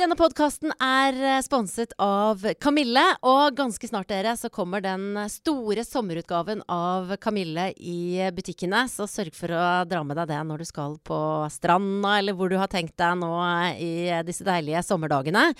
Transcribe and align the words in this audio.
Denne 0.00 0.16
podkasten 0.16 0.70
er 0.80 1.16
eh, 1.20 1.42
sponset 1.44 1.90
av 2.00 2.40
Kamille, 2.56 3.02
og 3.20 3.52
ganske 3.58 3.84
snart 3.84 4.08
dere 4.08 4.32
så 4.38 4.48
kommer 4.48 4.80
den 4.80 5.18
store 5.28 5.84
sommerutgaven 5.84 6.62
av 6.72 7.12
Kamille 7.20 7.66
i 7.76 8.30
butikkene. 8.32 8.86
Så 8.88 9.04
sørg 9.04 9.36
for 9.36 9.52
å 9.52 9.64
dra 9.90 10.00
med 10.00 10.16
deg 10.16 10.30
det 10.30 10.38
når 10.48 10.64
du 10.64 10.68
skal 10.70 10.96
på 11.04 11.20
stranda, 11.52 12.14
eller 12.16 12.38
hvor 12.38 12.48
du 12.48 12.56
har 12.56 12.72
tenkt 12.72 12.96
deg 12.96 13.18
nå 13.20 13.34
i 13.76 14.08
disse 14.24 14.46
deilige 14.46 14.80
sommerdagene. 14.88 15.50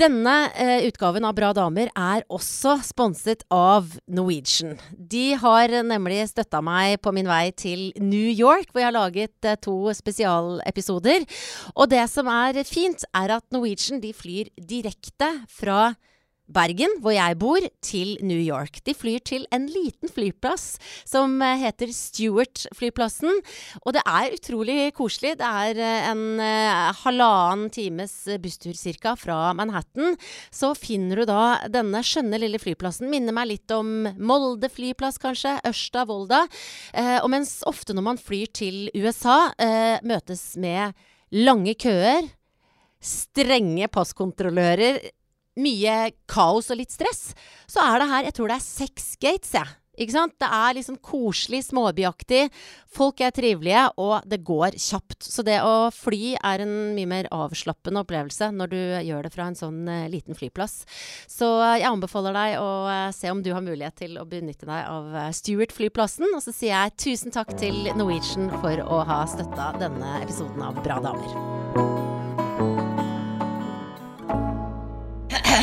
Denne 0.00 0.34
eh, 0.56 0.86
utgaven 0.88 1.24
av 1.28 1.34
Bra 1.36 1.50
damer 1.52 1.90
er 1.92 2.22
også 2.32 2.78
sponset 2.86 3.42
av 3.52 3.90
Norwegian. 4.08 4.78
De 4.96 5.34
har 5.36 5.74
nemlig 5.84 6.22
støtta 6.30 6.62
meg 6.64 6.96
på 7.04 7.12
min 7.12 7.28
vei 7.28 7.50
til 7.52 7.90
New 8.00 8.30
York, 8.32 8.70
hvor 8.72 8.80
jeg 8.80 8.88
har 8.88 8.96
laget 8.96 9.48
eh, 9.48 9.58
to 9.60 9.92
spesialepisoder. 9.92 11.26
Og 11.76 11.92
det 11.92 12.06
som 12.08 12.30
er 12.32 12.62
fint, 12.64 13.04
er 13.12 13.36
at 13.36 13.44
Norwegian 13.52 14.00
flyr 14.16 14.48
direkte 14.56 15.28
fra 15.52 15.92
Bergen, 16.52 16.98
hvor 17.02 17.14
jeg 17.14 17.38
bor, 17.40 17.64
til 17.82 18.14
New 18.24 18.38
York. 18.38 18.80
De 18.86 18.94
flyr 18.96 19.22
til 19.24 19.46
en 19.54 19.66
liten 19.70 20.10
flyplass 20.12 20.76
som 21.08 21.34
eh, 21.42 21.60
heter 21.64 21.92
Stewart-flyplassen. 21.94 23.40
Og 23.82 23.96
det 23.96 24.02
er 24.08 24.36
utrolig 24.36 24.76
koselig. 24.96 25.34
Det 25.40 25.48
er 25.48 25.80
eh, 25.82 26.08
en 26.10 26.40
uh, 26.40 26.92
halvannen 27.02 27.70
times 27.72 28.14
busstur 28.42 28.76
cirka 28.78 29.14
fra 29.18 29.52
Manhattan. 29.56 30.16
Så 30.54 30.72
finner 30.78 31.22
du 31.22 31.26
da 31.30 31.42
denne 31.72 32.02
skjønne 32.06 32.40
lille 32.42 32.60
flyplassen. 32.62 33.10
Minner 33.12 33.36
meg 33.36 33.50
litt 33.54 33.74
om 33.74 34.08
Molde 34.20 34.70
flyplass, 34.72 35.20
kanskje. 35.22 35.56
Ørsta, 35.68 36.06
Volda. 36.08 36.44
Uh, 36.92 37.18
og 37.22 37.32
mens 37.34 37.58
ofte 37.68 37.96
når 37.96 38.08
man 38.12 38.20
flyr 38.20 38.52
til 38.52 38.86
USA, 38.98 39.52
møtes 40.04 40.52
med 40.60 40.96
lange 41.32 41.74
køer 41.80 42.26
strenge 43.02 43.88
passkontrollører, 43.90 45.00
mye 45.60 45.98
kaos 46.30 46.70
og 46.72 46.80
litt 46.80 46.94
stress, 46.94 47.32
så 47.70 47.84
er 47.84 48.00
det 48.00 48.10
her 48.12 48.28
Jeg 48.28 48.36
tror 48.38 48.52
det 48.52 48.58
er 48.58 48.68
seks 48.70 49.14
gates, 49.20 49.54
jeg. 49.58 49.78
Ikke 50.00 50.14
sant? 50.14 50.32
Det 50.40 50.48
er 50.48 50.76
liksom 50.78 50.96
koselig, 51.04 51.66
småbyaktig. 51.66 52.46
Folk 52.92 53.20
er 53.20 53.32
trivelige, 53.36 53.82
og 54.00 54.24
det 54.28 54.38
går 54.44 54.78
kjapt. 54.80 55.18
Så 55.20 55.44
det 55.44 55.58
å 55.60 55.90
fly 55.92 56.32
er 56.40 56.64
en 56.64 56.72
mye 56.96 57.10
mer 57.10 57.28
avslappende 57.34 58.00
opplevelse 58.00 58.48
når 58.56 58.72
du 58.72 58.78
gjør 58.80 59.26
det 59.26 59.32
fra 59.34 59.50
en 59.50 59.58
sånn 59.58 59.82
uh, 59.88 60.08
liten 60.12 60.38
flyplass. 60.38 60.78
Så 61.28 61.50
uh, 61.60 61.74
jeg 61.76 61.90
anbefaler 61.90 62.36
deg 62.38 62.56
å 62.62 62.70
uh, 62.88 63.10
se 63.12 63.28
om 63.32 63.44
du 63.44 63.52
har 63.52 63.64
mulighet 63.64 64.00
til 64.00 64.16
å 64.16 64.24
benytte 64.28 64.68
deg 64.68 64.88
av 64.88 65.36
Stewart-flyplassen. 65.36 66.30
Og 66.32 66.40
så 66.40 66.56
sier 66.56 66.72
jeg 66.72 66.96
tusen 67.10 67.34
takk 67.34 67.52
til 67.60 67.92
Norwegian 67.92 68.48
for 68.62 68.80
å 68.88 69.04
ha 69.12 69.22
støtta 69.28 69.74
denne 69.82 70.16
episoden 70.22 70.64
av 70.64 70.80
Bra 70.82 70.96
damer. 71.04 72.11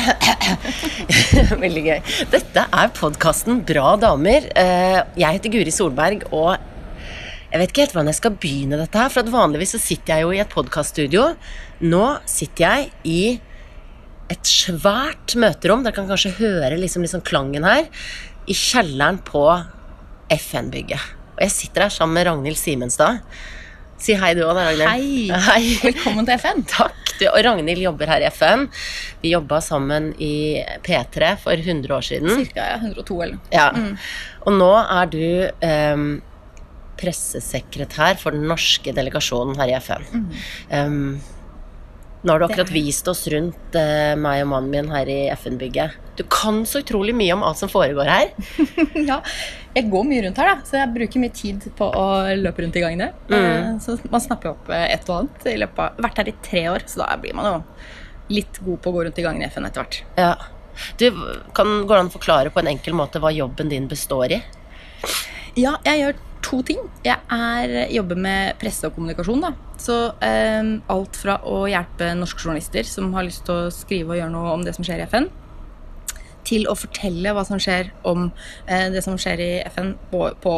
Veldig 1.64 1.82
gøy. 1.84 2.00
Dette 2.32 2.64
er 2.64 2.92
podkasten 2.96 3.62
Bra 3.66 3.94
damer. 4.00 4.48
Eh, 4.58 4.98
jeg 5.20 5.38
heter 5.38 5.52
Guri 5.54 5.74
Solberg, 5.74 6.26
og 6.32 6.56
jeg 7.50 7.60
vet 7.60 7.72
ikke 7.72 7.84
helt 7.84 7.94
hvordan 7.96 8.10
jeg 8.12 8.18
skal 8.20 8.34
begynne 8.42 8.80
dette 8.80 9.00
her. 9.00 9.12
For 9.12 9.30
vanligvis 9.34 9.74
så 9.76 9.82
sitter 9.82 10.16
jeg 10.16 10.26
jo 10.26 10.34
i 10.34 10.42
et 10.42 10.52
podkaststudio. 10.52 11.26
Nå 11.82 12.04
sitter 12.30 12.66
jeg 12.66 12.90
i 13.10 13.22
et 14.30 14.46
svært 14.46 15.34
møterom. 15.40 15.82
Dere 15.84 15.96
kan 15.96 16.10
kanskje 16.10 16.36
høre 16.38 16.76
liksom, 16.78 17.02
liksom 17.06 17.24
klangen 17.26 17.66
her. 17.66 17.88
I 18.46 18.56
kjelleren 18.56 19.18
på 19.26 19.44
FN-bygget. 20.30 21.16
Og 21.34 21.42
jeg 21.46 21.56
sitter 21.56 21.86
her 21.86 21.94
sammen 21.94 22.18
med 22.18 22.28
Ragnhild 22.28 22.60
Simenstad. 22.60 23.24
Si 24.00 24.16
hei 24.16 24.32
du 24.36 24.40
òg, 24.46 24.54
da, 24.56 24.64
Ragnhild. 24.70 24.88
Hei. 24.88 25.40
hei. 25.44 25.64
Velkommen 25.82 26.24
til 26.24 26.38
FN. 26.40 26.62
Takk. 26.72 26.96
Du, 27.20 27.26
og 27.28 27.42
Ragnhild 27.44 27.82
jobber 27.84 28.08
her 28.08 28.24
i 28.24 28.30
FN. 28.32 28.64
Vi 29.20 29.34
jobba 29.34 29.58
sammen 29.64 30.14
i 30.16 30.62
P3 30.86 31.34
for 31.42 31.60
100 31.60 31.92
år 31.92 32.06
siden. 32.06 32.32
Cirka, 32.32 32.64
ja. 32.72 32.78
102, 32.80 33.18
eller 33.26 33.52
Ja. 33.52 33.68
Mm. 33.76 33.98
Og 34.48 34.56
nå 34.56 34.70
er 34.80 35.10
du 35.12 35.24
um, 35.68 36.06
pressesekretær 37.00 38.16
for 38.20 38.32
den 38.36 38.48
norske 38.48 38.94
delegasjonen 38.96 39.60
her 39.60 39.74
i 39.74 39.76
FN. 39.84 40.08
Mm. 40.14 40.32
Um, 40.72 41.04
nå 42.24 42.32
har 42.32 42.40
du 42.40 42.48
akkurat 42.48 42.72
vist 42.72 43.08
oss 43.08 43.26
rundt 43.32 43.76
uh, 43.76 44.16
meg 44.20 44.46
og 44.46 44.50
mannen 44.54 44.72
min 44.72 44.90
her 44.92 45.08
i 45.12 45.20
FN-bygget. 45.36 46.00
Du 46.16 46.24
kan 46.28 46.64
så 46.68 46.80
utrolig 46.80 47.14
mye 47.16 47.36
om 47.36 47.44
alt 47.44 47.60
som 47.60 47.68
foregår 47.72 48.08
her. 48.08 48.32
ja, 49.10 49.20
jeg 49.74 49.86
går 49.90 50.06
mye 50.06 50.22
rundt 50.24 50.38
her, 50.40 50.50
da, 50.50 50.66
så 50.66 50.78
jeg 50.80 50.92
bruker 50.94 51.22
mye 51.22 51.34
tid 51.36 51.66
på 51.78 51.88
å 51.94 52.06
løpe 52.38 52.64
rundt 52.64 52.78
i 52.78 52.84
gangene. 52.84 53.10
Mm. 53.30 53.34
Uh, 53.36 53.74
så 53.82 53.96
man 54.10 54.22
snapper 54.24 54.54
opp 54.54 54.70
et 54.74 55.10
og 55.10 55.16
annet. 55.20 55.44
i 55.52 55.58
løpet 55.62 55.82
av, 55.84 56.00
Vært 56.06 56.22
her 56.22 56.30
i 56.32 56.38
tre 56.46 56.64
år, 56.72 56.86
så 56.90 57.04
da 57.04 57.10
blir 57.20 57.36
man 57.38 57.50
jo 57.50 57.58
litt 58.34 58.62
god 58.62 58.80
på 58.82 58.90
å 58.90 58.96
gå 58.96 59.04
rundt 59.06 59.20
i 59.20 59.26
gangene 59.26 59.46
i 59.46 59.52
FN 59.52 59.68
etter 59.68 59.84
hvert. 59.84 60.00
Ja. 60.18 60.32
Du, 60.98 61.06
kan, 61.54 61.70
går 61.84 61.94
det 61.94 62.00
an 62.04 62.10
å 62.10 62.14
forklare 62.14 62.52
på 62.54 62.62
en 62.62 62.70
enkel 62.70 62.96
måte 62.96 63.20
hva 63.22 63.32
jobben 63.34 63.70
din 63.70 63.88
består 63.90 64.36
i? 64.38 64.40
Ja, 65.58 65.76
jeg 65.84 66.02
gjør 66.02 66.20
to 66.46 66.60
ting. 66.66 66.80
Jeg 67.04 67.18
er, 67.34 67.74
jobber 67.92 68.18
med 68.18 68.56
presse 68.60 68.88
og 68.88 68.96
kommunikasjon. 68.96 69.44
Da. 69.44 69.52
Så 69.82 69.98
eh, 70.24 70.72
alt 70.92 71.18
fra 71.18 71.40
å 71.46 71.62
hjelpe 71.70 72.12
norske 72.18 72.42
journalister 72.42 72.86
som 72.86 73.12
har 73.16 73.26
lyst 73.26 73.44
til 73.48 73.66
å 73.66 73.74
skrive 73.74 74.14
og 74.14 74.20
gjøre 74.20 74.34
noe 74.34 74.54
om 74.54 74.64
det 74.66 74.74
som 74.76 74.86
skjer 74.86 75.02
i 75.02 75.08
FN, 75.10 75.28
til 76.50 76.68
å 76.68 76.76
fortelle 76.78 77.34
hva 77.34 77.46
som 77.46 77.60
skjer 77.62 77.92
om 78.08 78.28
eh, 78.66 78.88
det 78.92 79.04
som 79.06 79.18
skjer 79.20 79.42
i 79.44 79.50
FN 79.70 79.94
på, 80.12 80.26
på, 80.42 80.54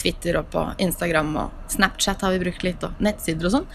Twitter 0.00 0.38
og 0.40 0.46
på 0.48 0.62
Instagram 0.80 1.34
og 1.36 1.72
Snapchat 1.74 2.22
har 2.24 2.32
vi 2.32 2.38
brukt 2.40 2.62
litt, 2.64 2.80
og 2.86 3.02
nettsider 3.04 3.50
og 3.50 3.52
sånn. 3.52 3.66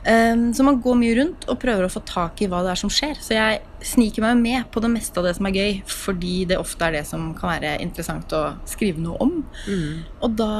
Um, 0.00 0.48
så 0.56 0.64
man 0.66 0.80
går 0.82 0.96
mye 0.98 1.16
rundt 1.20 1.44
og 1.46 1.60
prøver 1.62 1.86
å 1.86 1.92
få 1.92 2.02
tak 2.08 2.40
i 2.42 2.48
hva 2.50 2.64
det 2.66 2.72
er 2.72 2.80
som 2.80 2.90
skjer. 2.90 3.14
Så 3.22 3.36
jeg 3.36 3.60
sniker 3.92 4.24
meg 4.24 4.40
med 4.40 4.66
på 4.74 4.82
det 4.82 4.90
meste 4.90 5.22
av 5.22 5.28
det 5.28 5.36
som 5.38 5.46
er 5.46 5.54
gøy, 5.60 5.78
fordi 5.86 6.34
det 6.50 6.58
ofte 6.58 6.88
er 6.88 6.98
det 6.98 7.04
som 7.06 7.30
kan 7.38 7.52
være 7.54 7.76
interessant 7.84 8.34
å 8.34 8.42
skrive 8.66 8.98
noe 9.04 9.20
om. 9.22 9.36
Mm. 9.68 10.02
Og 10.26 10.38
da 10.40 10.52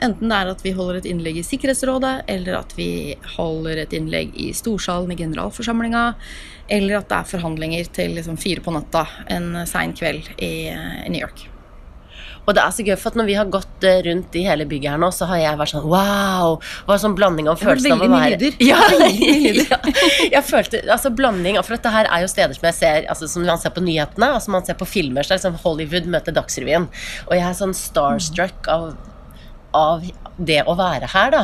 Enten 0.00 0.32
det 0.32 0.38
er 0.38 0.50
at 0.54 0.64
vi 0.64 0.72
holder 0.76 1.00
et 1.00 1.08
innlegg 1.10 1.40
i 1.40 1.44
Sikkerhetsrådet, 1.44 2.14
eller 2.32 2.58
at 2.62 2.74
vi 2.78 2.90
holder 3.36 3.82
et 3.82 3.94
innlegg 3.96 4.32
i 4.40 4.50
storsalen 4.56 5.12
i 5.12 5.18
generalforsamlinga, 5.20 6.04
eller 6.72 7.00
at 7.00 7.08
det 7.10 7.20
er 7.20 7.30
forhandlinger 7.34 7.94
til 7.94 8.16
liksom 8.16 8.40
fire 8.40 8.64
på 8.64 8.74
natta 8.74 9.06
en 9.28 9.52
sein 9.68 9.96
kveld 9.96 10.32
i, 10.38 10.70
i 10.72 11.08
New 11.12 11.20
York. 11.20 11.50
Og 12.48 12.54
det 12.56 12.62
er 12.62 12.72
så 12.74 12.84
gøy, 12.84 12.94
for 12.98 13.18
når 13.18 13.28
vi 13.28 13.34
har 13.38 13.50
gått 13.52 13.84
eh, 13.86 14.00
rundt 14.06 14.36
i 14.38 14.42
hele 14.46 14.64
bygget 14.66 14.94
her 14.94 15.00
nå, 15.00 15.10
så 15.14 15.28
har 15.30 15.38
jeg 15.42 15.58
vært 15.60 15.72
sånn 15.74 15.84
wow! 15.86 16.56
Det 16.58 16.88
var 16.88 16.96
en 16.96 17.02
sånn 17.04 17.16
blanding 17.18 17.50
av 17.52 17.60
følelsen 17.60 17.94
av 17.94 18.04
å 18.06 18.08
være 18.10 18.38
lyder. 18.40 18.56
Ja, 18.70 18.80
ja, 19.70 19.78
jeg 20.32 20.42
følte 20.46 20.80
Altså 20.90 21.12
blanding 21.14 21.58
For 21.60 21.76
dette 21.76 21.92
her 21.92 22.08
er 22.10 22.24
jo 22.24 22.30
steder 22.30 22.56
som 22.56 22.66
jeg 22.68 22.76
ser 22.76 23.06
altså, 23.12 23.28
Som 23.30 23.46
man 23.46 23.60
ser 23.60 23.72
på 23.76 23.84
nyhetene, 23.84 24.32
som 24.42 24.56
man 24.56 24.66
ser 24.66 24.78
på 24.80 24.88
filmer. 24.88 25.26
Så 25.26 25.34
er 25.34 25.38
det 25.38 25.44
liksom 25.44 25.60
Hollywood 25.62 26.10
møter 26.10 26.34
Dagsrevyen. 26.34 26.88
Og 27.28 27.36
jeg 27.36 27.46
er 27.46 27.56
sånn 27.60 27.76
starstruck 27.76 28.70
av 28.72 28.92
av 29.76 30.04
det 30.40 30.60
å 30.68 30.74
være 30.78 31.08
her, 31.12 31.32
da. 31.34 31.42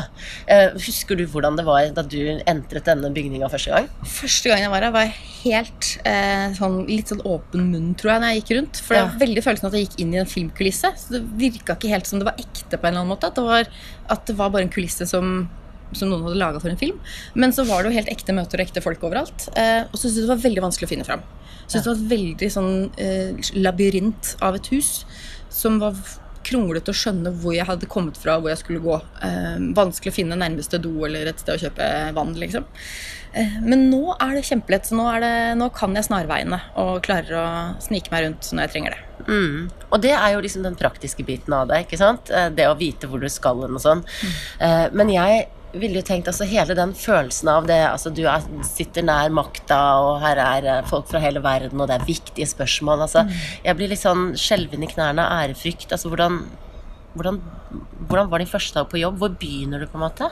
Uh, 0.48 0.76
husker 0.80 1.18
du 1.18 1.26
hvordan 1.30 1.58
det 1.58 1.66
var 1.66 1.90
da 1.96 2.04
du 2.06 2.20
entret 2.48 2.88
denne 2.88 3.10
bygninga 3.14 3.50
første 3.52 3.74
gang? 3.74 3.90
Første 4.08 4.50
gang 4.50 4.64
jeg 4.64 4.72
var 4.72 4.86
her, 4.86 4.94
var 4.94 5.12
helt 5.46 5.90
eh, 6.08 6.46
sånn, 6.56 6.80
litt 6.88 7.12
sånn 7.12 7.22
åpen 7.28 7.68
munn, 7.70 7.92
tror 7.98 8.14
jeg, 8.14 8.22
når 8.22 8.32
jeg 8.32 8.40
gikk 8.40 8.54
rundt. 8.56 8.80
For 8.82 8.96
det 8.96 9.04
var 9.04 9.20
veldig 9.20 9.44
følelsen 9.44 9.68
at 9.68 9.76
jeg 9.76 9.86
gikk 9.86 10.00
inn 10.02 10.16
i 10.16 10.22
en 10.22 10.30
filmkulisse. 10.30 10.90
Så 10.98 11.14
det 11.14 11.22
virka 11.38 11.76
ikke 11.76 11.92
helt 11.92 12.08
som 12.08 12.22
det 12.22 12.26
var 12.28 12.40
ekte 12.40 12.80
på 12.80 12.88
en 12.88 12.94
eller 12.94 13.04
annen 13.04 13.12
måte. 13.12 13.30
At 13.30 13.38
det 13.38 13.46
var, 13.46 13.70
at 14.16 14.26
det 14.26 14.36
var 14.40 14.52
bare 14.54 14.66
en 14.66 14.74
kulisse 14.74 15.08
som 15.10 15.46
som 15.94 16.10
noen 16.10 16.24
hadde 16.26 16.40
laga 16.40 16.58
for 16.58 16.72
en 16.72 16.80
film. 16.80 16.98
Men 17.38 17.52
så 17.54 17.62
var 17.66 17.84
det 17.84 17.92
jo 17.92 17.98
helt 18.00 18.10
ekte 18.10 18.34
møter 18.34 18.58
og 18.58 18.66
ekte 18.66 18.82
folk 18.84 19.04
overalt. 19.06 19.48
Eh, 19.54 19.84
og 19.86 19.94
så 19.94 20.08
syntes 20.08 20.18
jeg 20.18 20.26
det 20.26 20.32
var 20.32 20.42
veldig 20.42 20.64
vanskelig 20.64 20.88
å 20.88 20.92
finne 20.92 21.06
fram. 21.06 21.22
Synes 21.66 21.76
ja. 21.76 21.82
det 21.84 21.90
var 21.90 22.00
et 22.00 22.12
veldig 22.14 22.50
sånn 22.52 22.72
eh, 23.02 23.52
labyrint 23.58 24.32
av 24.44 24.58
et 24.58 24.70
hus 24.74 24.90
som 25.52 25.78
var 25.82 25.94
kronglete 26.46 26.92
å 26.92 26.96
skjønne 26.96 27.32
hvor 27.42 27.56
jeg 27.56 27.66
hadde 27.68 27.90
kommet 27.90 28.18
fra, 28.20 28.38
hvor 28.40 28.52
jeg 28.52 28.62
skulle 28.62 28.84
gå. 28.84 28.96
Eh, 29.26 29.58
vanskelig 29.76 30.14
å 30.14 30.18
finne 30.20 30.38
nærmeste 30.38 30.80
do 30.82 30.94
eller 31.08 31.30
et 31.30 31.42
sted 31.42 31.56
å 31.56 31.62
kjøpe 31.66 31.90
vann, 32.16 32.34
liksom. 32.38 32.66
Eh, 33.36 33.58
men 33.62 33.88
nå 33.90 34.14
er 34.14 34.36
det 34.36 34.46
kjempelett. 34.48 34.88
Så 34.88 34.96
nå, 34.98 35.06
det, 35.22 35.32
nå, 35.60 35.68
kan 35.76 35.96
jeg 35.96 36.08
snarveiene 36.08 36.60
og 36.80 37.02
klarer 37.06 37.40
å 37.40 37.48
snike 37.84 38.12
meg 38.14 38.26
rundt 38.26 38.48
når 38.52 38.66
jeg 38.66 38.74
trenger 38.74 38.96
det. 38.96 39.02
Mm. 39.26 39.58
Og 39.90 40.00
det 40.04 40.14
er 40.14 40.32
jo 40.34 40.42
liksom 40.44 40.64
den 40.66 40.78
praktiske 40.78 41.26
biten 41.26 41.54
av 41.56 41.68
det. 41.70 41.82
ikke 41.84 42.00
sant? 42.00 42.30
Eh, 42.30 42.48
det 42.54 42.68
å 42.70 42.78
vite 42.78 43.10
hvor 43.10 43.22
du 43.22 43.28
skal 43.32 43.66
og 43.66 43.82
sånn. 43.82 44.04
Mm. 44.06 44.38
Eh, 44.68 44.86
men 44.96 45.12
jeg 45.12 45.46
ville 45.74 46.00
jo 46.00 46.04
tenkt 46.06 46.28
altså 46.30 46.46
hele 46.48 46.76
den 46.78 46.92
følelsen 46.96 47.50
av 47.52 47.66
det 47.68 47.78
altså 47.88 48.12
Du 48.14 48.22
er, 48.30 48.44
sitter 48.66 49.04
nær 49.06 49.32
makta, 49.34 49.80
og 50.04 50.20
her 50.22 50.40
er 50.42 50.68
eh, 50.70 50.86
folk 50.88 51.08
fra 51.10 51.22
hele 51.22 51.42
verden, 51.44 51.80
og 51.80 51.90
det 51.90 51.98
er 51.98 52.06
viktige 52.06 52.48
spørsmål. 52.48 53.06
altså 53.06 53.26
mm. 53.26 53.34
Jeg 53.66 53.78
blir 53.78 53.92
litt 53.92 54.02
sånn 54.02 54.30
skjelven 54.40 54.86
i 54.86 54.90
knærne 54.90 55.24
av 55.24 55.44
ærefrykt. 55.46 55.92
altså 55.92 56.12
hvordan, 56.12 56.40
hvordan, 57.14 57.42
hvordan 58.06 58.32
var 58.32 58.42
din 58.42 58.52
første 58.52 58.78
dag 58.78 58.88
på 58.90 59.02
jobb? 59.02 59.20
Hvor 59.20 59.36
begynner 59.40 59.82
du, 59.82 59.90
på 59.90 60.00
en 60.00 60.06
måte? 60.06 60.30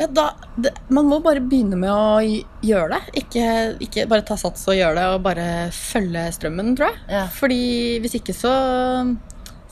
Ja, 0.00 0.06
da, 0.16 0.30
det, 0.56 0.72
man 0.88 1.10
må 1.10 1.18
bare 1.20 1.42
begynne 1.44 1.76
med 1.76 1.92
å 1.92 2.20
gjøre 2.64 2.94
det. 2.94 3.00
Ikke, 3.20 3.44
ikke, 3.84 4.06
bare 4.08 4.24
ta 4.24 4.38
sats 4.40 4.64
og 4.70 4.78
gjøre 4.78 4.96
det, 4.96 5.08
og 5.12 5.26
bare 5.26 5.48
følge 5.76 6.24
strømmen, 6.38 6.72
tror 6.78 6.88
jeg. 6.88 7.02
Ja. 7.12 7.26
Fordi 7.36 7.60
hvis 8.00 8.16
ikke 8.16 8.36
så 8.36 8.54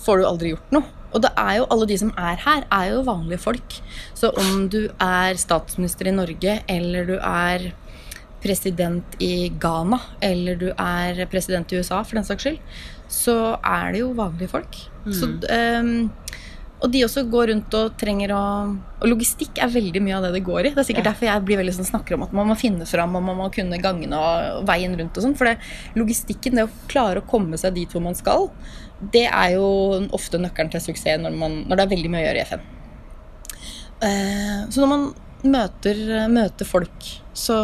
får 0.05 0.21
du 0.21 0.29
aldri 0.29 0.53
gjort 0.53 0.77
noe. 0.77 0.98
Og 1.13 1.23
det 1.25 1.31
er 1.41 1.55
jo 1.59 1.67
alle 1.73 1.89
de 1.89 1.99
som 1.99 2.13
er 2.19 2.41
her, 2.45 2.65
er 2.73 2.91
jo 2.93 3.05
vanlige 3.07 3.39
folk. 3.39 3.79
Så 4.15 4.31
om 4.37 4.69
du 4.69 4.89
er 5.01 5.39
statsminister 5.41 6.11
i 6.11 6.15
Norge, 6.15 6.59
eller 6.69 7.09
du 7.09 7.17
er 7.17 7.71
president 8.43 9.17
i 9.21 9.49
Ghana, 9.61 9.99
eller 10.23 10.55
du 10.61 10.69
er 10.71 11.25
president 11.31 11.73
i 11.73 11.81
USA, 11.81 12.03
for 12.03 12.19
den 12.19 12.25
saks 12.25 12.45
skyld, 12.45 12.59
så 13.09 13.57
er 13.65 13.93
det 13.93 14.03
jo 14.05 14.13
vanlige 14.15 14.53
folk. 14.53 14.77
Så, 15.11 15.27
ehm, 15.51 16.11
og 16.79 16.93
de 16.95 17.01
også 17.03 17.25
går 17.31 17.49
rundt 17.51 17.75
og 17.75 17.97
trenger 17.99 18.31
å 18.37 18.43
Og 19.03 19.09
logistikk 19.11 19.59
er 19.63 19.71
veldig 19.71 20.01
mye 20.03 20.17
av 20.17 20.25
det 20.27 20.33
det 20.37 20.45
går 20.47 20.67
i. 20.67 20.71
Det 20.75 20.83
er 20.83 20.87
sikkert 20.87 21.07
Ja. 21.07 21.11
derfor 21.13 21.27
jeg 21.27 21.45
blir 21.47 21.59
veldig 21.59 21.75
sånn 21.75 21.87
snakker 21.91 22.15
om 22.15 22.23
at 22.23 22.33
man 22.33 22.49
må 22.49 22.57
finne 22.59 22.87
fram 22.87 23.15
og 23.15 23.23
man 23.23 23.37
må 23.37 23.47
kunne 23.55 23.79
gangene 23.83 24.19
og 24.19 24.65
veien 24.67 24.97
rundt 24.99 25.17
og 25.17 25.23
sånn. 25.23 25.37
For 25.39 25.45
det, 25.47 25.59
logistikken, 25.95 26.55
det 26.59 26.65
å 26.67 26.71
klare 26.91 27.23
å 27.23 27.27
komme 27.27 27.59
seg 27.59 27.75
dit 27.75 27.91
hvor 27.91 28.03
man 28.03 28.15
skal, 28.19 28.51
det 29.01 29.27
er 29.27 29.55
jo 29.55 30.09
ofte 30.11 30.39
nøkkelen 30.43 30.71
til 30.71 30.81
suksess 30.81 31.21
når, 31.23 31.35
man, 31.39 31.65
når 31.69 31.77
det 31.77 31.85
er 31.87 31.95
veldig 31.95 32.11
mye 32.11 32.25
å 32.25 32.27
gjøre 32.27 32.43
i 32.43 32.47
FN. 32.51 32.67
Uh, 34.03 34.71
så 34.71 34.83
når 34.83 34.91
man 34.93 35.07
møter, 35.43 36.03
møter 36.31 36.67
folk, 36.67 37.09
så 37.35 37.57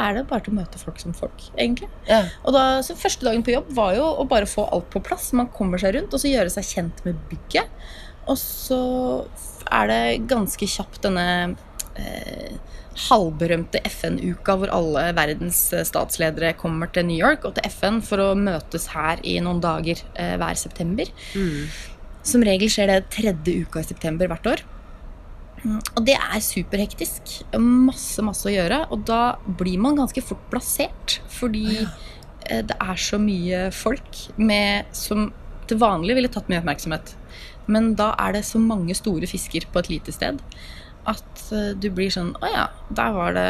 er 0.00 0.16
det 0.16 0.26
bare 0.30 0.44
til 0.44 0.54
å 0.54 0.58
møte 0.58 0.80
folk 0.80 0.98
som 1.00 1.14
folk, 1.16 1.44
egentlig. 1.56 1.88
Ja. 2.08 2.24
Og 2.44 2.54
da, 2.56 2.82
så 2.82 2.96
Første 2.98 3.26
dagen 3.26 3.44
på 3.46 3.54
jobb 3.54 3.68
var 3.76 3.94
jo 3.96 4.06
å 4.20 4.24
bare 4.28 4.48
få 4.50 4.66
alt 4.74 4.88
på 4.90 5.02
plass. 5.04 5.32
Man 5.36 5.50
kommer 5.54 5.78
seg 5.78 5.94
rundt, 5.94 6.14
og 6.14 6.20
så 6.22 6.30
gjøre 6.32 6.50
seg 6.50 6.66
kjent 6.66 7.04
med 7.06 7.20
bygget. 7.30 7.70
Og 8.30 8.38
så 8.40 8.80
er 9.72 9.90
det 9.90 10.28
ganske 10.30 10.68
kjapt 10.68 11.02
denne 11.04 11.54
eh, 11.98 12.56
halvberømte 13.08 13.80
FN-uka 13.88 14.56
hvor 14.60 14.72
alle 14.74 15.08
verdens 15.16 15.60
eh, 15.74 15.84
statsledere 15.86 16.54
kommer 16.58 16.92
til 16.94 17.08
New 17.08 17.18
York 17.18 17.46
og 17.46 17.56
til 17.56 17.66
FN 17.72 18.00
for 18.06 18.22
å 18.22 18.28
møtes 18.38 18.88
her 18.94 19.22
i 19.26 19.38
noen 19.44 19.62
dager 19.64 20.00
eh, 20.14 20.36
hver 20.40 20.58
september. 20.58 21.10
Mm. 21.34 21.66
Som 22.24 22.46
regel 22.46 22.70
skjer 22.72 22.92
det 22.92 23.02
tredje 23.12 23.64
uka 23.64 23.82
i 23.82 23.90
september 23.90 24.30
hvert 24.30 24.52
år. 24.54 24.64
Og 25.64 26.02
det 26.04 26.16
er 26.18 26.40
superhektisk. 26.44 27.38
Masse, 27.56 28.22
masse 28.24 28.48
å 28.48 28.52
gjøre. 28.52 28.84
Og 28.92 29.04
da 29.08 29.36
blir 29.60 29.80
man 29.80 29.96
ganske 29.98 30.22
fort 30.24 30.44
plassert. 30.52 31.18
Fordi 31.32 31.80
eh, 31.82 32.62
det 32.64 32.76
er 32.76 33.00
så 33.00 33.20
mye 33.20 33.66
folk 33.74 34.26
med, 34.36 34.90
som 34.96 35.30
til 35.68 35.80
vanlig 35.80 36.18
ville 36.18 36.32
tatt 36.32 36.50
mye 36.52 36.60
oppmerksomhet. 36.60 37.14
Men 37.66 37.94
da 37.96 38.14
er 38.20 38.32
det 38.36 38.44
så 38.44 38.58
mange 38.60 38.94
store 38.94 39.26
fisker 39.30 39.66
på 39.72 39.78
et 39.84 39.88
lite 39.88 40.12
sted 40.12 40.40
at 41.06 41.40
eh, 41.52 41.72
du 41.76 41.90
blir 41.92 42.08
sånn 42.12 42.30
Å 42.40 42.48
ja, 42.48 42.66
der 42.96 43.12
var 43.12 43.34
det 43.36 43.48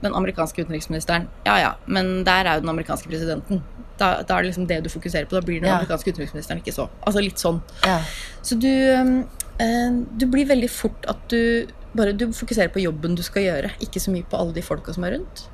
den 0.00 0.14
amerikanske 0.16 0.62
utenriksministeren. 0.64 1.26
Ja 1.44 1.58
ja, 1.60 1.70
men 1.86 2.22
der 2.24 2.46
er 2.48 2.56
jo 2.56 2.62
den 2.64 2.70
amerikanske 2.72 3.08
presidenten. 3.10 3.58
Da, 4.00 4.22
da 4.24 4.38
er 4.38 4.46
det 4.46 4.48
liksom 4.54 4.66
det 4.70 4.78
du 4.84 4.88
fokuserer 4.88 5.26
på. 5.28 5.36
Da 5.36 5.42
blir 5.44 5.60
den 5.60 5.68
Ja. 5.68 5.74
amerikanske 5.76 6.14
utenriksministeren 6.14 6.62
ikke 6.62 6.72
så. 6.72 6.86
Altså 7.04 7.20
litt 7.20 7.36
sånn. 7.36 7.60
Ja. 7.84 7.98
Så 8.40 8.56
du, 8.56 8.70
eh, 8.70 9.90
du 10.16 10.24
blir 10.26 10.48
veldig 10.48 10.70
fort 10.72 11.04
at 11.08 11.20
du 11.28 11.66
bare 11.94 12.12
du 12.16 12.28
fokuserer 12.32 12.72
på 12.72 12.80
jobben 12.80 13.14
du 13.18 13.22
skal 13.22 13.42
gjøre, 13.42 13.70
ikke 13.82 14.00
så 14.00 14.12
mye 14.14 14.24
på 14.24 14.38
alle 14.40 14.54
de 14.56 14.62
folka 14.64 14.94
som 14.94 15.04
er 15.04 15.18
rundt. 15.18 15.48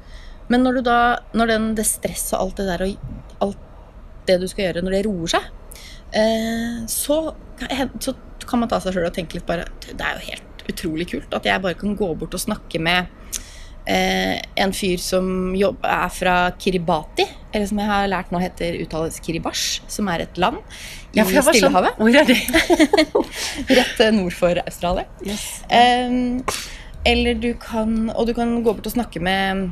Men 0.49 0.63
når 0.63 0.79
du 0.79 0.83
da, 0.87 0.99
når 1.35 1.47
den, 1.51 1.75
det 1.75 1.87
stresset 1.89 2.37
og 2.39 2.41
alt 2.47 2.57
det 2.61 2.67
der 2.71 2.85
og 2.87 3.47
alt 3.49 3.57
det 4.29 4.41
du 4.43 4.47
skal 4.47 4.67
gjøre, 4.69 4.83
når 4.85 4.95
det 4.99 5.07
roer 5.07 5.27
seg, 5.33 5.43
så, 6.89 7.17
så 8.01 8.15
kan 8.47 8.63
man 8.63 8.71
ta 8.71 8.81
seg 8.81 8.95
sjøl 8.95 9.09
og 9.09 9.15
tenke 9.17 9.37
litt 9.39 9.47
bare 9.49 9.67
Det 9.85 10.01
er 10.01 10.17
jo 10.17 10.31
helt 10.31 10.65
utrolig 10.71 11.07
kult 11.11 11.35
at 11.37 11.47
jeg 11.47 11.63
bare 11.63 11.79
kan 11.79 11.97
gå 11.99 12.09
bort 12.19 12.35
og 12.35 12.43
snakke 12.43 12.81
med 12.83 13.07
eh, 13.87 14.41
en 14.55 14.73
fyr 14.75 14.99
som 15.03 15.55
jobber, 15.57 15.89
er 15.89 16.13
fra 16.13 16.37
Kiribati, 16.59 17.27
eller 17.53 17.69
som 17.71 17.81
jeg 17.81 17.91
har 17.91 18.09
lært 18.11 18.33
nå 18.35 18.41
heter 18.43 18.79
uttales 18.83 19.21
Kiribash, 19.23 19.83
som 19.91 20.11
er 20.13 20.27
et 20.27 20.41
land 20.43 20.59
i 21.15 21.21
Ja, 21.21 21.27
sånn, 21.29 21.47
Stillehavet. 21.53 22.01
Hvor 22.01 22.19
er 22.21 22.27
det? 22.29 22.39
Rett 23.79 24.03
eh, 24.03 24.13
nord 24.17 24.35
for 24.37 24.59
Australia. 24.67 25.07
Em, 25.73 26.43
eller 27.07 27.39
du 27.39 27.53
kan 27.63 28.11
Og 28.11 28.27
du 28.27 28.33
kan 28.35 28.51
gå 28.65 28.75
bort 28.75 28.87
og 28.89 28.95
snakke 28.97 29.23
med, 29.23 29.71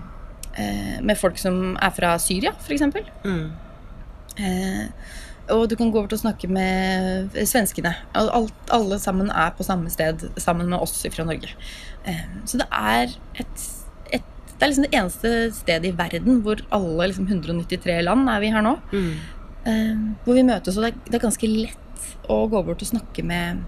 eh, 0.55 0.97
med 1.03 1.19
folk 1.19 1.39
som 1.41 1.75
er 1.75 1.95
fra 1.95 2.15
Syria, 2.23 2.55
f.eks. 2.63 2.87
Mm. 3.27 3.51
Og 5.53 5.67
du 5.69 5.77
kan 5.77 5.91
gå 5.93 6.01
over 6.01 6.09
til 6.09 6.17
å 6.17 6.25
snakke 6.25 6.49
med 6.49 7.35
svenskene. 7.49 7.93
Alt, 8.17 8.55
alle 8.73 8.99
sammen 9.03 9.29
er 9.29 9.53
på 9.57 9.67
samme 9.67 9.93
sted 9.93 10.23
sammen 10.41 10.71
med 10.73 10.81
oss 10.81 11.03
fra 11.13 11.27
Norge. 11.29 11.53
Eh, 12.09 12.25
så 12.49 12.61
det 12.63 12.69
er 12.71 13.13
et, 13.43 13.67
et 14.17 14.25
Det 14.55 14.63
er 14.63 14.71
liksom 14.71 14.87
det 14.87 14.97
eneste 14.97 15.33
stedet 15.53 15.91
i 15.91 15.97
verden 15.99 16.41
hvor 16.45 16.63
alle 16.73 17.11
liksom 17.11 17.29
193 17.29 18.01
land 18.07 18.31
er 18.33 18.41
vi 18.41 18.53
her 18.55 18.65
nå. 18.65 18.77
Mm. 18.95 19.11
Eh, 19.69 20.05
hvor 20.25 20.39
vi 20.39 20.47
møtes, 20.49 20.79
og 20.79 20.87
det 20.87 20.93
er, 20.95 21.01
det 21.11 21.19
er 21.19 21.27
ganske 21.27 21.51
lett 21.51 22.09
å 22.29 22.45
gå 22.49 22.61
over 22.61 22.79
til 22.79 22.89
å 22.89 22.95
snakke 22.95 23.25
med 23.27 23.65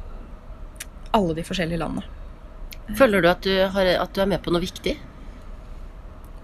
alle 1.17 1.37
de 1.37 1.44
forskjellige 1.44 1.81
landene. 1.81 2.08
Føler 2.96 3.23
du 3.23 3.28
at 3.31 3.43
du, 3.43 3.52
har, 3.75 3.93
at 3.99 4.14
du 4.14 4.23
er 4.23 4.31
med 4.31 4.43
på 4.44 4.52
noe 4.55 4.62
viktig? 4.62 4.94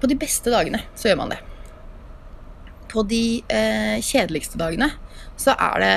På 0.03 0.11
de 0.11 0.19
beste 0.19 0.51
dagene 0.51 0.83
så 0.99 1.09
gjør 1.09 1.21
man 1.23 1.33
det. 1.33 1.39
På 2.93 3.05
de 3.09 3.25
eh, 3.47 3.97
kjedeligste 4.03 4.59
dagene 4.61 4.91
så 5.43 5.57
er 5.59 5.83
det, 5.83 5.95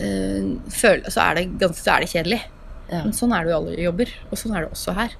uh, 0.00 0.52
føl 0.74 1.04
så 1.06 1.24
er 1.28 1.38
det 1.38 1.46
ganske 1.60 1.84
så 1.84 1.94
er 1.94 2.04
det 2.04 2.12
kjedelig. 2.12 2.42
Ja. 2.88 3.02
Men 3.04 3.14
sånn 3.16 3.34
er 3.36 3.44
det 3.44 3.52
jo 3.52 3.56
i 3.56 3.58
alle 3.58 3.88
jobber, 3.88 4.12
og 4.30 4.40
sånn 4.40 4.54
er 4.56 4.64
det 4.64 4.74
også 4.74 4.94
her. 4.96 5.16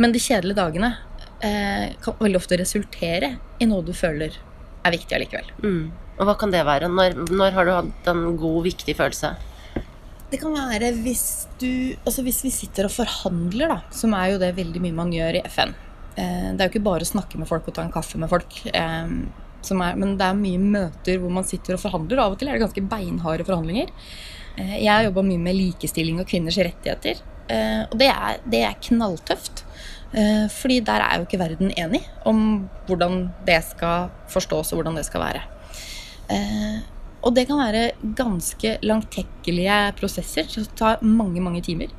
Men 0.00 0.14
de 0.14 0.22
kjedelige 0.22 0.58
dagene 0.58 0.94
uh, 0.94 1.86
kan 2.04 2.18
veldig 2.20 2.40
ofte 2.40 2.58
resultere 2.60 3.36
i 3.62 3.70
noe 3.70 3.86
du 3.86 3.94
føler 3.96 4.34
er 4.84 4.94
viktig 4.94 5.16
allikevel. 5.16 5.50
Mm. 5.64 5.84
Og 6.18 6.28
hva 6.28 6.36
kan 6.38 6.52
det 6.54 6.62
være? 6.66 6.90
Når, 6.92 7.16
når 7.32 7.56
har 7.56 7.66
du 7.66 7.72
hatt 7.74 8.10
en 8.12 8.24
god, 8.38 8.60
viktig 8.68 8.94
følelse? 8.98 9.32
Det 10.30 10.40
kan 10.42 10.54
være 10.56 10.90
hvis 11.04 11.46
du 11.60 11.94
Altså 12.02 12.24
hvis 12.26 12.40
vi 12.42 12.50
sitter 12.54 12.88
og 12.88 12.94
forhandler, 12.94 13.70
da, 13.70 13.78
som 13.94 14.14
er 14.18 14.32
jo 14.32 14.42
det 14.42 14.54
veldig 14.56 14.82
mye 14.82 14.96
man 14.96 15.12
gjør 15.14 15.40
i 15.40 15.44
FN. 15.50 15.74
Eh, 16.14 16.50
det 16.54 16.60
er 16.60 16.68
jo 16.68 16.72
ikke 16.74 16.86
bare 16.86 17.06
å 17.06 17.10
snakke 17.10 17.40
med 17.40 17.50
folk 17.50 17.66
og 17.70 17.76
ta 17.76 17.84
en 17.84 17.94
kaffe 17.94 18.20
med 18.20 18.30
folk. 18.30 18.60
Er, 19.72 19.96
men 19.98 20.16
det 20.20 20.26
er 20.26 20.38
mye 20.38 20.60
møter 20.60 21.20
hvor 21.22 21.32
man 21.32 21.46
sitter 21.48 21.76
og 21.76 21.82
forhandler. 21.82 22.20
Av 22.22 22.34
og 22.34 22.40
til 22.40 22.50
er 22.50 22.58
det 22.58 22.64
ganske 22.66 22.84
beinharde 22.90 23.46
forhandlinger. 23.46 23.92
Eh, 24.58 24.76
jeg 24.84 24.90
har 24.92 25.06
jobba 25.08 25.24
mye 25.26 25.42
med 25.42 25.58
likestilling 25.58 26.20
og 26.22 26.28
kvinners 26.30 26.58
rettigheter. 26.60 27.22
Eh, 27.50 27.82
og 27.88 27.96
det 28.00 28.10
er, 28.10 28.40
det 28.50 28.62
er 28.66 28.80
knalltøft. 28.88 29.64
Eh, 30.14 30.46
fordi 30.52 30.78
der 30.86 31.02
er 31.02 31.18
jo 31.18 31.26
ikke 31.26 31.40
verden 31.40 31.72
enig 31.74 32.04
om 32.28 32.68
hvordan 32.86 33.28
det 33.46 33.60
skal 33.72 34.12
forstås 34.30 34.72
og 34.72 34.80
hvordan 34.80 35.00
det 35.00 35.06
skal 35.08 35.24
være. 35.24 35.48
Og 37.24 37.32
det 37.36 37.46
kan 37.48 37.58
være 37.60 38.14
ganske 38.16 38.78
langtekkelige 38.84 39.76
prosesser 39.98 40.46
som 40.48 40.64
tar 40.76 41.02
mange, 41.04 41.40
mange 41.40 41.62
timer. 41.64 41.92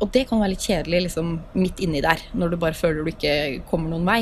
Og 0.00 0.10
det 0.14 0.26
kan 0.28 0.40
være 0.40 0.54
litt 0.54 0.64
kjedelig 0.64 1.02
liksom, 1.06 1.32
midt 1.58 1.80
inni 1.84 2.00
der, 2.04 2.20
når 2.32 2.52
du 2.52 2.58
bare 2.60 2.76
føler 2.76 3.02
du 3.02 3.10
ikke 3.12 3.62
kommer 3.68 3.92
noen 3.92 4.06
vei. 4.08 4.20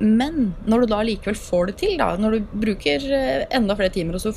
Men 0.00 0.54
når 0.64 0.80
du 0.80 0.92
da 0.94 1.02
likevel 1.04 1.36
får 1.36 1.70
det 1.70 1.76
til, 1.82 1.98
da, 2.00 2.14
når 2.16 2.38
du 2.38 2.54
bruker 2.62 3.04
eh, 3.12 3.44
enda 3.52 3.76
flere 3.76 3.92
timer, 3.92 4.16
og 4.16 4.24
så 4.24 4.32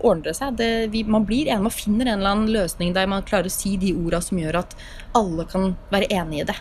ordner 0.00 0.30
det 0.30 0.36
seg 0.38 0.56
det, 0.56 0.70
vi, 0.94 1.02
Man 1.04 1.26
blir 1.28 1.50
enig, 1.50 1.66
man 1.66 1.74
finner 1.74 2.08
en 2.08 2.20
eller 2.22 2.30
annen 2.32 2.52
løsning 2.54 2.94
der 2.96 3.08
man 3.10 3.26
klarer 3.28 3.50
å 3.50 3.52
si 3.52 3.74
de 3.76 3.92
orda 3.92 4.22
som 4.24 4.40
gjør 4.40 4.62
at 4.62 4.76
alle 5.18 5.44
kan 5.50 5.74
være 5.92 6.08
enig 6.16 6.40
i 6.40 6.46
det. 6.48 6.56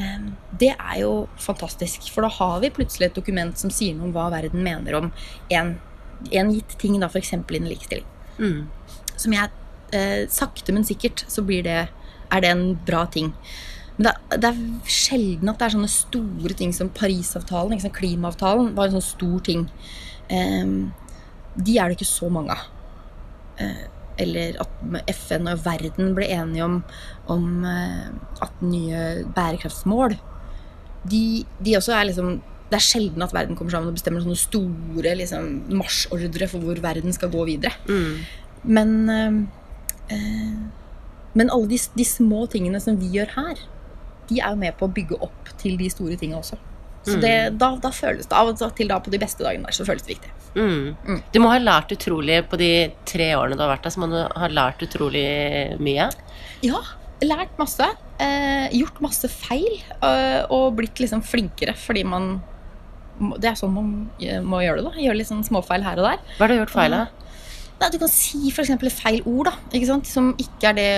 Eh, 0.00 0.22
Det 0.64 0.70
er 0.72 1.00
jo 1.02 1.26
fantastisk, 1.36 2.08
for 2.14 2.24
da 2.24 2.32
har 2.38 2.62
vi 2.64 2.72
plutselig 2.72 3.10
et 3.10 3.20
dokument 3.20 3.58
som 3.60 3.70
sier 3.70 3.94
noe 3.98 4.08
om 4.08 4.16
hva 4.16 4.30
verden 4.32 4.64
mener 4.64 4.96
om 5.02 5.12
en, 5.52 5.76
en 6.32 6.54
gitt 6.54 6.78
ting, 6.80 6.96
da, 7.00 7.10
f.eks. 7.12 7.34
innen 7.36 7.68
likestilling. 7.68 8.08
Mm. 8.38 8.64
Som 9.20 9.36
jeg 9.36 9.52
eh, 9.92 10.24
Sakte, 10.32 10.72
men 10.72 10.88
sikkert 10.88 11.26
så 11.28 11.44
blir 11.44 11.62
det, 11.68 11.82
er 12.32 12.40
det 12.42 12.50
en 12.50 12.66
bra 12.88 13.04
ting. 13.06 13.34
Men 13.96 14.08
det, 14.08 14.14
det 14.42 14.50
er 14.50 14.90
sjelden 14.90 15.50
at 15.50 15.60
det 15.60 15.66
er 15.68 15.74
sånne 15.76 15.92
store 15.92 16.56
ting 16.58 16.72
som 16.74 16.90
Parisavtalen, 16.94 17.76
ikke 17.76 17.86
sant? 17.86 17.98
klimaavtalen, 17.98 18.72
var 18.74 18.90
en 18.90 18.96
sånn 18.96 19.06
stor 19.06 19.42
ting. 19.46 19.66
Um, 20.30 20.92
de 21.54 21.76
er 21.78 21.90
det 21.90 21.98
ikke 21.98 22.10
så 22.10 22.30
mange 22.32 22.56
av. 22.56 22.64
Uh, 23.60 23.84
eller 24.18 24.58
at 24.62 25.10
FN 25.14 25.50
og 25.50 25.62
verden 25.64 26.14
ble 26.14 26.26
enige 26.30 26.66
om, 26.66 26.80
om 27.30 27.46
uh, 27.66 28.10
18 28.40 28.70
nye 28.70 29.04
bærekraftsmål. 29.34 30.16
De, 31.10 31.44
de 31.60 31.74
også 31.76 31.92
er 31.92 32.06
liksom 32.08 32.38
Det 32.70 32.78
er 32.78 32.84
sjelden 32.86 33.20
at 33.20 33.34
verden 33.36 33.58
kommer 33.58 33.74
sammen 33.74 33.90
og 33.90 33.98
bestemmer 33.98 34.22
sånne 34.24 34.40
store 34.40 35.10
liksom, 35.18 35.50
marsjordre 35.76 36.48
for 36.48 36.64
hvor 36.64 36.78
verden 36.82 37.12
skal 37.14 37.30
gå 37.30 37.44
videre. 37.46 37.74
Mm. 37.86 38.24
Men, 38.64 38.94
uh, 39.06 39.36
eh, 40.10 40.56
men 41.36 41.52
alle 41.52 41.68
de, 41.70 41.78
de 41.94 42.06
små 42.08 42.46
tingene 42.50 42.80
som 42.82 42.96
vi 42.98 43.12
gjør 43.14 43.34
her, 43.36 43.60
de 44.28 44.40
er 44.40 44.54
jo 44.54 44.60
med 44.60 44.76
på 44.78 44.88
å 44.88 44.94
bygge 44.94 45.18
opp 45.24 45.52
til 45.60 45.76
de 45.80 45.90
store 45.92 46.16
tingene 46.20 46.40
også. 46.40 46.60
Så 47.04 47.18
det, 47.20 47.34
da, 47.60 47.74
da 47.76 47.90
føles 47.92 48.24
det 48.30 48.36
av 48.36 48.48
og 48.48 48.60
til 48.78 48.88
da 48.88 48.96
på 49.02 49.12
de 49.12 49.20
beste 49.20 49.44
dagene 49.44 49.68
der, 49.68 49.76
så 49.76 49.84
føles 49.84 50.06
det 50.06 50.14
viktig. 50.14 50.30
Mm. 50.54 50.94
Mm. 51.04 51.20
Du 51.34 51.40
må 51.42 51.50
ha 51.52 51.58
lært 51.60 51.92
utrolig 51.92 52.38
på 52.48 52.56
de 52.60 52.70
tre 53.08 53.34
årene 53.36 53.58
du 53.58 53.64
har 53.64 53.74
vært 53.74 53.84
der, 53.84 53.92
så 53.92 54.00
må 54.00 54.08
du 54.12 54.20
ha 54.24 54.48
lært 54.48 54.84
utrolig 54.86 55.26
mye. 55.84 56.08
Ja, 56.64 56.80
lært 57.24 57.58
masse. 57.60 57.90
Eh, 58.22 58.72
gjort 58.78 59.02
masse 59.04 59.28
feil. 59.28 59.68
Øh, 60.00 60.40
og 60.54 60.78
blitt 60.78 61.02
liksom 61.02 61.24
flinkere 61.26 61.74
fordi 61.78 62.04
man 62.06 62.36
Det 63.38 63.46
er 63.46 63.58
sånn 63.58 63.74
man 63.74 63.90
eh, 64.18 64.40
må 64.42 64.62
gjøre 64.64 64.80
det. 64.80 64.88
da 64.88 65.02
Gjøre 65.04 65.18
litt 65.20 65.28
sånn 65.30 65.44
småfeil 65.46 65.84
her 65.86 66.00
og 66.00 66.08
der. 66.08 66.24
Hva 66.38 66.46
har 66.46 66.54
du 66.54 66.58
gjort 66.62 66.74
feil 66.74 66.96
av? 66.96 67.23
Nei, 67.80 67.90
du 67.90 67.98
kan 68.00 68.10
si 68.10 68.48
eksempel 68.48 68.88
et 68.88 68.96
feil 68.96 69.22
ord, 69.26 69.50
da. 69.50 69.54
Ikke 69.74 69.88
sant? 69.90 70.08
Som, 70.08 70.32
ikke 70.40 70.70
er 70.70 70.76
det, 70.78 70.90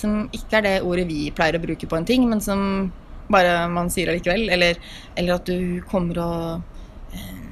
som 0.00 0.24
ikke 0.34 0.58
er 0.58 0.66
det 0.66 0.76
ordet 0.84 1.06
vi 1.08 1.30
pleier 1.34 1.58
å 1.58 1.62
bruke 1.62 1.88
på 1.88 1.98
en 1.98 2.08
ting, 2.08 2.26
men 2.28 2.42
som 2.44 2.90
bare 3.32 3.66
man 3.72 3.90
sier 3.92 4.10
det 4.10 4.20
likevel. 4.20 4.48
Eller, 4.52 4.80
eller 5.16 5.38
at 5.38 5.48
du 5.48 5.82
kommer 5.90 6.20
og 6.22 7.14
eh, 7.16 7.46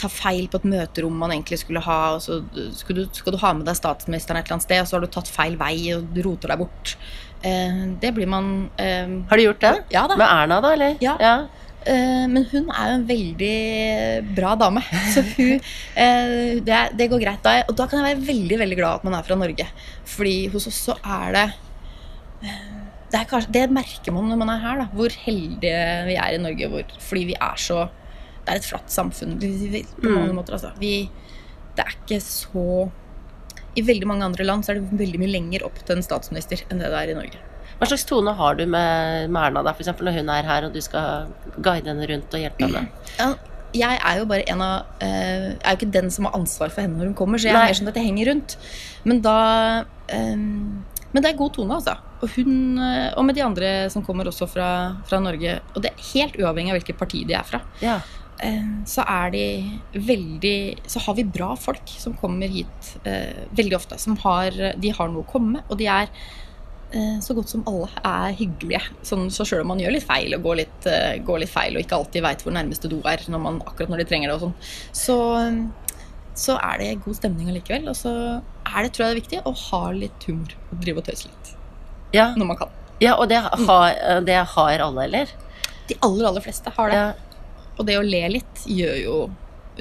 tar 0.00 0.12
feil 0.12 0.48
på 0.50 0.60
et 0.60 0.70
møterom 0.74 1.16
man 1.20 1.34
egentlig 1.34 1.60
skulle 1.62 1.82
ha, 1.84 2.00
og 2.16 2.22
så 2.24 2.40
skal 2.76 3.00
du, 3.00 3.04
skal 3.12 3.34
du 3.34 3.40
ha 3.42 3.52
med 3.56 3.68
deg 3.68 3.78
statsministeren 3.78 4.40
et 4.40 4.46
eller 4.48 4.58
annet 4.58 4.68
sted, 4.68 4.82
og 4.82 4.90
så 4.90 4.98
har 4.98 5.04
du 5.04 5.12
tatt 5.12 5.30
feil 5.30 5.58
vei 5.60 5.76
og 5.96 6.08
du 6.14 6.22
roter 6.26 6.52
deg 6.52 6.62
bort. 6.64 6.96
Eh, 7.44 7.82
det 8.00 8.14
blir 8.16 8.30
man 8.30 8.70
eh, 8.80 9.10
Har 9.28 9.36
du 9.36 9.44
gjort 9.44 9.60
det? 9.60 9.74
Ja 9.92 10.06
da. 10.08 10.16
Med 10.16 10.26
Erna, 10.30 10.60
da, 10.64 10.72
eller? 10.72 10.96
Ja. 11.04 11.18
Eh, 11.20 11.63
men 11.86 12.44
hun 12.52 12.70
er 12.72 12.90
jo 12.90 12.94
en 12.98 13.06
veldig 13.08 14.34
bra 14.36 14.54
dame. 14.56 14.80
Så 15.14 15.22
hun, 15.34 15.58
eh, 16.00 16.60
det, 16.64 16.78
det 16.98 17.08
går 17.12 17.20
greit. 17.22 17.42
Da, 17.44 17.58
og 17.68 17.76
da 17.76 17.86
kan 17.90 18.00
jeg 18.00 18.14
være 18.16 18.26
veldig 18.30 18.58
veldig 18.62 18.78
glad 18.80 19.00
at 19.00 19.04
man 19.04 19.16
er 19.18 19.26
fra 19.26 19.36
Norge. 19.36 19.66
Fordi 20.14 20.36
hos 20.54 20.66
oss 20.70 20.78
så 20.88 20.96
er 21.04 21.34
det 21.36 21.44
eh, 22.44 22.70
det, 23.12 23.20
er 23.20 23.28
kanskje, 23.30 23.52
det 23.54 23.66
merker 23.70 24.14
man 24.16 24.26
når 24.32 24.40
man 24.40 24.54
er 24.56 24.62
her, 24.64 24.80
da, 24.82 24.88
hvor 24.96 25.12
heldige 25.26 25.84
vi 26.08 26.16
er 26.18 26.34
i 26.34 26.40
Norge. 26.42 26.70
Hvor, 26.72 26.96
fordi 27.10 27.24
vi 27.32 27.36
er 27.40 27.60
så 27.60 27.84
Det 28.44 28.52
er 28.52 28.58
et 28.60 28.66
flatt 28.68 28.90
samfunn 28.92 29.38
på 29.40 30.10
mange 30.10 30.28
Mm. 30.32 30.34
måter. 30.36 30.52
Altså. 30.58 30.72
Vi, 30.80 31.08
det 31.76 31.84
er 31.84 31.94
ikke 31.94 32.18
så 32.20 32.90
I 33.76 33.82
veldig 33.82 34.06
mange 34.06 34.24
andre 34.26 34.44
land 34.44 34.62
så 34.66 34.72
er 34.74 34.80
det 34.82 34.98
veldig 35.00 35.18
mye 35.22 35.32
lenger 35.32 35.64
opp 35.66 35.78
til 35.84 35.96
en 35.96 36.04
statsminister 36.04 36.60
enn 36.70 36.78
det 36.82 36.90
det 36.92 36.98
er 37.00 37.10
i 37.10 37.16
Norge. 37.16 37.40
Hva 37.80 37.88
slags 37.90 38.04
tone 38.08 38.32
har 38.38 38.54
du 38.58 38.64
med, 38.66 39.30
med 39.34 39.40
Erna, 39.48 39.62
da, 39.66 39.72
eksempel 39.74 40.06
når 40.08 40.20
hun 40.20 40.30
er 40.30 40.46
her 40.48 40.68
og 40.68 40.72
du 40.76 40.80
skal 40.84 41.26
guide 41.58 41.90
henne 41.90 42.06
rundt 42.10 42.34
og 42.36 42.40
hjelpe 42.44 42.68
henne? 42.68 42.86
Ja, 43.18 43.32
jeg 43.74 43.98
er 43.98 44.18
jo 44.20 44.26
bare 44.30 44.44
en 44.52 44.60
av 44.62 44.86
uh, 45.02 45.48
Jeg 45.50 45.58
er 45.66 45.74
jo 45.74 45.78
ikke 45.80 45.94
den 45.96 46.10
som 46.14 46.28
har 46.28 46.36
ansvar 46.38 46.70
for 46.70 46.84
henne 46.84 47.00
når 47.00 47.10
hun 47.10 47.16
kommer, 47.18 47.42
så 47.42 47.48
jeg 47.50 47.56
Nei. 47.56 47.64
er 47.66 47.72
mer 47.72 47.78
sånn 47.80 47.90
at 47.90 47.98
jeg 47.98 48.06
henger 48.06 48.30
rundt. 48.30 48.54
Men 49.04 49.22
da 49.24 49.38
um, 50.14 50.84
Men 51.14 51.22
det 51.24 51.32
er 51.32 51.38
god 51.38 51.54
tone, 51.56 51.74
altså. 51.80 51.96
Og 52.24 52.30
hun 52.38 52.78
eh, 52.80 53.10
Og 53.18 53.24
med 53.26 53.36
de 53.36 53.42
andre 53.44 53.72
som 53.92 54.02
kommer 54.06 54.26
også 54.30 54.46
fra, 54.50 54.68
fra 55.06 55.18
Norge, 55.22 55.58
og 55.74 55.82
det 55.84 55.90
er 55.92 56.06
helt 56.14 56.38
uavhengig 56.40 56.72
av 56.72 56.78
hvilket 56.80 56.98
parti 57.02 57.24
de 57.28 57.34
er 57.36 57.44
fra, 57.46 57.60
Ja. 57.82 57.98
eh, 58.42 58.70
så 58.88 59.04
er 59.06 59.30
de 59.34 59.44
veldig 59.94 60.56
Så 60.90 61.02
har 61.04 61.14
vi 61.18 61.26
bra 61.36 61.50
folk 61.58 61.92
som 61.98 62.14
kommer 62.18 62.48
hit 62.50 62.94
eh, 63.04 63.44
veldig 63.58 63.76
ofte. 63.76 63.98
Som 64.00 64.16
har 64.24 64.50
De 64.78 64.90
har 64.96 65.08
noe 65.12 65.22
å 65.26 65.30
komme 65.30 65.58
med, 65.58 65.68
og 65.68 65.78
de 65.82 65.86
er 65.90 66.08
eh, 66.08 66.32
så 67.24 67.34
godt 67.36 67.50
som 67.52 67.62
alle 67.70 67.88
er 68.06 68.34
hyggelige. 68.38 68.80
Sånn, 69.06 69.26
så 69.34 69.46
sjøl 69.48 69.62
om 69.64 69.72
man 69.72 69.80
gjør 69.82 69.94
litt 69.96 70.06
feil 70.06 70.34
og 70.36 70.44
går 70.46 70.58
litt, 70.62 70.86
eh, 70.90 71.16
går 71.26 71.42
litt 71.42 71.52
feil 71.52 71.76
og 71.76 71.82
ikke 71.84 71.98
alltid 71.98 72.24
veit 72.26 72.44
hvor 72.44 72.54
nærmeste 72.56 72.90
do 72.92 73.00
er 73.10 73.24
når 73.28 73.42
man, 73.42 73.60
akkurat 73.66 73.92
når 73.92 74.02
de 74.02 74.06
trenger 74.10 74.30
det, 74.30 74.36
og 74.38 74.44
sånn, 74.46 74.54
så, 75.04 75.16
så 76.44 76.56
er 76.58 76.80
det 76.82 76.90
god 77.04 77.18
stemning 77.18 77.50
allikevel. 77.52 77.88
Og 77.92 77.98
så 77.98 78.14
er 78.14 78.86
det, 78.86 78.92
tror 78.94 79.06
jeg 79.06 79.10
det 79.10 79.14
er 79.14 79.20
viktig, 79.22 79.42
å 79.46 79.54
ha 79.66 79.82
litt 79.96 80.28
humor 80.28 80.56
og 80.70 80.80
drive 80.82 81.02
og 81.02 81.08
tøyse 81.10 81.28
litt 81.30 81.54
Ja, 82.14 82.30
når 82.38 82.50
man 82.52 82.60
kan. 82.62 82.74
ja 83.02 83.16
og 83.18 83.28
det 83.30 83.40
har, 83.42 83.94
det 84.26 84.40
har 84.54 84.86
alle, 84.88 85.08
eller? 85.08 85.32
De 85.88 85.96
aller, 86.00 86.26
aller 86.30 86.44
fleste 86.44 86.72
har 86.76 86.92
det. 86.92 87.00
Ja. 87.02 87.40
Og 87.74 87.86
det 87.88 87.98
å 87.98 88.04
le 88.06 88.22
litt 88.36 88.66
gjør 88.70 88.98
jo 89.02 89.16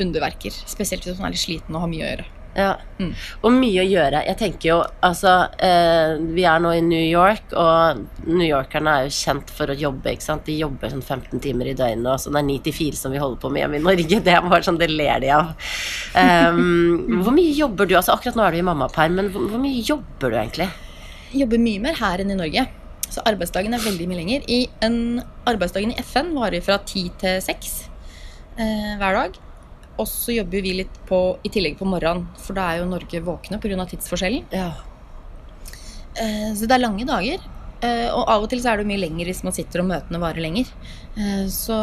underverker. 0.01 0.55
Spesielt 0.65 1.05
hvis 1.05 1.19
man 1.19 1.29
er 1.29 1.35
litt 1.35 1.43
sliten 1.43 1.75
og 1.77 1.85
har 1.85 1.91
mye 1.91 2.05
å 2.05 2.09
gjøre. 2.09 2.25
Ja. 2.53 2.75
Mm. 2.99 3.11
Og 3.41 3.55
mye 3.55 3.81
å 3.81 3.87
gjøre. 3.87 4.19
Jeg 4.27 4.37
tenker 4.37 4.67
jo, 4.67 4.75
altså 5.03 5.31
eh, 5.57 6.19
Vi 6.37 6.43
er 6.45 6.61
nå 6.61 6.75
i 6.77 6.83
New 6.85 7.01
York, 7.01 7.55
og 7.57 8.03
newyorkerne 8.29 8.93
er 8.93 9.07
jo 9.07 9.15
kjent 9.17 9.49
for 9.57 9.73
å 9.73 9.77
jobbe. 9.77 10.13
ikke 10.13 10.27
sant? 10.27 10.45
De 10.45 10.59
jobber 10.59 10.93
sånn 10.93 11.01
15 11.01 11.41
timer 11.43 11.71
i 11.71 11.75
døgnet, 11.77 12.11
og 12.13 12.21
sånn 12.21 12.37
er 12.37 12.45
9 12.47 12.59
til 12.67 12.77
4 12.77 13.01
som 13.01 13.15
vi 13.15 13.21
holder 13.23 13.41
på 13.41 13.51
med 13.53 13.65
hjemme 13.65 13.81
i 13.81 13.85
Norge. 13.89 14.21
Det 14.27 14.37
er 14.37 14.45
bare 14.45 14.63
sånn, 14.65 14.79
det 14.79 14.91
ler 14.91 15.19
de 15.23 15.33
av. 15.33 15.51
Um, 16.13 17.19
hvor 17.25 17.33
mye 17.35 17.51
jobber 17.57 17.89
du? 17.89 17.97
altså 17.97 18.13
Akkurat 18.13 18.37
nå 18.37 18.45
er 18.45 18.55
du 18.55 18.61
i 18.61 18.65
mammaperm, 18.65 19.17
men 19.19 19.33
hvor, 19.33 19.49
hvor 19.51 19.61
mye 19.61 19.81
jobber 19.83 20.31
du 20.31 20.39
egentlig? 20.39 20.69
jobber 21.37 21.61
mye 21.61 21.81
mer 21.81 21.97
her 21.99 22.23
enn 22.23 22.33
i 22.33 22.37
Norge. 22.37 22.65
Så 23.13 23.23
arbeidsdagen 23.29 23.75
er 23.75 23.83
veldig 23.83 24.07
mye 24.09 24.19
lenger. 24.21 24.45
I 24.49 24.59
en, 24.85 25.21
arbeidsdagen 25.49 25.93
i 25.93 26.05
FN 26.05 26.33
varer 26.37 26.63
fra 26.65 26.79
ti 26.87 27.07
til 27.21 27.41
seks 27.45 27.83
eh, 28.57 28.93
hver 29.01 29.19
dag. 29.19 29.41
Og 30.01 30.07
så 30.09 30.33
jobber 30.33 30.65
vi 30.65 30.77
litt 30.79 30.95
på, 31.09 31.19
i 31.45 31.51
tillegg 31.53 31.77
på 31.77 31.87
morgenen, 31.87 32.25
for 32.41 32.57
da 32.57 32.71
er 32.71 32.81
jo 32.81 32.89
Norge 32.89 33.21
våkne 33.25 33.59
pga. 33.61 33.85
tidsforskjellen. 33.91 34.47
Ja. 34.53 34.71
Eh, 36.17 36.49
så 36.57 36.65
det 36.65 36.77
er 36.77 36.85
lange 36.85 37.05
dager. 37.05 37.43
Eh, 37.83 38.09
og 38.09 38.25
av 38.31 38.45
og 38.45 38.49
til 38.49 38.61
så 38.63 38.71
er 38.71 38.79
det 38.79 38.85
jo 38.85 38.91
mye 38.93 39.03
lenger 39.03 39.29
hvis 39.29 39.43
man 39.45 39.55
sitter 39.55 39.83
og 39.83 39.89
møtene 39.91 40.21
varer 40.23 40.45
lenger. 40.45 40.71
Eh, 41.17 41.45
så 41.51 41.77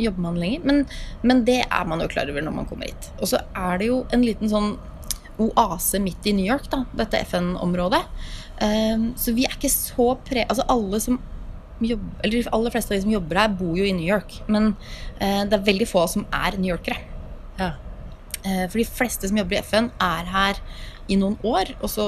jobber 0.00 0.24
man 0.24 0.40
lenger. 0.40 0.64
Men, 0.64 0.82
men 1.22 1.44
det 1.44 1.60
er 1.66 1.86
man 1.90 2.02
jo 2.02 2.10
klar 2.10 2.30
over 2.30 2.44
når 2.44 2.56
man 2.56 2.68
kommer 2.70 2.88
hit. 2.88 3.10
Og 3.20 3.30
så 3.30 3.42
er 3.52 3.80
det 3.80 3.90
jo 3.90 4.02
en 4.14 4.24
liten 4.24 4.50
sånn 4.50 4.74
oase 5.44 5.98
midt 5.98 6.26
i 6.30 6.34
New 6.36 6.46
York, 6.46 6.68
da, 6.70 6.84
dette 6.94 7.20
FN-området. 7.26 8.02
Eh, 8.64 9.10
så 9.18 9.36
vi 9.36 9.46
er 9.48 9.56
ikke 9.58 9.72
så 9.72 10.14
pre... 10.24 10.46
Altså 10.48 10.66
alle 10.72 11.02
som 11.02 11.20
jobber, 11.88 12.20
eller 12.24 12.42
de 12.42 12.50
aller 12.52 12.70
fleste 12.74 12.92
av 12.92 12.96
de 12.98 13.02
som 13.02 13.12
jobber 13.14 13.36
her, 13.40 13.48
bor 13.48 13.76
jo 13.78 13.84
i 13.84 13.92
New 13.92 14.06
York. 14.08 14.40
Men 14.48 14.76
eh, 15.20 15.44
det 15.44 15.52
er 15.58 15.66
veldig 15.72 15.88
få 15.90 16.06
som 16.08 16.26
er 16.32 16.56
newyorkere. 16.58 16.98
Ja. 17.58 17.72
Eh, 18.44 18.66
For 18.68 18.78
de 18.78 18.84
fleste 18.84 19.28
som 19.28 19.36
jobber 19.40 19.56
i 19.56 19.62
FN, 19.62 19.90
er 20.00 20.24
her 20.34 20.60
i 21.08 21.16
noen 21.20 21.36
år. 21.44 21.74
Og 21.82 21.88
så, 21.92 22.06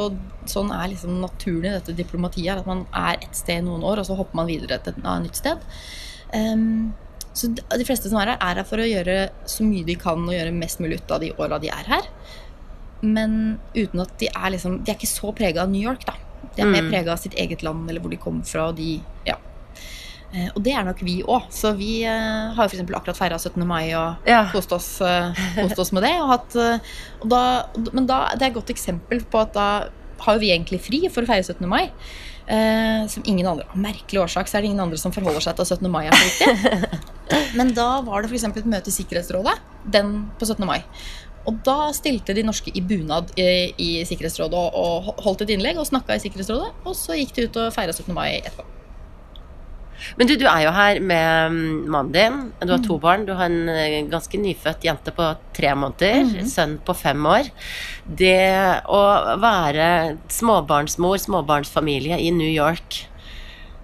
sånn 0.48 0.70
er 0.72 0.88
liksom 0.92 1.20
naturen 1.20 1.66
i 1.68 1.74
dette 1.78 1.94
diplomatiet, 1.96 2.58
at 2.58 2.66
man 2.66 2.86
er 2.96 3.18
et 3.22 3.34
sted 3.36 3.58
i 3.60 3.66
noen 3.66 3.82
år, 3.84 4.00
og 4.00 4.06
så 4.08 4.16
hopper 4.16 4.34
man 4.40 4.46
videre 4.48 4.78
til 4.82 4.94
et 4.96 5.02
nytt 5.24 5.36
sted. 5.36 5.58
Um, 6.34 6.94
så 7.36 7.50
de 7.54 7.60
de 7.78 7.84
fleste 7.84 8.08
som 8.08 8.18
er 8.18 8.32
her, 8.32 8.38
er 8.40 8.54
her 8.62 8.64
for 8.64 8.80
å 8.80 8.86
gjøre 8.88 9.28
så 9.44 9.62
mye 9.68 9.84
de 9.84 9.94
kan 10.00 10.22
og 10.24 10.32
gjøre 10.32 10.54
mest 10.56 10.80
mulig 10.80 11.02
ut 11.02 11.10
av 11.12 11.20
de 11.20 11.32
åra 11.36 11.58
de 11.60 11.68
er 11.68 11.84
her. 11.92 12.08
Men 13.04 13.58
uten 13.76 14.00
at 14.00 14.14
de 14.18 14.28
er 14.32 14.50
liksom 14.54 14.78
De 14.84 14.90
er 14.90 14.96
ikke 14.96 15.10
så 15.10 15.32
prega 15.36 15.62
av 15.66 15.70
New 15.70 15.82
York, 15.84 16.06
da. 16.08 16.14
De 16.56 16.62
er 16.62 16.70
mer 16.70 16.82
Mm. 16.82 16.90
prega 16.90 17.12
av 17.12 17.18
sitt 17.20 17.34
eget 17.36 17.62
land, 17.62 17.88
eller 17.90 18.00
hvor 18.00 18.10
de 18.10 18.16
kommer 18.16 18.44
fra, 18.46 18.68
og 18.68 18.76
de 18.76 19.02
Ja. 19.26 19.36
Eh, 20.34 20.48
Og 20.54 20.62
det 20.64 20.72
er 20.74 20.84
nok 20.84 21.00
vi 21.06 21.20
òg. 21.22 21.46
Så 21.54 21.72
vi 21.78 22.02
eh, 22.04 22.54
har 22.56 22.66
jo 22.66 22.68
f.eks. 22.72 22.82
akkurat 22.90 23.16
feira 23.18 23.38
17. 23.38 23.66
mai 23.66 23.92
og 23.94 24.26
Ja. 24.26 24.44
kost 24.52 24.72
oss, 24.72 25.00
eh, 25.00 25.32
kost 25.60 25.78
oss 25.78 25.92
med 25.92 26.02
det. 26.02 26.14
Og 26.22 26.28
hatt, 26.28 26.56
og 27.22 27.28
da, 27.30 27.42
men 27.92 28.06
da, 28.06 28.24
det 28.34 28.42
er 28.42 28.50
et 28.50 28.58
godt 28.58 28.70
eksempel 28.74 29.22
på 29.30 29.40
at 29.40 29.52
da 29.54 29.68
har 30.26 30.38
vi 30.40 30.50
egentlig 30.50 30.80
fri 30.80 31.02
for 31.12 31.22
å 31.22 31.26
feire 31.28 31.44
17. 31.44 31.66
mai. 31.68 31.90
Eh, 32.48 33.06
som 33.10 33.22
ingen 33.26 33.46
andre, 33.46 33.64
Av 33.70 33.76
merkelig 33.76 34.20
årsak 34.22 34.46
så 34.46 34.56
er 34.58 34.62
det 34.62 34.68
ingen 34.70 34.80
andre 34.84 34.96
som 34.98 35.10
forholder 35.12 35.40
seg 35.42 35.56
til 35.56 35.62
at 35.66 35.72
17. 35.80 35.90
mai 35.90 36.06
er 36.06 36.12
så 36.12 36.26
viktig. 36.30 37.00
Men 37.58 37.72
da 37.74 38.00
var 38.06 38.22
det 38.22 38.30
f.eks. 38.30 38.44
et 38.44 38.66
møte 38.70 38.88
i 38.92 38.94
Sikkerhetsrådet 38.94 39.56
den 39.90 40.30
på 40.38 40.46
17. 40.46 40.62
mai. 40.66 40.82
Og 41.46 41.58
da 41.66 41.90
stilte 41.94 42.34
de 42.34 42.42
norske 42.46 42.70
i 42.74 42.80
bunad 42.82 43.32
i, 43.38 43.72
i 43.78 43.90
Sikkerhetsrådet 44.06 44.54
og, 44.54 44.74
og 44.78 45.20
holdt 45.26 45.42
et 45.46 45.50
innlegg 45.54 45.78
og 45.78 45.86
snakka 45.86 46.14
i 46.16 46.22
Sikkerhetsrådet. 46.22 46.72
Og 46.86 46.94
så 46.98 47.14
gikk 47.18 47.34
de 47.34 47.46
ut 47.48 47.56
og 47.64 47.72
feira 47.74 47.92
17. 47.94 48.14
mai 48.14 48.40
etterpå. 48.40 48.64
Men 50.18 50.28
du, 50.28 50.34
du 50.38 50.46
er 50.50 50.66
jo 50.66 50.74
her 50.76 51.00
med 51.00 51.56
mm, 51.56 51.88
mannen 51.92 52.14
din. 52.14 52.38
Du 52.62 52.74
har 52.74 52.84
to 52.84 52.98
barn. 53.02 53.26
Du 53.28 53.34
har 53.38 53.50
en 53.50 53.72
eh, 53.72 53.98
ganske 54.12 54.40
nyfødt 54.40 54.86
jente 54.86 55.14
på 55.16 55.32
tre 55.56 55.74
måneder. 55.78 56.46
Sønn 56.50 56.78
på 56.84 56.96
fem 56.96 57.26
år. 57.30 57.50
Det 58.06 58.38
å 58.86 59.02
være 59.42 59.90
småbarnsmor, 60.32 61.20
småbarnsfamilie 61.26 62.20
i 62.22 62.32
New 62.34 62.50
York 62.50 63.06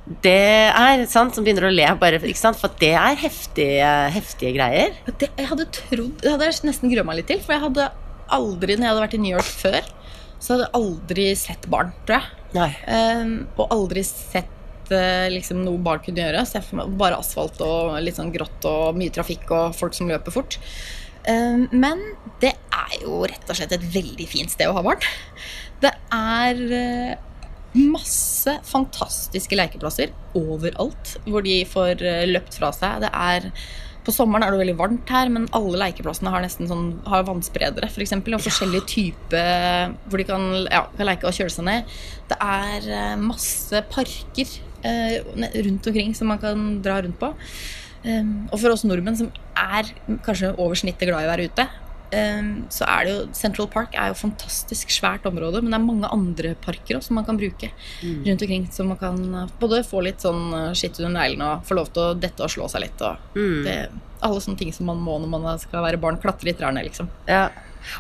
det 0.03 0.71
er 0.75 1.05
sant, 1.07 1.35
som 1.35 1.45
begynner 1.47 1.69
å 1.69 1.73
le, 1.73 1.87
bare, 2.01 2.19
for 2.19 2.73
det 2.81 2.91
er 2.91 3.19
heftige, 3.23 3.91
heftige 4.11 4.55
greier. 4.57 4.97
Det, 5.07 5.29
jeg 5.39 5.47
hadde 5.47 5.69
trodd 5.71 6.17
Det 6.25 6.33
hadde 6.33 6.49
jeg 6.49 6.67
nesten 6.67 6.91
grua 6.91 7.05
meg 7.07 7.21
litt 7.21 7.31
til. 7.31 7.39
For 7.45 7.55
jeg 7.55 7.63
hadde 7.69 7.89
aldri, 8.35 8.75
når 8.77 8.87
jeg 8.87 8.91
hadde 8.91 9.05
vært 9.05 9.17
i 9.19 9.23
New 9.23 9.35
York 9.37 9.53
før, 9.63 9.91
så 10.43 10.55
hadde 10.55 10.67
jeg 10.67 10.75
aldri 10.81 11.27
sett 11.39 11.69
barn, 11.71 11.93
tror 12.03 12.19
jeg. 12.19 12.39
Ehm, 12.93 13.37
og 13.57 13.71
aldri 13.73 14.03
sett 14.05 14.52
eh, 14.91 15.29
liksom, 15.33 15.63
noe 15.67 15.79
barn 15.83 16.03
kunne 16.05 16.25
gjøre. 16.25 16.43
Se 16.49 16.63
for 16.65 16.81
meg 16.81 16.97
bare 17.01 17.21
asfalt 17.23 17.61
og 17.65 17.95
litt 18.03 18.19
sånn 18.19 18.33
grått 18.35 18.67
og 18.69 18.99
mye 18.99 19.13
trafikk 19.15 19.51
og 19.55 19.77
folk 19.79 19.95
som 19.97 20.11
løper 20.11 20.35
fort. 20.35 20.59
Ehm, 21.31 21.69
men 21.71 22.01
det 22.43 22.55
er 22.75 22.97
jo 23.05 23.23
rett 23.31 23.47
og 23.51 23.59
slett 23.59 23.77
et 23.77 23.91
veldig 23.95 24.27
fint 24.31 24.51
sted 24.51 24.71
å 24.71 24.75
ha 24.79 24.83
barn. 24.85 25.05
Det 25.83 25.93
er 26.15 26.65
eh, 26.79 27.15
masse 27.79 28.59
fantastiske 28.69 29.57
lekeplasser 29.57 30.13
overalt 30.39 31.17
hvor 31.25 31.47
de 31.47 31.63
får 31.69 32.03
eh, 32.07 32.27
løpt 32.31 32.59
fra 32.59 32.73
seg. 32.77 33.05
Det 33.07 33.13
er 33.13 33.51
på 34.03 34.11
sommeren 34.11 34.43
er 34.43 34.51
det 34.51 34.59
veldig 34.59 34.79
varmt 34.81 35.11
her, 35.15 35.31
men 35.31 35.47
alle 35.55 35.79
lekeplassene 35.79 36.33
har 36.35 36.43
nesten 36.43 36.67
sånn, 36.71 36.89
har 37.07 37.23
vannspredere 37.29 37.87
for 37.93 38.03
eksempel, 38.03 38.35
og 38.35 38.43
forskjellige 38.43 38.89
typer 38.91 39.95
hvor 40.09 40.19
de 40.19 40.27
kan, 40.27 40.47
ja, 40.67 40.85
kan 40.97 41.07
leke 41.07 41.29
og 41.29 41.37
kjøle 41.37 41.55
seg 41.55 41.69
ned. 41.69 41.97
Det 42.31 42.39
er 42.43 42.89
eh, 42.91 43.15
masse 43.23 43.85
parker 43.93 44.51
eh, 44.51 44.72
rundt 44.85 45.87
omkring 45.87 46.15
som 46.15 46.29
man 46.33 46.39
kan 46.43 46.83
dra 46.83 47.01
rundt 47.03 47.19
på. 47.21 47.33
Um, 48.03 48.49
og 48.51 48.59
for 48.59 48.75
oss 48.75 48.83
nordmenn 48.83 49.15
som 49.19 49.29
er 49.55 49.93
kanskje 50.27 50.49
over 50.59 50.75
snittet 50.75 51.07
glad 51.07 51.23
i 51.23 51.29
å 51.29 51.31
være 51.31 51.45
ute, 51.53 51.67
um, 52.13 52.49
så 52.73 52.87
er 52.91 53.05
det 53.07 53.13
jo 53.15 53.21
Central 53.39 53.69
Park 53.71 53.95
er 53.95 54.11
jo 54.11 54.19
fantastisk 54.19 54.91
svært 54.91 55.29
område, 55.31 55.63
men 55.63 55.71
det 55.71 55.79
er 55.79 55.85
mange 55.87 56.11
andre 56.11 56.55
parker 56.65 56.99
også 56.99 57.13
som 57.13 57.21
man 57.21 57.29
kan 57.29 57.39
bruke 57.39 57.71
rundt 58.03 58.43
omkring. 58.43 58.67
Så 58.75 58.87
man 58.89 58.99
kan 58.99 59.21
uh, 59.35 59.45
både 59.63 59.85
få 59.87 60.03
litt 60.03 60.25
sånn 60.25 60.49
uh, 60.51 60.73
skitt 60.75 60.99
under 60.99 61.15
neglene 61.21 61.53
og 61.55 61.69
få 61.69 61.79
lov 61.79 61.93
til 61.95 62.09
å 62.09 62.15
dette 62.19 62.43
og 62.43 62.51
slå 62.51 62.67
seg 62.73 62.89
litt. 62.89 63.05
Og 63.07 63.39
Mm. 63.39 63.61
det, 63.65 63.77
alle 64.23 64.41
sånne 64.43 64.59
ting 64.59 64.73
som 64.75 64.87
man 64.91 64.99
må 65.03 65.19
når 65.23 65.31
man 65.31 65.59
skal 65.63 65.83
være 65.87 65.99
barn. 66.03 66.19
Klatre 66.23 66.51
i 66.51 66.55
trærne, 66.59 66.83
liksom. 66.87 67.09
Ja. 67.31 67.49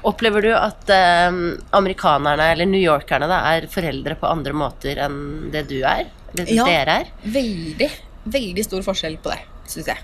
Opplever 0.06 0.44
du 0.44 0.50
at 0.54 0.90
eh, 0.94 1.34
amerikanerne, 1.74 2.52
eller 2.52 2.68
newyorkerne, 2.70 3.26
da, 3.26 3.40
er 3.50 3.66
foreldre 3.66 4.14
på 4.20 4.28
andre 4.30 4.52
måter 4.54 5.00
enn 5.02 5.48
det 5.50 5.64
du 5.72 5.80
er? 5.82 6.04
Det 6.34 6.48
Ja. 6.50 6.64
dere 6.64 6.98
er? 7.02 7.10
Veldig, 7.24 7.90
veldig 8.26 8.64
stor 8.64 8.82
forskjell 8.82 9.18
på 9.22 9.30
det, 9.34 9.40
syns 9.66 9.86
jeg. 9.92 9.98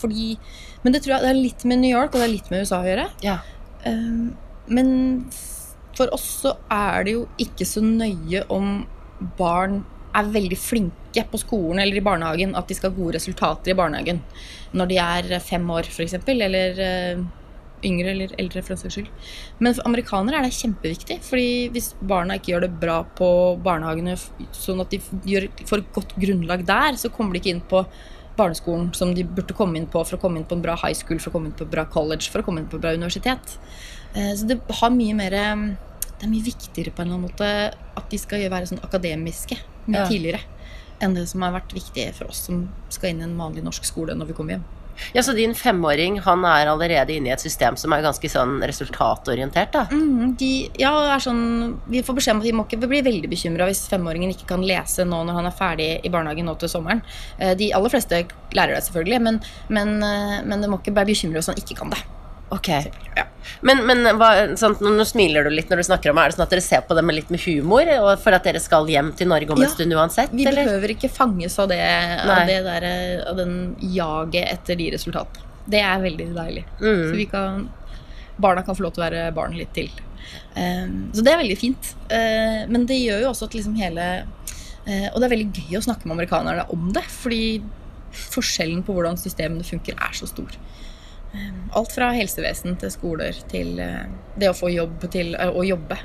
Fordi 0.00 0.38
Men 0.84 0.92
det 0.92 1.02
tror 1.02 1.14
jeg 1.14 1.22
det 1.22 1.30
er 1.30 1.40
litt 1.40 1.64
med 1.64 1.78
New 1.80 1.90
York 1.90 2.12
og 2.12 2.20
det 2.20 2.26
er 2.28 2.32
litt 2.34 2.50
med 2.50 2.60
USA 2.60 2.82
å 2.82 2.84
gjøre. 2.84 3.06
Ja. 3.24 3.38
Um, 3.86 4.36
men 4.68 5.30
for 5.96 6.12
oss 6.12 6.26
så 6.42 6.56
er 6.70 7.04
det 7.04 7.14
jo 7.14 7.22
ikke 7.40 7.64
så 7.64 7.80
nøye 7.80 8.44
om 8.52 8.86
barn 9.38 9.84
er 10.14 10.28
veldig 10.30 10.58
flinke 10.58 11.24
på 11.30 11.40
skolen 11.40 11.80
eller 11.82 11.96
i 11.96 12.04
barnehagen, 12.04 12.54
at 12.54 12.68
de 12.68 12.74
skal 12.76 12.90
ha 12.92 12.96
gode 12.98 13.16
resultater 13.16 13.72
i 13.72 13.78
barnehagen 13.78 14.20
når 14.74 14.90
de 14.90 14.98
er 14.98 15.40
fem 15.40 15.64
år, 15.70 15.88
f.eks., 15.88 16.14
eller 16.28 16.80
eh, 16.82 17.24
yngre 17.84 18.10
eller 18.14 18.34
eldre, 18.40 18.62
for 18.62 18.74
den 18.74 18.80
saks 18.82 18.96
skyld. 18.98 19.10
Men 19.60 19.74
for 19.76 19.86
amerikanere 19.88 20.40
er 20.40 20.48
det 20.48 20.56
kjempeviktig, 20.56 21.18
fordi 21.26 21.46
hvis 21.74 21.92
barna 22.00 22.38
ikke 22.38 22.54
gjør 22.54 22.66
det 22.66 22.72
bra 22.80 22.98
på 23.18 23.28
barnehagene, 23.64 24.16
sånn 24.56 24.80
at 24.84 24.90
de 24.94 25.00
gjør, 25.28 25.48
får 25.68 25.84
et 25.84 25.92
godt 25.96 26.14
grunnlag 26.20 26.66
der, 26.68 26.98
så 27.00 27.12
kommer 27.14 27.34
de 27.36 27.42
ikke 27.42 27.54
inn 27.54 27.64
på 27.70 27.84
barneskolen 28.36 28.88
som 28.98 29.12
de 29.14 29.22
burde 29.22 29.54
komme 29.54 29.78
inn 29.78 29.86
på 29.86 30.00
for 30.02 30.16
å 30.16 30.20
komme 30.20 30.40
inn 30.40 30.46
på 30.50 30.56
en 30.56 30.62
bra 30.64 30.74
high 30.82 30.96
school, 30.98 31.20
for 31.22 31.30
å 31.30 31.36
komme 31.36 31.50
inn 31.52 31.58
på 31.58 31.66
en 31.68 31.70
bra 31.70 31.84
college, 31.86 32.30
for 32.32 32.42
å 32.42 32.46
komme 32.46 32.64
inn 32.64 32.70
på 32.70 32.80
en 32.80 32.82
bra 32.82 32.94
universitet. 32.96 33.58
Eh, 34.14 34.32
Så 34.34 34.46
det 34.46 34.60
har 34.80 34.90
mye 34.90 35.14
mer 35.14 35.32
eh, 35.32 35.66
Det 36.14 36.26
er 36.28 36.30
mye 36.30 36.46
viktigere 36.46 36.92
på 36.94 37.02
en 37.02 37.08
eller 37.08 37.18
annen 37.18 37.28
måte 37.28 37.46
at 37.98 38.10
de 38.10 38.18
skal 38.18 38.44
være 38.48 38.68
sånn 38.70 38.82
akademiske 38.86 39.56
mye 39.86 39.98
Ja. 40.04 40.06
tidligere 40.08 40.40
enn 41.02 41.14
det 41.14 41.26
som 41.28 41.42
har 41.42 41.52
vært 41.52 41.74
viktig 41.74 42.14
for 42.14 42.30
oss 42.30 42.44
som 42.46 42.68
skal 42.88 43.10
inn 43.10 43.20
i 43.20 43.24
en 43.24 43.36
vanlig 43.36 43.64
norsk 43.66 43.84
skole 43.84 44.14
når 44.14 44.26
vi 44.30 44.32
kommer 44.38 44.54
hjem. 44.54 44.64
Ja, 45.14 45.22
så 45.22 45.34
din 45.36 45.54
femåring 45.58 46.20
han 46.24 46.44
er 46.48 46.70
allerede 46.72 47.14
inne 47.16 47.30
i 47.30 47.34
et 47.34 47.42
system 47.42 47.78
som 47.80 47.94
er 47.94 48.04
ganske 48.04 48.30
sånn 48.30 48.58
resultatorientert, 48.64 49.72
da? 49.74 49.84
Mm, 49.92 50.34
de, 50.40 50.50
ja, 50.80 50.92
sånn, 51.22 51.44
vi 51.90 52.02
får 52.06 52.18
beskjed 52.20 52.36
om 52.36 52.42
at 52.42 52.48
vi 52.48 52.54
må 52.56 52.66
ikke 52.68 52.82
bli 52.86 53.02
veldig 53.06 53.30
bekymra 53.32 53.68
hvis 53.70 53.84
femåringen 53.90 54.34
ikke 54.34 54.48
kan 54.54 54.64
lese 54.66 55.06
nå 55.08 55.22
når 55.26 55.40
han 55.40 55.50
er 55.50 55.58
ferdig 55.58 55.90
i 56.04 56.12
barnehagen 56.12 56.48
nå 56.50 56.56
til 56.60 56.72
sommeren. 56.72 57.04
Eh, 57.38 57.54
De 57.58 57.72
aller 57.76 57.92
fleste 57.92 58.24
lærer 58.54 58.76
det 58.76 58.84
selvfølgelig, 58.88 59.22
men, 59.28 59.40
men, 59.68 59.96
eh, 60.02 60.42
men 60.44 60.60
det 60.62 60.70
må 60.70 60.80
ikke 60.80 60.96
være 60.96 61.12
bekymra 61.12 61.40
hvis 61.40 61.52
han 61.52 61.60
ikke 61.60 61.80
kan 61.82 61.94
det. 61.94 62.02
Ok. 62.52 62.68
Ja. 63.16 63.24
Men, 63.60 63.82
men 63.86 64.04
hva, 64.18 64.56
sånn, 64.58 64.76
nå, 64.80 65.04
smiler 65.08 65.46
du 65.46 65.52
litt 65.52 65.70
når 65.72 65.82
du 65.82 65.86
snakker 65.88 66.12
om 66.12 66.18
det. 66.18 66.24
Er 66.24 66.32
det 66.32 66.36
sånn 66.36 66.44
at 66.46 66.54
dere 66.54 66.64
ser 66.64 66.84
på 66.88 66.96
det 66.96 67.04
med 67.06 67.18
litt 67.18 67.32
med 67.32 67.42
humor, 67.44 67.88
og 68.00 68.10
for 68.22 68.36
at 68.36 68.46
dere 68.46 68.60
skal 68.62 68.88
hjem 68.90 69.12
til 69.16 69.30
Norge 69.30 69.54
om 69.54 69.62
Ja, 69.62 69.68
en 69.68 69.74
stund 69.74 69.96
uansett? 69.96 70.32
Vi 70.34 70.46
eller? 70.48 70.68
behøver 70.68 70.94
ikke 70.96 71.10
fanges 71.12 71.58
av 71.60 71.70
det, 71.72 71.80
av 72.24 72.44
det 72.48 72.60
der, 72.66 72.86
av 73.30 73.40
den 73.40 73.56
jaget 73.94 74.48
etter 74.52 74.80
de 74.80 74.90
resultatene. 74.96 75.50
Det 75.64 75.80
er 75.80 76.02
veldig 76.02 76.26
deilig. 76.36 76.64
Mm. 76.80 77.04
Så 77.08 77.14
vi 77.16 77.28
kan, 77.30 77.68
barna 78.36 78.64
kan 78.66 78.76
få 78.76 78.84
lov 78.84 78.96
til 78.96 79.04
å 79.04 79.06
være 79.06 79.28
barn 79.36 79.56
litt 79.56 79.72
til. 79.76 79.88
Um, 80.56 81.10
så 81.12 81.24
det 81.24 81.32
er 81.32 81.40
veldig 81.40 81.56
fint. 81.60 81.94
Uh, 82.10 82.64
men 82.70 82.84
det 82.88 83.00
gjør 83.00 83.24
jo 83.24 83.30
også 83.32 83.48
at 83.48 83.56
liksom 83.56 83.74
hele 83.76 84.04
uh, 84.24 85.08
Og 85.12 85.18
det 85.18 85.26
er 85.26 85.32
veldig 85.34 85.64
gøy 85.64 85.78
å 85.80 85.84
snakke 85.84 86.08
med 86.08 86.16
amerikanerne 86.18 86.66
om 86.72 86.92
det, 86.94 87.04
fordi 87.12 87.44
forskjellen 88.14 88.84
på 88.86 88.94
hvordan 88.94 89.18
systemene 89.18 89.66
funker, 89.66 89.96
er 89.98 90.16
så 90.16 90.28
stor. 90.30 90.52
Um, 91.34 91.64
alt 91.74 91.92
fra 91.94 92.12
helsevesen 92.14 92.76
til 92.78 92.92
skoler 92.94 93.36
til 93.50 93.80
uh, 93.82 94.04
det 94.38 94.50
å 94.52 94.56
få 94.56 94.70
jobb 94.70 95.06
til 95.12 95.34
uh, 95.34 95.50
å 95.50 95.64
jobbe. 95.66 95.98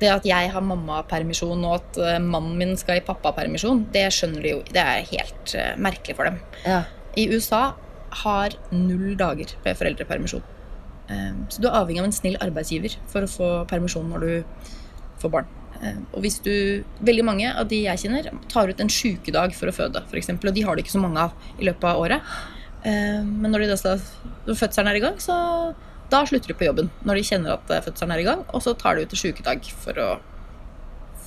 Det 0.00 0.10
at 0.10 0.26
jeg 0.26 0.50
har 0.50 0.64
mammapermisjon 0.66 1.62
og 1.62 1.76
at 1.76 1.98
mannen 2.20 2.56
min 2.58 2.72
skal 2.76 2.98
i 2.98 3.04
pappapermisjon, 3.06 3.84
det 3.94 4.08
skjønner 4.12 4.42
de 4.42 4.50
jo. 4.50 4.62
Det 4.74 4.82
er 4.82 5.06
helt 5.06 5.54
merkelig 5.80 6.16
for 6.18 6.26
dem. 6.26 6.40
Ja. 6.66 6.80
I 7.14 7.28
USA 7.30 7.60
har 8.24 8.56
null 8.74 9.14
dager 9.16 9.54
med 9.62 9.78
foreldrepermisjon. 9.78 10.42
Så 11.46 11.62
du 11.62 11.68
er 11.70 11.78
avhengig 11.78 12.02
av 12.02 12.08
en 12.08 12.16
snill 12.16 12.36
arbeidsgiver 12.42 12.98
for 13.12 13.24
å 13.24 13.30
få 13.30 13.52
permisjon 13.70 14.10
når 14.10 14.26
du 14.26 14.66
får 15.22 15.32
barn. 15.36 15.54
Og 16.10 16.18
hvis 16.26 16.40
du, 16.42 16.82
veldig 17.06 17.28
mange 17.30 17.54
av 17.54 17.70
de 17.70 17.84
jeg 17.84 18.02
kjenner, 18.02 18.32
tar 18.50 18.74
ut 18.74 18.82
en 18.82 18.90
sykedag 18.90 19.54
for 19.54 19.70
å 19.70 19.76
føde, 19.78 20.02
f.eks., 20.10 20.34
og 20.34 20.52
de 20.58 20.66
har 20.66 20.74
det 20.74 20.84
ikke 20.84 20.96
så 20.98 21.06
mange 21.06 21.28
av 21.28 21.54
i 21.62 21.70
løpet 21.70 21.88
av 21.92 22.02
året. 22.02 22.34
Um, 22.84 23.32
Men 23.40 23.50
når, 23.54 23.64
de 23.64 23.76
da, 23.80 23.96
når 24.46 24.58
fødselen 24.60 24.90
er 24.92 25.00
i 25.00 25.04
gang, 25.04 25.18
så 25.22 25.36
da 26.12 26.20
slutter 26.28 26.52
de 26.52 26.54
på 26.60 26.66
jobben. 26.68 26.90
Når 27.08 27.16
de 27.18 27.26
kjenner 27.26 27.56
at 27.56 27.70
eh, 27.72 27.82
fødselen 27.82 28.12
er 28.12 28.20
i 28.22 28.26
gang, 28.28 28.44
og 28.54 28.62
så 28.62 28.74
tar 28.76 28.94
de 28.98 29.06
ut 29.06 29.12
til 29.14 29.22
sykedag 29.30 29.64
for, 29.82 29.96
å, 29.98 30.08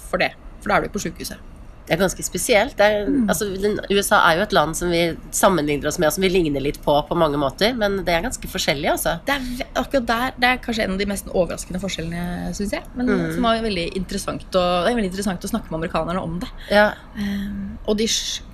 for 0.10 0.22
det. 0.22 0.34
For 0.62 0.70
da 0.70 0.78
er 0.78 0.86
du 0.86 0.94
på 0.94 1.02
sykehuset. 1.02 1.42
Det 1.88 1.96
er 1.96 2.02
ganske 2.02 2.24
spesielt. 2.28 2.82
Er, 2.84 3.06
altså, 3.32 3.46
USA 3.90 4.18
er 4.28 4.38
jo 4.38 4.44
et 4.44 4.54
land 4.54 4.76
som 4.76 4.90
vi 4.92 5.02
sammenligner 5.32 5.88
oss 5.88 5.96
med, 6.02 6.10
og 6.10 6.18
som 6.18 6.26
vi 6.26 6.30
ligner 6.34 6.60
litt 6.60 6.82
på 6.84 6.94
på 7.08 7.16
mange 7.16 7.40
måter, 7.40 7.72
men 7.80 8.02
det 8.04 8.12
er 8.12 8.26
ganske 8.26 8.50
forskjellig, 8.52 8.90
altså. 8.92 9.14
det 9.26 9.38
er, 9.38 9.70
akkurat 9.80 10.08
der, 10.10 10.34
det 10.36 10.50
er 10.50 10.60
kanskje 10.66 10.84
en 10.84 10.98
av 10.98 11.00
de 11.00 11.08
mest 11.08 11.32
overraskende 11.32 11.80
forskjellene, 11.80 12.52
syns 12.60 12.76
jeg. 12.76 12.84
Men 13.00 13.08
Mm. 13.14 13.24
som 13.38 13.48
var 13.48 13.64
veldig 13.64 13.88
interessant, 13.96 14.44
å, 14.52 14.66
det 14.84 14.92
er 14.92 15.00
veldig 15.00 15.14
interessant 15.14 15.48
å 15.48 15.52
snakke 15.54 15.72
med 15.72 15.80
amerikanerne 15.80 16.22
om 16.28 16.36
det. 16.44 16.52
Ja. 16.76 16.90
Um, 17.16 17.80
og 17.88 17.98
de 18.04 18.10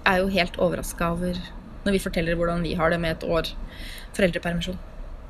er 0.05 0.21
jo 0.21 0.29
helt 0.37 0.61
overraska 0.61 1.09
over 1.17 1.41
når 1.83 1.97
vi 1.97 2.01
forteller 2.03 2.39
hvordan 2.39 2.65
vi 2.65 2.73
har 2.79 2.93
det 2.93 2.99
med 3.03 3.17
et 3.17 3.29
år 3.29 3.53
foreldrepermisjon. 4.13 4.79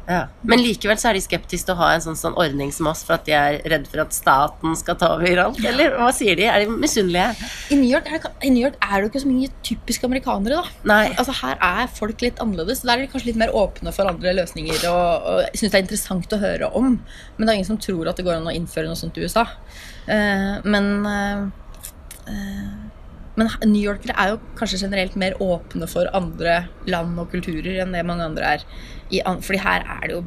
Ja. 0.03 0.25
Men 0.43 0.59
likevel 0.59 0.97
så 0.99 1.09
er 1.09 1.15
de 1.15 1.21
skeptiske 1.23 1.67
til 1.67 1.77
å 1.77 1.79
ha 1.79 1.93
en 1.95 2.01
sånn, 2.03 2.17
sånn 2.19 2.35
ordning 2.39 2.73
som 2.75 2.89
oss, 2.91 3.05
for 3.07 3.15
at 3.15 3.23
de 3.27 3.35
er 3.37 3.61
redd 3.71 3.85
for 3.87 4.03
at 4.03 4.15
staten 4.15 4.75
skal 4.75 4.97
ta 4.99 5.13
over 5.15 5.39
alt, 5.45 5.61
eller 5.69 5.95
hva 5.95 6.09
sier 6.15 6.35
de? 6.39 6.47
Er 6.51 6.65
de 6.65 6.75
misunnelige? 6.81 7.47
I 7.71 7.77
New, 7.79 7.87
York 7.87 8.09
er 8.11 8.19
det, 8.19 8.33
I 8.43 8.51
New 8.51 8.65
York 8.65 8.75
er 8.83 8.97
det 8.97 9.05
jo 9.05 9.11
ikke 9.13 9.23
så 9.23 9.31
mye 9.31 9.53
typiske 9.63 10.09
amerikanere, 10.09 10.59
da. 10.59 10.89
Nei. 10.91 11.05
Altså 11.15 11.37
Her 11.39 11.55
er 11.69 11.91
folk 11.95 12.25
litt 12.25 12.41
annerledes. 12.43 12.83
Der 12.83 12.97
er 12.97 13.05
de 13.05 13.11
kanskje 13.13 13.31
litt 13.31 13.39
mer 13.39 13.55
åpne 13.55 13.95
for 13.95 14.11
andre 14.11 14.35
løsninger. 14.41 14.83
Og, 14.91 15.29
og 15.31 15.41
jeg 15.45 15.61
syns 15.61 15.75
det 15.75 15.79
er 15.79 15.85
interessant 15.87 16.35
å 16.35 16.41
høre 16.43 16.71
om. 16.75 16.97
Men 17.37 17.45
det 17.45 17.53
er 17.53 17.61
ingen 17.61 17.71
som 17.71 17.81
tror 17.87 18.11
at 18.11 18.19
det 18.19 18.27
går 18.27 18.41
an 18.41 18.51
å 18.51 18.55
innføre 18.55 18.91
noe 18.91 18.99
sånt 18.99 19.19
i 19.19 19.23
USA. 19.23 19.47
Uh, 20.03 20.59
men 20.67 20.91
uh, 21.07 21.47
eh, 22.27 22.92
men 23.39 23.49
New 23.65 23.81
Yorkere 23.81 24.15
er 24.19 24.33
jo 24.33 24.39
kanskje 24.59 24.83
generelt 24.83 25.15
mer 25.19 25.35
åpne 25.41 25.87
for 25.89 26.09
andre 26.13 26.63
land 26.89 27.17
og 27.21 27.31
kulturer 27.33 27.81
enn 27.81 27.95
det 27.95 28.05
mange 28.05 28.27
andre 28.29 28.57
er. 28.57 28.65
Fordi 29.41 29.61
her 29.63 29.85
er 29.97 30.03
det 30.05 30.17
jo 30.19 30.23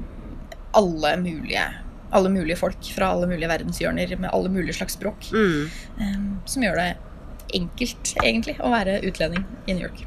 alle 0.77 1.15
mulige, 1.23 1.63
alle 2.11 2.33
mulige 2.33 2.59
folk 2.59 2.91
fra 2.97 3.13
alle 3.15 3.29
mulige 3.31 3.51
verdenshjørner 3.51 4.17
med 4.19 4.33
alle 4.33 4.51
mulige 4.53 4.81
slags 4.81 4.99
språk. 4.99 5.31
Mm. 5.33 5.71
eh, 6.01 6.19
som 6.51 6.67
gjør 6.67 6.83
det 6.83 6.91
enkelt, 7.55 8.13
egentlig, 8.25 8.59
å 8.59 8.75
være 8.75 9.01
utlending 9.07 9.47
i 9.67 9.77
New 9.77 9.87
York. 9.87 10.05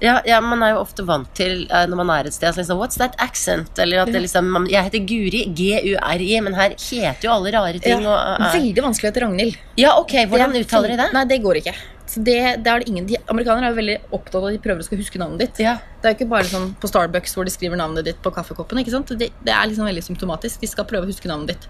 Ja, 0.00 0.14
ja, 0.24 0.38
man 0.40 0.62
er 0.64 0.72
jo 0.72 0.80
ofte 0.80 1.04
vant 1.04 1.28
til 1.36 1.66
eh, 1.68 1.84
når 1.84 1.98
man 2.00 2.10
er 2.14 2.28
et 2.30 2.32
sted 2.32 2.54
så 2.54 2.62
liksom, 2.62 2.78
What's 2.80 2.96
that 2.96 3.18
accent? 3.20 3.76
Eller 3.78 4.00
at 4.00 4.08
det 4.08 4.22
liksom 4.24 4.48
Jeg 4.70 4.86
heter 4.86 5.02
Guri, 5.04 5.42
G-U-R-I, 5.52 6.30
men 6.46 6.56
her 6.56 6.72
heter 6.72 7.28
jo 7.28 7.34
alle 7.34 7.52
rare 7.52 7.82
ting. 7.84 8.00
Ja, 8.06 8.14
og, 8.16 8.40
uh, 8.40 8.54
veldig 8.56 8.86
vanskelig 8.86 9.10
å 9.10 9.12
hete 9.12 9.24
Ragnhild. 9.26 9.58
ja, 9.76 9.92
ok, 10.00 10.22
hvordan 10.32 10.56
er 10.56 10.64
uttaler 10.64 10.94
de 10.94 11.02
det? 11.02 11.10
Nei, 11.16 11.26
det 11.28 11.42
går 11.44 11.60
ikke. 11.60 11.76
Så 12.10 12.22
det, 12.26 12.36
det 12.64 12.70
er 12.72 12.82
det 12.82 12.90
ingen, 12.90 13.06
de, 13.06 13.18
amerikanere 13.30 13.68
er 13.68 13.74
jo 13.74 13.78
veldig 13.78 13.96
opptatt 14.16 14.40
av 14.40 14.48
at 14.48 14.56
de 14.56 14.62
prøver 14.64 14.82
å 14.82 14.86
skal 14.86 14.98
huske 14.98 15.20
navnet 15.20 15.44
ditt. 15.44 15.60
Ja. 15.62 15.76
Det 16.00 16.08
er 16.08 16.14
jo 16.14 16.18
ikke 16.18 16.32
bare 16.32 16.48
sånn 16.50 16.72
på 16.82 16.90
Starbucks 16.90 17.36
hvor 17.36 17.46
de 17.46 17.54
skriver 17.54 17.78
navnet 17.78 18.08
ditt 18.08 18.18
på 18.24 18.32
kaffekoppen. 18.34 18.80
ikke 18.82 18.94
sant? 18.96 19.12
Det, 19.20 19.30
det 19.46 19.54
er 19.54 19.70
liksom 19.70 19.86
veldig 19.86 20.02
symptomatisk. 20.08 20.58
De 20.62 20.70
skal 20.72 20.88
prøve 20.90 21.06
å 21.06 21.10
huske 21.12 21.30
navnet 21.30 21.54
ditt. 21.54 21.68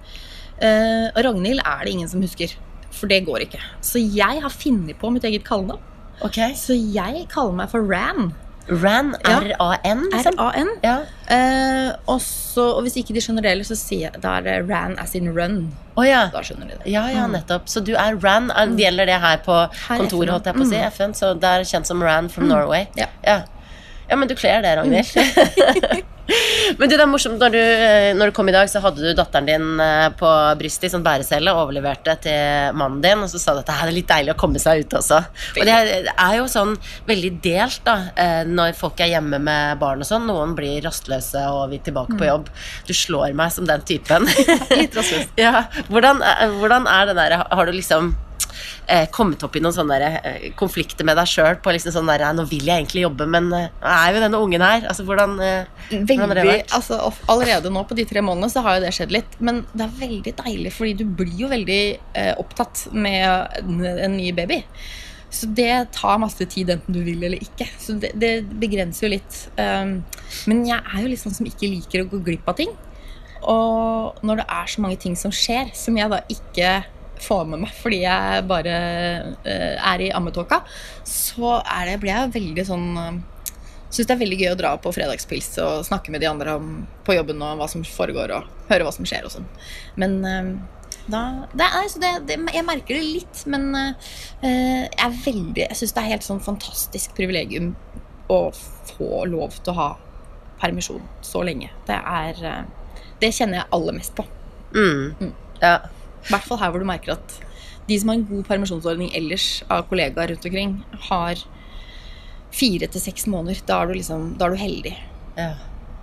Uh, 0.60 1.12
Ragnhild 1.20 1.60
er 1.60 1.84
det 1.84 1.92
ingen 1.92 2.08
som 2.08 2.24
husker. 2.24 2.56
For 2.90 3.10
det 3.10 3.20
går 3.28 3.44
ikke. 3.46 3.60
Så 3.84 4.00
jeg 4.00 4.40
har 4.40 4.54
funnet 4.54 4.96
på 5.00 5.12
mitt 5.12 5.28
eget 5.28 5.44
kallenavn. 5.46 5.84
Okay. 6.24 6.56
Så 6.56 6.76
jeg 6.76 7.26
kaller 7.32 7.60
meg 7.60 7.68
for 7.72 7.84
Ran. 7.84 8.32
Ran. 8.70 9.14
R-A-N, 9.26 10.06
liksom? 10.12 10.38
R-A-N. 10.38 10.72
Ja. 10.86 10.96
Eh, 11.30 11.90
og, 12.06 12.22
og 12.62 12.80
hvis 12.86 12.96
ikke 13.00 13.14
de 13.16 13.22
skjønner 13.24 13.46
det, 13.46 13.54
så 13.66 13.76
sier 13.78 14.08
jeg 14.08 14.22
da 14.22 14.36
er 14.38 14.46
det 14.46 14.56
Ran 14.70 14.96
as 15.02 15.14
in 15.18 15.30
run. 15.34 15.60
Oh, 15.96 16.06
ja. 16.06 16.28
Da 16.32 16.42
skjønner 16.46 16.70
de 16.70 16.78
det. 16.78 16.90
Ja, 16.90 17.08
ja, 17.12 17.26
nettopp. 17.30 17.68
Så 17.70 17.82
du 17.84 17.92
er 17.98 18.18
Ran. 18.22 18.50
Det 18.76 18.86
Gjelder 18.86 19.10
det 19.10 19.20
her 19.22 19.40
på 19.44 19.56
kontoret, 19.88 20.32
holdt 20.34 20.50
jeg 20.50 20.58
på 20.58 20.66
å 20.66 20.70
si? 20.70 20.82
FN, 20.96 21.16
så 21.18 21.34
det 21.38 21.54
er 21.56 21.66
kjent 21.68 21.90
som 21.90 22.02
Ran 22.04 22.30
from 22.32 22.48
Norway? 22.50 22.86
Ja. 22.98 23.10
Ja. 24.10 24.20
Men 24.20 24.28
du 24.30 24.36
kler 24.38 24.64
det, 24.64 24.76
Ragnhild. 24.76 26.06
men 26.78 26.88
du, 26.88 26.94
det 26.94 27.02
er 27.02 27.10
morsomt. 27.10 27.40
Når 27.40 27.54
du, 27.54 27.58
eh, 27.60 28.10
når 28.16 28.30
du 28.30 28.36
kom 28.36 28.48
i 28.50 28.54
dag, 28.54 28.68
så 28.70 28.82
hadde 28.84 29.02
du 29.02 29.10
datteren 29.16 29.48
din 29.48 29.82
eh, 29.82 30.06
på 30.18 30.30
brystet 30.60 30.88
i 30.88 30.92
sånn 30.92 31.04
bærecelle 31.06 31.52
og 31.54 31.66
overleverte 31.66 32.16
til 32.26 32.76
mannen 32.78 33.00
din, 33.04 33.24
og 33.24 33.30
så 33.32 33.40
sa 33.42 33.54
du 33.54 33.62
at 33.62 33.70
det 33.70 33.76
er 33.76 33.94
litt 33.96 34.10
deilig 34.10 34.34
å 34.34 34.38
komme 34.40 34.62
seg 34.62 34.84
ut 34.84 34.96
også. 35.00 35.20
Og 35.56 35.68
det 35.68 35.76
er, 35.76 36.32
jo 36.38 36.46
sånn 36.50 36.76
veldig 37.08 37.32
delt, 37.44 37.82
da, 37.86 37.96
eh, 38.14 38.40
når 38.48 38.78
folk 38.78 39.02
er 39.02 39.14
hjemme 39.14 39.42
med 39.42 39.80
barn 39.82 40.02
og 40.04 40.08
sånn. 40.08 40.28
Noen 40.30 40.56
blir 40.58 40.80
rastløse 40.86 41.44
og 41.50 41.70
vil 41.74 41.82
tilbake 41.86 42.18
på 42.18 42.28
jobb. 42.28 42.50
Du 42.88 42.94
slår 42.96 43.36
meg 43.38 43.54
som 43.54 43.68
den 43.68 43.84
typen. 43.86 44.28
Litt 44.80 44.96
rastløs. 44.96 45.28
Ja, 45.40 45.64
hvordan, 45.88 46.20
hvordan 46.58 46.84
er 46.90 47.08
det 47.08 47.14
der 47.16 47.32
Har 47.40 47.68
du 47.68 47.72
liksom 47.72 48.10
eh, 48.86 49.06
kommet 49.14 49.42
opp 49.46 49.56
i 49.56 49.62
noen 49.64 49.76
sånne 49.76 49.98
der, 50.00 50.18
eh, 50.24 50.46
konflikter 50.58 51.06
med 51.08 51.18
deg 51.20 51.30
sjøl 51.30 51.58
på 51.62 51.74
liksom 51.74 51.94
sånn 51.96 52.10
der, 52.10 52.26
Nå 52.36 52.46
vil 52.50 52.66
jeg 52.68 52.84
egentlig 52.84 53.04
jobbe, 53.06 53.26
men 53.30 53.50
eh, 53.56 53.68
er 53.82 54.14
jo 54.14 54.24
denne 54.24 54.40
ungen 54.40 54.64
her. 54.64 54.86
Altså, 54.90 55.06
hvordan, 55.08 55.36
eh, 55.44 55.90
hvordan 55.90 56.24
har 56.26 56.40
det 56.40 56.46
vært? 56.48 56.74
altså, 56.76 57.00
allerede 57.32 57.72
nå 57.72 57.84
på 57.88 57.98
de 57.98 58.06
tre 58.08 58.22
månedene 58.24 58.52
så 58.52 58.64
har 58.66 58.78
jo 58.78 58.86
det 58.86 58.94
skjedd 58.96 59.14
litt. 59.14 59.38
Men 59.40 59.64
det 59.74 59.86
er 59.86 60.00
veldig 60.00 60.34
deilig, 60.44 60.74
fordi 60.76 60.96
du 61.02 61.06
blir 61.20 61.36
jo 61.44 61.52
veldig 61.52 61.82
eh, 62.14 62.34
opptatt 62.40 62.88
med 62.92 63.60
en, 63.62 63.86
en 63.90 64.18
ny 64.18 64.32
baby. 64.36 64.64
Så 65.30 65.46
det 65.46 65.92
tar 65.94 66.18
masse 66.18 66.44
tid 66.50 66.72
enten 66.74 66.94
du 66.94 67.04
vil 67.06 67.22
eller 67.22 67.38
ikke. 67.38 67.68
Så 67.78 67.94
det, 68.02 68.12
det 68.18 68.32
begrenser 68.60 69.06
jo 69.06 69.12
litt. 69.14 69.42
Um, 69.54 70.00
men 70.50 70.64
jeg 70.66 70.82
er 70.82 71.04
jo 71.04 71.10
litt 71.12 71.22
sånn 71.22 71.36
som 71.36 71.46
ikke 71.46 71.70
liker 71.70 72.02
å 72.02 72.08
gå 72.10 72.18
glipp 72.26 72.50
av 72.50 72.58
ting. 72.58 72.72
Og 73.48 74.18
når 74.26 74.42
det 74.42 74.48
er 74.52 74.72
så 74.72 74.82
mange 74.82 74.98
ting 75.00 75.14
som 75.16 75.32
skjer, 75.32 75.70
som 75.78 75.96
jeg 75.96 76.10
da 76.12 76.20
ikke 76.32 76.72
får 77.24 77.44
med 77.50 77.64
meg 77.64 77.74
fordi 77.76 78.02
jeg 78.04 78.46
bare 78.50 78.78
eh, 79.44 79.76
er 79.76 80.06
i 80.06 80.10
ammetåka, 80.16 80.62
så 81.06 81.58
er 81.60 81.90
det, 81.90 82.00
blir 82.02 82.14
jeg 82.14 82.34
veldig 82.38 82.66
sånn 82.68 82.88
uh, 82.96 83.12
Syns 83.90 84.06
det 84.06 84.14
er 84.14 84.20
veldig 84.20 84.36
gøy 84.38 84.52
å 84.52 84.58
dra 84.58 84.68
på 84.78 84.92
fredagspils 84.94 85.48
og 85.64 85.80
snakke 85.82 86.12
med 86.14 86.22
de 86.22 86.28
andre 86.30 86.52
om, 86.60 86.74
på 87.02 87.16
jobben 87.16 87.40
og 87.42 87.56
hva 87.58 87.66
som 87.66 87.82
foregår, 87.82 88.30
og 88.36 88.68
høre 88.68 88.84
hva 88.86 88.92
som 88.94 89.08
skjer 89.08 89.26
og 89.26 89.32
sånn. 89.34 89.48
Men 89.98 90.14
eh, 90.22 90.50
da 91.10 91.22
det 91.50 91.64
er, 91.66 91.74
altså 91.80 91.98
det, 91.98 92.10
det, 92.28 92.36
Jeg 92.54 92.66
merker 92.68 92.94
det 92.94 93.02
litt, 93.02 93.42
men 93.50 93.66
uh, 93.74 94.12
jeg 94.44 94.94
er 94.94 95.16
veldig 95.24 95.64
Jeg 95.64 95.78
syns 95.80 95.96
det 95.96 96.04
er 96.04 96.12
helt 96.12 96.26
sånn 96.26 96.42
fantastisk 96.44 97.16
privilegium 97.18 97.72
å 98.30 98.52
få 98.92 99.24
lov 99.26 99.58
til 99.58 99.72
å 99.72 99.78
ha 99.80 99.88
permisjon 100.60 101.02
så 101.26 101.42
lenge. 101.42 101.72
Det 101.88 101.96
er 101.98 102.44
uh, 102.44 103.00
Det 103.18 103.32
kjenner 103.34 103.64
jeg 103.64 103.72
aller 103.74 103.96
mest 103.96 104.14
på. 104.14 104.26
Mm. 104.70 105.16
Mm. 105.18 105.32
Ja. 105.64 105.78
I 106.24 106.32
hvert 106.34 106.46
fall 106.48 106.58
her 106.58 106.70
hvor 106.70 106.82
du 106.82 106.86
merker 106.88 107.12
at 107.16 107.38
de 107.88 107.98
som 107.98 108.08
har 108.12 108.16
en 108.20 108.26
god 108.28 108.44
permisjonsordning 108.46 109.10
ellers 109.16 109.62
av 109.70 109.86
kollegaer 109.90 110.28
rundt 110.30 110.44
omkring, 110.46 110.74
har 111.08 111.40
fire 112.54 112.86
til 112.90 113.02
seks 113.02 113.26
måneder. 113.30 113.62
Da 113.66 113.80
er 113.82 113.86
du 113.90 113.94
liksom 113.98 114.36
Da 114.38 114.46
er 114.46 114.50
du 114.50 114.56
heldig. 114.60 114.96
ja. 115.38 115.54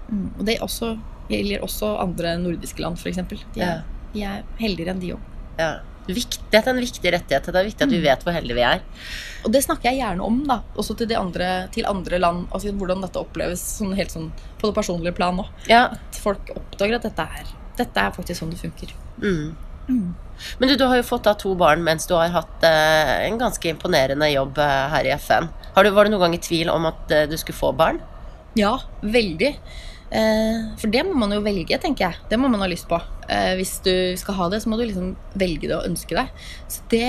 Mm. 0.10 0.30
Og 0.40 0.46
det 0.48 0.54
er 0.56 0.62
også, 0.64 0.94
gjelder 1.30 1.60
også 1.66 1.88
andre 2.00 2.38
nordiske 2.40 2.80
land, 2.80 2.96
f.eks. 2.98 3.18
De, 3.28 3.38
Ja. 3.60 3.82
de 4.14 4.22
er 4.24 4.44
heldigere 4.58 4.94
enn 4.96 5.00
de 5.02 5.14
òg. 5.14 5.20
ja. 5.60 5.74
Dette 6.08 6.70
er 6.70 6.70
en 6.70 6.80
viktig 6.80 7.12
rettighet. 7.12 7.44
Det 7.52 7.56
er 7.60 7.66
viktig 7.68 7.82
at 7.84 7.90
vi 7.92 8.00
vet 8.00 8.22
hvor 8.24 8.32
heldige 8.32 8.56
vi 8.56 8.62
er. 8.64 8.80
Og 9.44 9.52
det 9.52 9.60
snakker 9.66 9.90
jeg 9.92 10.00
gjerne 10.00 10.24
om, 10.24 10.38
da. 10.48 10.62
Også 10.78 10.96
til, 10.96 11.06
de 11.10 11.18
andre, 11.20 11.68
til 11.76 11.84
andre 11.86 12.18
land. 12.18 12.48
Altså 12.54 12.72
hvordan 12.72 13.02
dette 13.04 13.20
oppleves 13.20 13.60
sånn 13.60 13.92
helt 13.94 14.10
sånn 14.16 14.32
på 14.58 14.70
det 14.70 14.76
personlige 14.78 15.12
plan 15.18 15.36
òg. 15.44 15.50
Ja. 15.68 15.90
At 15.92 16.16
folk 16.16 16.40
oppdager 16.56 16.96
at 16.96 17.04
dette 17.10 17.20
er, 17.28 17.44
dette 17.76 17.98
er 18.00 18.12
faktisk 18.16 18.40
sånn 18.40 18.52
det 18.56 18.62
funker. 18.62 18.94
Mm. 19.20 19.58
Mm. 19.88 20.16
Men 20.60 20.70
du, 20.70 20.76
du 20.78 20.86
har 20.86 21.00
jo 21.00 21.08
fått 21.08 21.26
da 21.26 21.34
to 21.40 21.54
barn 21.58 21.82
mens 21.86 22.06
du 22.10 22.14
har 22.18 22.30
hatt 22.34 22.66
eh, 22.68 23.14
en 23.26 23.40
ganske 23.42 23.72
imponerende 23.72 24.30
jobb 24.30 24.60
eh, 24.62 24.86
her 24.94 25.10
i 25.10 25.14
FN. 25.18 25.50
Du, 25.78 25.90
var 25.94 26.06
du 26.06 26.14
noen 26.14 26.28
gang 26.28 26.38
i 26.38 26.44
tvil 26.44 26.72
om 26.74 26.88
at 26.90 27.14
eh, 27.14 27.28
du 27.30 27.38
skulle 27.40 27.58
få 27.58 27.74
barn? 27.78 28.00
Ja, 28.58 28.76
veldig. 29.02 29.52
Eh, 30.08 30.60
for 30.80 30.94
det 30.94 31.04
må 31.08 31.18
man 31.24 31.34
jo 31.34 31.44
velge, 31.46 31.80
tenker 31.82 32.10
jeg. 32.10 32.26
Det 32.30 32.40
må 32.40 32.52
man 32.52 32.64
ha 32.64 32.70
lyst 32.70 32.90
på. 32.90 33.00
Eh, 33.28 33.54
hvis 33.60 33.78
du 33.86 33.94
skal 34.20 34.38
ha 34.40 34.50
det, 34.54 34.62
så 34.64 34.72
må 34.72 34.80
du 34.80 34.86
liksom 34.86 35.14
velge 35.38 35.70
det 35.70 35.78
og 35.78 35.88
ønske 35.90 36.18
deg. 36.18 36.50
Så 36.72 36.86
det, 36.94 37.06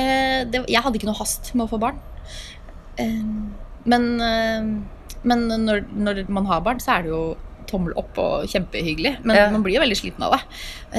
det 0.53 0.65
Jeg 0.69 0.85
hadde 0.85 1.01
ikke 1.01 1.11
noe 1.11 1.21
hast 1.21 1.53
med 1.55 1.67
å 1.67 1.73
få 1.73 1.83
barn. 1.83 2.01
Men 3.89 4.09
men 5.27 5.49
når, 5.49 5.85
når 5.95 6.25
man 6.31 6.47
har 6.47 6.63
barn, 6.65 6.81
så 6.83 6.99
er 6.99 7.07
det 7.07 7.13
jo 7.13 7.23
tommel 7.69 7.95
opp 8.01 8.19
og 8.19 8.49
kjempehyggelig. 8.51 9.19
Men 9.25 9.37
Ja. 9.37 9.47
man 9.53 9.63
blir 9.65 9.77
jo 9.77 9.83
veldig 9.85 9.97
sliten 10.01 10.25
av 10.27 10.33
det. 10.37 10.41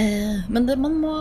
Eh, 0.02 0.46
men 0.50 0.66
det, 0.70 0.78
man 0.80 0.96
må 1.02 1.12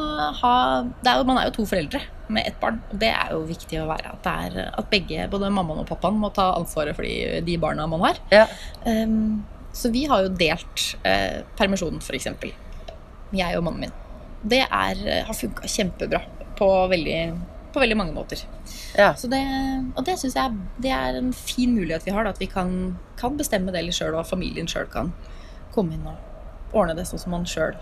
ha 0.42 0.54
det 1.02 1.10
er 1.10 1.18
jo, 1.22 1.24
Man 1.28 1.38
er 1.40 1.48
jo 1.50 1.56
to 1.58 1.66
foreldre 1.66 2.00
med 2.28 2.46
ett 2.46 2.58
barn, 2.60 2.82
og 2.92 2.98
det 3.00 3.08
er 3.08 3.30
jo 3.32 3.42
viktig 3.48 3.80
å 3.80 3.86
være. 3.88 4.12
At, 4.12 4.22
det 4.24 4.32
er, 4.58 4.70
at 4.76 4.90
begge, 4.92 5.28
både 5.32 5.48
mammaen 5.50 5.80
og 5.80 5.88
pappaen, 5.88 6.18
må 6.20 6.28
ta 6.36 6.50
ansvaret 6.58 6.94
for 6.96 7.02
de, 7.08 7.40
de 7.46 7.56
barna 7.56 7.86
man 7.88 8.00
har. 8.04 8.18
Ja. 8.30 8.46
Um, 8.84 9.44
så 9.72 9.90
vi 9.94 10.04
har 10.10 10.24
jo 10.26 10.28
delt 10.36 10.84
eh, 11.08 11.40
permisjonen, 11.56 12.00
f.eks. 12.04 12.26
Jeg 13.32 13.56
og 13.58 13.64
mannen 13.64 13.80
min. 13.86 13.96
Det 14.48 14.60
er, 14.64 15.00
har 15.26 15.34
funka 15.36 15.66
kjempebra 15.68 16.20
på 16.58 16.68
veldig, 16.90 17.18
på 17.74 17.80
veldig 17.82 17.96
mange 17.96 18.14
måter. 18.16 18.40
ja. 18.96 19.12
Så 19.14 19.28
det, 19.30 19.40
og 19.96 20.04
det 20.06 20.18
syns 20.18 20.34
jeg 20.38 20.56
det 20.82 20.90
er 20.94 21.18
en 21.20 21.32
fin 21.32 21.72
mulighet 21.74 22.04
vi 22.06 22.12
har. 22.14 22.24
Da, 22.24 22.30
at 22.36 22.40
vi 22.40 22.46
kan, 22.50 22.98
kan 23.20 23.36
bestemme 23.38 23.72
det 23.74 23.84
litt 23.84 23.94
sjøl, 23.98 24.14
og 24.18 24.26
familien 24.26 24.68
sjøl 24.70 24.88
kan 24.92 25.12
komme 25.74 25.96
inn 25.96 26.06
og 26.08 26.76
ordne 26.76 26.96
det 26.98 27.08
sånn 27.08 27.22
som 27.22 27.36
man 27.36 27.46
sjøl 27.48 27.76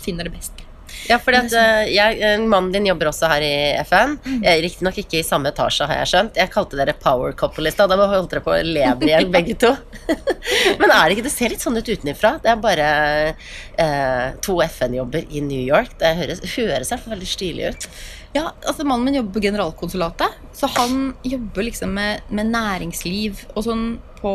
finner 0.00 0.26
det 0.26 0.34
best. 0.34 0.64
Ja, 1.08 1.18
fordi 1.20 1.38
at 1.42 1.54
eh, 1.58 1.90
jeg, 1.92 2.40
Mannen 2.48 2.72
din 2.72 2.86
jobber 2.88 3.10
også 3.10 3.28
her 3.28 3.44
i 3.44 3.54
FN. 3.84 4.16
Mm. 4.24 4.40
Eh, 4.44 4.58
Riktignok 4.64 4.98
ikke 5.00 5.18
i 5.20 5.26
samme 5.26 5.50
etasje, 5.50 5.86
har 5.88 6.02
jeg 6.02 6.10
skjønt. 6.12 6.38
Jeg 6.40 6.52
kalte 6.52 6.78
dere 6.78 6.94
power 7.00 7.34
couple 7.36 7.68
i 7.68 7.74
stad. 7.74 7.92
Da 7.92 8.08
holdt 8.08 8.32
dere 8.32 8.44
på 8.44 8.54
å 8.54 8.60
leve 8.64 9.08
i 9.08 9.12
hjel, 9.12 9.28
begge 9.34 9.56
to. 9.60 9.72
Men 10.80 10.90
er 10.90 11.06
det 11.06 11.16
ikke 11.16 11.26
Det 11.26 11.34
ser 11.34 11.52
litt 11.52 11.64
sånn 11.64 11.78
ut 11.78 11.90
utenfra. 11.90 12.34
Det 12.44 12.52
er 12.52 12.62
bare 12.62 12.88
eh, 13.32 14.28
to 14.44 14.58
FN-jobber 14.64 15.28
i 15.28 15.44
New 15.44 15.64
York. 15.64 15.96
Det 16.00 16.14
høres, 16.20 16.44
høres 16.54 16.94
veldig 17.04 17.28
stilig 17.28 17.72
ut. 17.72 17.88
Ja, 18.34 18.48
altså 18.66 18.86
Mannen 18.86 19.06
min 19.06 19.20
jobber 19.20 19.36
på 19.36 19.44
generalkonsulatet, 19.44 20.40
så 20.58 20.66
han 20.74 21.12
jobber 21.22 21.68
liksom 21.68 21.92
med, 21.94 22.24
med 22.34 22.50
næringsliv 22.50 23.44
og 23.52 23.62
sånn 23.68 23.84
på, 24.18 24.32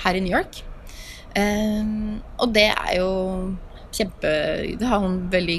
her 0.00 0.16
i 0.16 0.22
New 0.24 0.32
York. 0.32 0.62
Ehm, 1.36 2.20
og 2.40 2.52
det 2.54 2.68
er 2.72 2.92
jo 2.98 3.08
kjempe 3.92 4.30
Det 4.78 4.84
har 4.86 5.00
han 5.00 5.14
veldig 5.32 5.58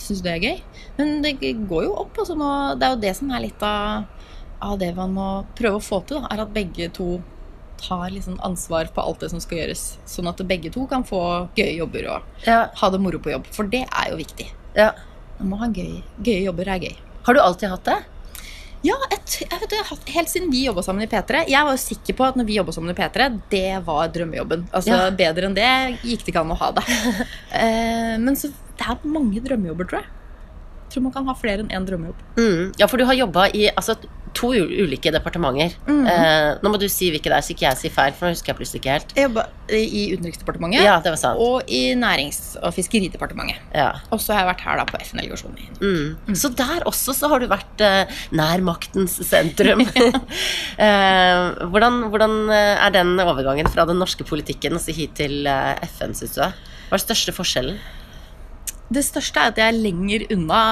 Syns 0.00 0.20
det 0.24 0.32
er 0.34 0.44
gøy. 0.44 0.62
Men 0.98 1.20
det 1.24 1.34
går 1.68 1.84
jo 1.86 1.94
opp. 2.04 2.16
Altså 2.20 2.36
nå, 2.38 2.48
det 2.80 2.86
er 2.86 2.94
jo 2.94 3.02
det 3.04 3.12
som 3.16 3.30
er 3.34 3.44
litt 3.46 3.62
av, 3.66 4.04
av 4.60 4.78
det 4.80 4.92
man 4.96 5.12
må 5.16 5.28
prøve 5.58 5.80
å 5.80 5.84
få 5.84 6.02
til. 6.08 6.20
Da, 6.20 6.30
er 6.34 6.44
at 6.44 6.54
begge 6.56 6.90
to 6.96 7.20
tar 7.80 8.10
liksom 8.12 8.36
ansvar 8.44 8.90
på 8.92 9.00
alt 9.00 9.22
det 9.24 9.30
som 9.32 9.40
skal 9.40 9.62
gjøres. 9.62 9.84
Sånn 10.08 10.28
at 10.28 10.40
begge 10.48 10.68
to 10.72 10.84
kan 10.90 11.04
få 11.08 11.20
gøye 11.56 11.78
jobber 11.78 12.10
og 12.12 12.46
Ja, 12.46 12.66
ha 12.76 12.90
det 12.92 13.00
moro 13.00 13.18
på 13.22 13.32
jobb. 13.32 13.48
For 13.56 13.64
det 13.72 13.86
er 13.88 14.10
jo 14.12 14.20
viktig. 14.20 14.50
ja. 14.76 14.92
Man 15.40 15.54
må 15.54 15.56
ha 15.62 15.70
gøy, 15.72 16.02
gøye 16.20 16.42
jobber 16.44 16.68
er 16.68 16.82
gøy. 16.82 16.96
Har 17.24 17.32
du 17.32 17.40
alltid 17.40 17.70
hatt 17.72 17.86
det? 17.88 17.94
Ja, 18.86 18.94
et, 19.12 19.34
jeg 19.42 19.58
vet, 19.60 19.74
hatt- 19.90 20.08
helt 20.14 20.30
siden 20.32 20.48
vi 20.52 20.62
jobba 20.64 20.80
sammen 20.82 21.04
i 21.04 21.08
P3. 21.10 21.42
Jeg 21.52 21.66
var 21.66 21.74
jo 21.76 21.80
sikker 21.82 22.16
på 22.16 22.24
at 22.30 22.38
når 22.40 22.46
vi 22.48 22.54
jobba 22.56 22.72
sammen 22.72 22.94
i 22.94 22.96
P3, 22.96 23.26
det 23.52 23.66
var 23.84 24.08
drømmejobben. 24.14 24.62
Altså, 24.72 24.94
Ja. 24.94 25.10
Bedre 25.10 25.50
enn 25.50 25.54
det 25.58 25.98
gikk 26.00 26.24
det 26.24 26.32
ikke 26.32 26.40
an 26.40 26.54
å 26.54 26.60
ha 26.62 26.70
det. 26.78 26.84
uh, 26.88 28.16
men 28.24 28.32
så, 28.40 28.48
det 28.80 28.86
er 28.88 29.04
mange 29.04 29.42
drømmejobber, 29.44 29.84
tror 29.90 30.00
jeg. 30.00 30.08
Tror 30.90 31.02
man 31.06 31.12
kan 31.14 31.26
ha 31.30 31.34
flere 31.38 31.62
enn 31.62 31.70
én 31.70 31.84
drømmejobb. 31.86 32.24
Mm. 32.36 32.72
Ja, 32.80 32.86
for 32.90 32.98
du 32.98 33.04
har 33.06 33.14
jobba 33.14 33.44
i 33.54 33.68
altså, 33.70 33.94
to 34.34 34.48
ulike 34.54 35.10
departementer. 35.10 35.72
Mm. 35.86 36.04
Eh, 36.06 36.58
nå 36.62 36.70
må 36.70 36.78
du 36.78 36.86
si 36.90 37.08
hvilket 37.10 37.30
det 37.30 37.36
er, 37.38 37.42
så 37.46 37.50
ikke 37.54 37.66
jeg 37.68 37.78
sier 37.80 37.92
feil, 37.94 38.12
for 38.14 38.26
nå 38.28 38.34
husker 38.34 38.52
jeg 38.52 38.58
plutselig 38.60 38.80
ikke 38.82 38.92
helt. 38.96 39.14
Jeg 39.18 39.26
jobba 39.28 39.44
i 39.74 40.02
Utenriksdepartementet 40.14 40.82
Ja, 40.84 40.96
det 41.02 41.12
var 41.14 41.18
sant. 41.18 41.38
og 41.42 41.62
i 41.70 41.80
Nærings- 41.98 42.56
og 42.62 42.74
fiskeridepartementet. 42.74 43.58
Ja. 43.74 43.88
Og 44.10 44.18
så 44.22 44.34
har 44.34 44.44
jeg 44.44 44.50
vært 44.54 44.64
her 44.66 44.76
da 44.82 44.84
på 44.90 45.00
FN-delegasjonen. 45.02 45.58
i- 45.58 45.68
Mm. 45.80 46.34
Så 46.36 46.48
der 46.54 46.82
også 46.86 47.14
så 47.14 47.28
har 47.28 47.38
du 47.40 47.46
vært 47.48 47.80
eh, 47.80 48.06
nær 48.32 48.60
maktens 48.62 49.14
sentrum. 49.26 49.80
eh, 50.78 51.66
hvordan, 51.70 52.02
hvordan 52.10 52.34
eh, 52.50 52.86
er 52.86 52.90
den 52.94 53.14
overgangen 53.22 53.68
fra 53.70 53.84
den 53.86 53.98
norske 53.98 54.24
politikken 54.26 54.78
hit 54.90 55.14
til 55.18 55.46
eh, 55.46 55.74
FN, 55.96 56.14
syns 56.14 56.34
du? 56.34 56.42
Hva 56.42 56.96
er 56.96 56.98
den 56.98 57.06
største 57.06 57.34
forskjellen? 57.34 57.78
Det 58.90 59.04
største 59.06 59.38
er 59.38 59.52
at 59.52 59.60
jeg 59.60 59.70
er 59.70 59.82
lenger 59.84 60.26
unna 60.34 60.62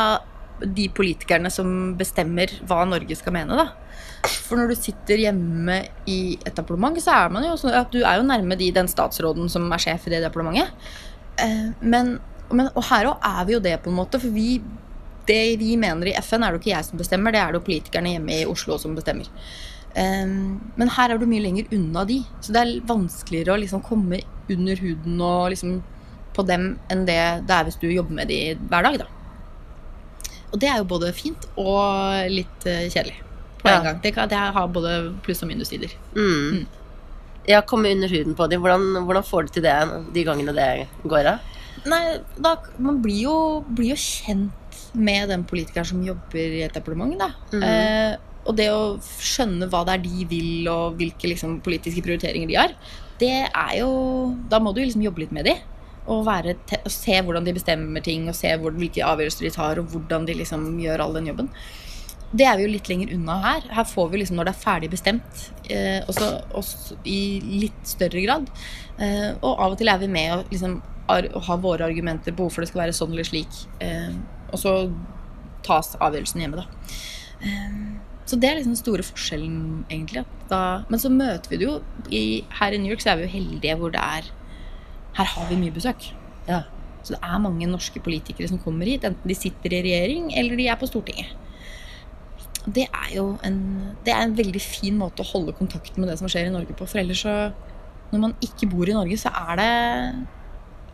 de 0.63 0.89
politikerne 0.91 1.51
som 1.55 1.95
bestemmer 1.99 2.51
hva 2.67 2.83
Norge 2.89 3.17
skal 3.19 3.35
mene. 3.37 3.59
da. 3.59 3.69
For 4.27 4.59
når 4.59 4.73
du 4.73 4.79
sitter 4.79 5.21
hjemme 5.23 5.77
i 6.11 6.35
et 6.43 6.57
departement, 6.57 6.99
så 7.03 7.15
er 7.15 7.31
man 7.35 7.47
jo 7.47 7.55
sånn 7.61 7.77
at 7.79 7.93
du 7.95 8.01
er 8.03 8.19
jo 8.19 8.27
nærme 8.27 8.59
de, 8.59 8.73
den 8.75 8.91
statsråden 8.91 9.51
som 9.53 9.69
er 9.73 9.83
sjef 9.83 10.09
i 10.09 10.17
det 10.17 10.25
departementet. 10.25 10.75
Eh, 11.39 11.71
men, 11.81 12.17
men, 12.51 12.71
og 12.75 12.85
her 12.91 13.13
òg 13.13 13.27
er 13.31 13.47
vi 13.47 13.55
jo 13.55 13.63
det, 13.63 13.77
på 13.85 13.93
en 13.93 13.99
måte. 14.01 14.21
For 14.23 14.35
vi, 14.35 14.59
det 15.29 15.43
vi 15.61 15.77
mener 15.81 16.11
i 16.11 16.17
FN, 16.19 16.43
er 16.43 16.51
det 16.51 16.59
jo 16.59 16.65
ikke 16.65 16.75
jeg 16.75 16.89
som 16.89 17.03
bestemmer, 17.03 17.35
det 17.35 17.43
er 17.43 17.53
det 17.53 17.61
jo 17.61 17.69
politikerne 17.69 18.17
hjemme 18.17 18.41
i 18.41 18.49
Oslo 18.51 18.81
som 18.83 18.97
bestemmer. 18.99 19.31
Eh, 19.95 20.27
men 20.27 20.97
her 20.97 21.15
er 21.15 21.23
du 21.23 21.29
mye 21.31 21.45
lenger 21.45 21.71
unna 21.79 22.03
de, 22.09 22.19
så 22.43 22.57
det 22.57 22.65
er 22.65 22.75
vanskeligere 22.89 23.55
å 23.55 23.63
liksom 23.63 23.85
komme 23.87 24.25
under 24.51 24.83
huden 24.83 25.23
og 25.23 25.53
liksom 25.55 25.79
på 26.39 26.47
dem 26.47 26.71
enn 26.93 27.05
det 27.09 27.19
det 27.49 27.55
er 27.59 27.67
hvis 27.69 27.79
du 27.83 27.89
jobber 27.91 28.15
med 28.23 28.31
de 28.31 28.41
hver 28.71 28.87
dag. 28.87 28.99
da. 29.05 29.09
Og 30.49 30.61
det 30.63 30.71
er 30.71 30.79
jo 30.81 30.87
både 30.89 31.11
fint 31.13 31.45
og 31.61 32.31
litt 32.33 32.67
eh, 32.71 32.87
kjedelig 32.89 33.19
på 33.61 33.69
Ja. 33.69 33.79
en 33.81 33.85
gang. 33.91 33.99
Det, 34.03 34.15
kan, 34.17 34.29
det 34.31 34.39
har 34.39 34.69
både 34.73 34.93
pluss- 35.27 35.43
og 35.45 35.51
minussider. 35.51 35.93
Mm. 36.17 36.63
Ja, 37.49 37.61
komme 37.65 37.91
under 37.93 38.09
huden 38.13 38.35
på 38.37 38.47
dem. 38.49 38.61
Hvordan, 38.63 39.05
hvordan 39.09 39.25
får 39.25 39.47
du 39.49 39.53
til 39.59 39.65
det 39.67 39.75
de 40.15 40.25
gangene 40.25 40.55
det 40.57 40.87
går 41.09 41.27
av? 41.35 41.39
Nei, 41.89 42.19
da, 42.39 42.57
Man 42.79 43.03
blir 43.03 43.23
jo, 43.27 43.37
blir 43.69 43.93
jo 43.95 43.99
kjent 44.01 44.81
med 44.95 45.29
den 45.31 45.45
politikeren 45.49 45.87
som 45.89 46.01
jobber 46.05 46.39
i 46.59 46.63
et 46.65 46.75
departement. 46.77 47.17
Da. 47.21 47.31
Mm. 47.53 47.63
Eh, 47.63 48.17
og 48.49 48.57
det 48.57 48.69
å 48.73 48.97
skjønne 49.21 49.69
hva 49.69 49.83
det 49.85 49.95
er 49.99 50.05
de 50.07 50.25
vil, 50.31 50.69
og 50.73 50.97
hvilke 51.01 51.29
liksom, 51.29 51.59
politiske 51.65 52.03
prioriteringer 52.05 52.49
de 52.49 52.57
har, 52.57 52.73
det 53.19 53.33
er 53.51 53.73
jo 53.81 53.91
Da 54.49 54.61
må 54.63 54.71
du 54.73 54.81
liksom 54.81 55.03
jobbe 55.05 55.25
litt 55.25 55.33
med 55.35 55.45
de. 55.51 55.57
Og, 56.09 56.23
være 56.25 56.57
og 56.79 56.93
se 56.93 57.19
hvordan 57.21 57.45
de 57.45 57.53
bestemmer 57.57 58.05
ting, 58.05 58.29
og 58.31 58.37
se 58.37 58.55
hvor, 58.57 58.73
hvilke 58.73 59.05
avgjørelser 59.05 59.45
de 59.45 59.53
tar, 59.55 59.81
og 59.81 59.93
hvordan 59.93 60.25
de 60.29 60.39
liksom 60.39 60.71
gjør 60.81 61.05
all 61.05 61.19
den 61.19 61.29
jobben. 61.29 61.53
Det 62.29 62.45
er 62.45 62.59
vi 62.59 62.67
jo 62.67 62.73
litt 62.75 62.89
lenger 62.91 63.15
unna 63.17 63.39
her. 63.41 63.67
Her 63.73 63.87
får 63.89 64.09
vi 64.13 64.21
liksom 64.21 64.37
når 64.37 64.49
det 64.49 64.55
er 64.55 64.63
ferdig 64.63 64.91
bestemt, 64.93 65.45
eh, 65.73 66.01
også, 66.09 66.29
også 66.57 66.99
i 67.09 67.21
litt 67.65 67.89
større 67.89 68.25
grad. 68.25 68.51
Eh, 69.01 69.31
og 69.39 69.53
av 69.55 69.73
og 69.73 69.79
til 69.81 69.89
er 69.89 70.01
vi 70.03 70.11
med 70.13 70.35
og 70.37 70.53
liksom 70.53 70.81
ar 71.09 71.29
og 71.33 71.63
våre 71.65 71.87
argumenter 71.89 72.35
på 72.37 72.45
hvorfor 72.45 72.65
det 72.65 72.71
skal 72.71 72.85
være 72.85 72.97
sånn 72.97 73.15
eller 73.15 73.29
slik. 73.29 73.63
Eh, 73.85 74.13
og 74.53 74.61
så 74.61 74.75
tas 75.65 75.95
avgjørelsen 76.05 76.45
hjemme, 76.45 76.65
da. 76.65 76.93
Eh, 77.45 77.79
så 78.29 78.37
det 78.37 78.51
er 78.51 78.59
liksom 78.59 78.75
den 78.75 78.83
store 78.83 79.05
forskjellen, 79.07 79.61
egentlig. 79.89 80.27
Da, 80.51 80.83
men 80.93 81.01
så 81.01 81.09
møter 81.13 81.49
vi 81.49 81.61
det 81.61 81.69
jo 81.69 81.79
i, 82.13 82.23
Her 82.59 82.77
i 82.77 82.81
New 82.81 82.93
York 82.93 83.05
så 83.05 83.13
er 83.13 83.21
vi 83.21 83.27
jo 83.27 83.35
heldige 83.39 83.77
hvor 83.81 83.93
det 83.93 84.03
er 84.05 84.29
Her 85.19 85.29
har 85.35 85.49
vi 85.51 85.59
mye 85.61 85.75
besøk. 85.75 86.11
Ja. 86.49 86.63
Så 87.03 87.15
det 87.15 87.21
er 87.25 87.43
mange 87.43 87.67
norske 87.71 88.01
politikere 88.05 88.49
som 88.51 88.61
kommer 88.63 88.89
hit, 88.89 89.07
enten 89.07 89.31
de 89.31 89.37
sitter 89.37 89.75
i 89.75 89.83
regjering 89.87 90.33
eller 90.37 90.59
de 90.59 90.67
er 90.69 90.79
på 90.81 90.89
Stortinget. 90.91 91.31
det 92.69 92.85
er 92.85 93.15
jo 93.15 93.39
en, 93.47 93.61
det 94.05 94.13
er 94.13 94.27
en 94.27 94.37
veldig 94.37 94.61
fin 94.61 94.97
måte 94.99 95.25
å 95.25 95.31
holde 95.31 95.55
kontakten 95.57 96.03
med 96.03 96.11
det 96.11 96.19
som 96.21 96.29
skjer 96.29 96.51
i 96.51 96.53
Norge 96.53 96.75
på. 96.77 96.87
For 96.89 97.01
ellers 97.01 97.23
så 97.25 97.53
Når 98.11 98.21
man 98.21 98.35
ikke 98.41 98.71
bor 98.73 98.89
i 98.89 98.95
Norge, 98.97 99.19
så 99.21 99.29
er 99.29 99.59
det 99.61 99.73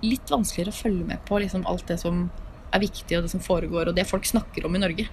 litt 0.03 0.31
vanskeligere 0.31 0.73
å 0.73 0.75
følge 0.75 1.05
med 1.07 1.21
på 1.29 1.39
liksom 1.39 1.63
alt 1.71 1.87
det 1.87 2.01
som 2.01 2.25
er 2.75 2.83
viktig, 2.83 3.15
og 3.17 3.23
det 3.23 3.31
som 3.31 3.43
foregår, 3.43 3.87
og 3.91 3.95
det 3.95 4.07
folk 4.09 4.27
snakker 4.27 4.67
om 4.67 4.75
i 4.75 4.81
Norge. 4.83 5.07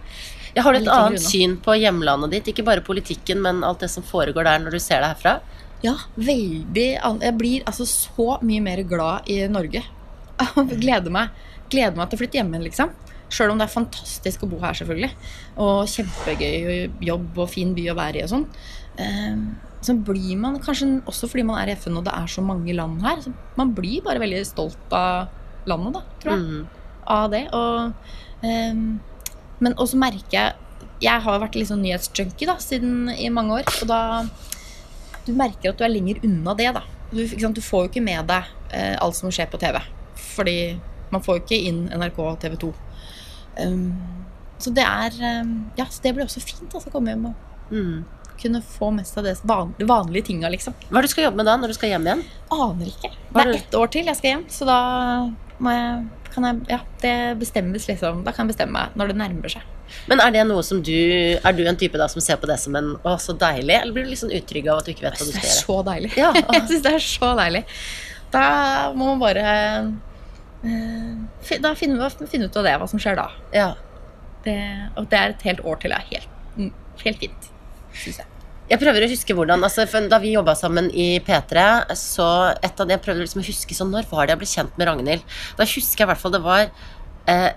Jeg 0.56 0.64
har 0.66 0.74
du 0.74 0.80
et 0.80 0.90
annet 0.90 1.20
unna. 1.20 1.30
syn 1.30 1.58
på 1.62 1.76
hjemlandet 1.78 2.34
ditt? 2.34 2.50
Ikke 2.54 2.66
bare 2.66 2.82
politikken, 2.82 3.44
men 3.46 3.62
alt 3.68 3.86
det 3.86 3.92
som 3.94 4.06
foregår 4.06 4.50
der 4.50 4.64
når 4.64 4.78
du 4.78 4.80
ser 4.82 5.04
det 5.04 5.12
herfra? 5.14 5.36
Ja, 5.82 5.96
veldig 6.16 6.90
Jeg 6.94 7.34
blir 7.40 7.64
altså 7.66 7.88
så 7.90 8.36
mye 8.46 8.62
mer 8.64 8.84
glad 8.86 9.30
i 9.32 9.42
Norge. 9.50 9.84
gleder 10.84 11.14
meg 11.14 11.32
Gleder 11.72 11.96
meg 11.98 12.10
til 12.12 12.18
å 12.18 12.22
flytte 12.22 12.38
hjem 12.40 12.52
igjen, 12.52 12.66
liksom. 12.68 12.90
Sjøl 13.32 13.54
om 13.54 13.60
det 13.62 13.64
er 13.70 13.72
fantastisk 13.72 14.42
å 14.44 14.50
bo 14.52 14.58
her, 14.60 14.76
selvfølgelig. 14.76 15.12
Og 15.64 15.86
kjempegøy 15.88 16.90
jobb 17.08 17.38
og 17.40 17.52
fin 17.54 17.72
by 17.78 17.86
å 17.94 17.96
være 17.96 18.20
i 18.20 18.26
og 18.26 18.32
sånn. 18.34 18.48
Ehm, 19.00 19.46
Så 19.82 19.96
blir 19.98 20.36
man 20.38 20.60
kanskje 20.62 21.00
også 21.10 21.26
fordi 21.32 21.46
man 21.48 21.58
er 21.58 21.72
i 21.72 21.76
FN 21.80 21.96
og 21.98 22.04
det 22.06 22.12
er 22.14 22.28
så 22.30 22.44
mange 22.46 22.76
land 22.76 23.00
her, 23.02 23.18
så 23.24 23.32
man 23.58 23.72
blir 23.74 24.04
bare 24.06 24.22
veldig 24.22 24.44
stolt 24.46 24.94
av 24.94 25.32
landet, 25.66 25.96
da, 25.96 26.02
tror 26.22 26.36
jeg. 26.36 26.44
Mm. 26.44 26.68
Av 27.16 27.32
det. 27.32 27.42
Og, 27.58 28.12
um, 28.44 28.84
men 29.60 29.74
også 29.78 29.98
merker 29.98 30.36
jeg 30.38 30.54
Jeg 31.02 31.22
har 31.26 31.40
vært 31.42 31.56
litt 31.58 31.66
sånn 31.72 31.82
nyhetsjunkie 31.82 32.46
da, 32.46 32.60
siden 32.62 33.10
i 33.10 33.32
mange 33.34 33.56
år. 33.58 33.66
Og 33.82 33.88
da 33.90 34.02
Du 35.26 35.34
merker 35.38 35.72
at 35.72 35.80
du 35.80 35.86
er 35.86 35.94
lenger 35.94 36.22
unna 36.26 36.56
det, 36.58 36.70
da. 36.78 36.84
Du, 37.12 37.22
sant? 37.28 37.56
du 37.58 37.62
får 37.64 37.86
jo 37.86 37.92
ikke 37.92 38.04
med 38.06 38.30
deg 38.30 38.48
eh, 38.74 38.96
alt 39.02 39.18
som 39.18 39.34
skjer 39.34 39.50
på 39.52 39.60
TV. 39.62 39.78
Fordi 40.32 40.56
man 41.12 41.24
får 41.24 41.38
jo 41.38 41.44
ikke 41.44 41.60
inn 41.70 41.84
NRK 41.92 42.22
og 42.24 42.40
TV 42.42 42.58
2. 42.62 42.72
Um, 43.62 43.92
så 44.62 44.72
det 44.72 44.84
er 44.86 45.16
um, 45.42 45.56
Ja, 45.76 45.84
så 45.92 46.00
det 46.06 46.14
blir 46.16 46.24
også 46.24 46.40
fint 46.40 46.72
altså, 46.72 46.88
å 46.88 46.94
komme 46.94 47.12
hjem 47.12 47.26
og 47.28 47.74
mm. 47.74 47.98
kunne 48.40 48.62
få 48.64 48.94
mest 48.96 49.18
av 49.20 49.26
det 49.28 49.34
van, 49.44 49.74
de 49.76 49.88
vanlige 49.90 50.30
tinga, 50.30 50.50
liksom. 50.54 50.78
Hva 50.88 51.02
er 51.02 51.04
det 51.04 51.12
du 51.12 51.16
skal 51.18 51.28
jobbe 51.28 51.42
med 51.42 51.50
da, 51.50 51.58
når 51.60 51.74
du 51.74 51.78
skal 51.78 51.92
hjem 51.92 52.08
igjen? 52.08 52.24
Aner 52.56 52.94
ikke. 52.94 53.12
Det 53.12 53.44
er 53.44 53.54
ett 53.58 53.78
år 53.78 53.92
til 53.92 54.08
jeg 54.08 54.20
skal 54.22 54.36
hjem, 54.36 54.48
så 54.54 54.70
da 54.70 54.80
må 55.62 55.76
jeg 55.76 56.02
kan 56.32 56.48
jeg, 56.48 56.62
ja, 56.72 56.80
det 57.04 57.16
bestemmes 57.42 57.90
liksom 57.90 58.22
Da 58.24 58.32
kan 58.32 58.48
jeg 58.48 58.56
bestemme 58.56 58.78
meg 58.78 58.96
når 58.96 59.12
det 59.12 59.18
nærmer 59.20 59.52
seg. 59.52 59.66
Men 60.12 60.22
er 60.24 60.32
det 60.36 60.46
noe 60.50 60.64
som 60.66 60.80
du 60.84 60.94
Er 60.94 61.56
du 61.58 61.62
en 61.68 61.78
type 61.80 62.00
da 62.00 62.08
som 62.12 62.24
ser 62.24 62.40
på 62.42 62.50
det 62.50 62.58
som 62.62 62.76
en 62.80 62.94
Å, 63.04 63.16
så 63.22 63.36
deilig? 63.38 63.76
Eller 63.82 63.96
blir 63.96 64.08
du 64.08 64.12
litt 64.14 64.22
sånn 64.22 64.34
utrygg 64.36 64.70
av 64.72 64.82
at 64.82 64.88
du 64.88 64.94
ikke 64.94 65.08
vet 65.08 65.20
hva 65.20 65.28
du 65.28 65.32
Det 65.32 65.38
skal 65.38 65.44
er 65.44 65.52
gjøre? 65.52 65.66
så 65.66 65.78
deilig. 65.92 66.14
Ja. 66.20 66.32
jeg 66.56 66.64
syns 66.70 66.86
det 66.88 66.94
er 66.96 67.06
så 67.06 67.32
deilig. 67.42 67.64
Da 68.32 68.46
må 68.96 69.12
man 69.12 69.22
bare 69.22 69.46
Da 71.62 71.74
finner 71.76 72.02
vi 72.02 72.28
finne, 72.32 72.50
ut 72.50 72.60
av 72.60 72.68
det, 72.68 72.76
hva 72.82 72.90
som 72.90 73.02
skjer 73.02 73.18
da. 73.18 73.30
Ja. 73.56 73.70
Det, 74.46 74.58
og 74.98 75.08
det 75.10 75.18
er 75.20 75.34
et 75.36 75.48
helt 75.50 75.64
år 75.66 75.80
til 75.82 75.94
det 75.94 75.98
er 76.00 76.08
helt, 76.16 76.30
mm, 76.58 76.70
helt 77.04 77.20
fint, 77.22 77.50
syns 77.94 78.22
jeg. 78.22 78.28
Jeg 78.72 78.80
prøver 78.80 79.04
å 79.04 79.10
huske 79.12 79.36
hvordan 79.36 79.66
altså, 79.68 79.84
Da 80.10 80.18
vi 80.24 80.32
jobba 80.32 80.54
sammen 80.56 80.88
i 80.96 81.20
P3, 81.26 81.66
så 82.00 82.28
et 82.64 82.80
av 82.80 82.88
det 82.88 82.96
jeg 82.96 83.04
prøvde 83.04 83.26
liksom 83.26 83.42
å 83.42 83.48
huske 83.50 83.76
sånn 83.76 83.92
Når 83.92 84.08
var 84.08 84.30
det 84.30 84.36
jeg 84.36 84.42
ble 84.44 84.48
kjent 84.54 84.78
med 84.80 84.88
Ragnhild? 84.88 85.26
Da 85.58 85.68
husker 85.68 86.04
jeg 86.04 86.08
i 86.08 86.12
hvert 86.14 86.22
fall 86.22 86.36
det 86.38 86.44
var 86.46 86.64
eh, 87.28 87.50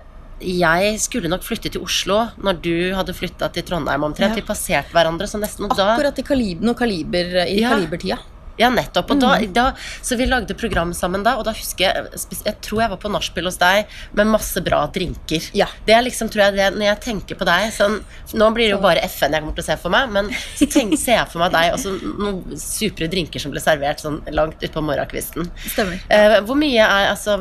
Jeg 0.43 0.99
skulle 0.99 1.29
nok 1.31 1.43
flytte 1.47 1.69
til 1.71 1.81
Oslo 1.85 2.17
når 2.43 2.57
du 2.61 2.73
hadde 2.97 3.13
flytta 3.15 3.47
til 3.55 3.63
Trondheim 3.63 4.03
omtrent. 4.03 4.35
Ja. 4.35 4.41
Vi 4.41 4.45
passerte 4.45 4.91
hverandre 4.91 5.27
så 5.31 5.39
nesten. 5.39 5.69
Akkurat 5.71 6.15
da, 6.15 6.21
i 6.21 6.25
kalib, 6.27 6.61
kaliber 6.75 7.45
i 7.47 7.61
Ja. 7.61 7.69
kalibertida. 7.71 8.17
Ja, 8.57 8.69
nettopp. 8.69 9.11
Og 9.11 9.19
da, 9.19 9.33
Mm. 9.35 9.53
da, 9.53 9.65
så 10.01 10.15
vi 10.17 10.25
lagde 10.25 10.55
program 10.55 10.93
sammen 10.93 11.23
da, 11.23 11.35
og 11.37 11.43
da 11.45 11.51
husker 11.51 11.85
jeg 11.85 12.21
Jeg 12.45 12.55
tror 12.61 12.81
jeg 12.81 12.89
var 12.89 12.97
på 12.97 13.09
nachspiel 13.11 13.45
hos 13.45 13.57
deg 13.57 13.85
med 14.13 14.27
masse 14.27 14.61
bra 14.63 14.85
drinker. 14.87 15.49
Ja. 15.53 15.67
Det 15.85 15.93
er 15.95 16.01
liksom, 16.05 16.29
tror 16.31 16.45
jeg, 16.45 16.55
det, 16.55 16.69
Når 16.77 16.85
jeg 16.87 16.99
tenker 17.01 17.35
på 17.35 17.45
deg 17.45 17.71
sånn, 17.75 17.99
Nå 18.33 18.49
blir 18.53 18.65
det 18.69 18.75
jo 18.75 18.79
bare 18.83 19.03
FN 19.09 19.31
jeg 19.33 19.41
kommer 19.43 19.55
til 19.55 19.63
å 19.63 19.67
se 19.67 19.77
for 19.81 19.89
meg, 19.89 20.09
men 20.09 20.29
så 20.55 20.65
tenk, 20.71 20.97
ser 20.97 21.19
jeg 21.19 21.27
for 21.31 21.39
meg 21.43 21.51
deg 21.51 21.73
og 21.73 21.79
så 21.79 21.93
noen 21.99 22.57
supre 22.59 23.07
drinker 23.11 23.39
som 23.43 23.51
ble 23.51 23.59
servert 23.63 23.99
sånn 24.03 24.21
langt 24.31 24.61
utpå 24.63 24.81
morgenkvisten. 24.83 25.49
Stemmer. 25.67 25.99
Eh, 26.09 26.39
hvor 26.47 26.55
mye 26.59 26.79
er, 26.85 27.09
altså, 27.11 27.35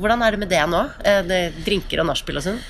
Hvordan 0.00 0.22
er 0.26 0.30
det 0.36 0.38
med 0.42 0.48
det 0.50 0.62
nå? 0.68 0.82
Eh, 1.04 1.22
det, 1.22 1.40
drinker 1.64 2.00
og 2.02 2.06
nachspiel 2.10 2.36
og 2.40 2.42
sånn? 2.44 2.60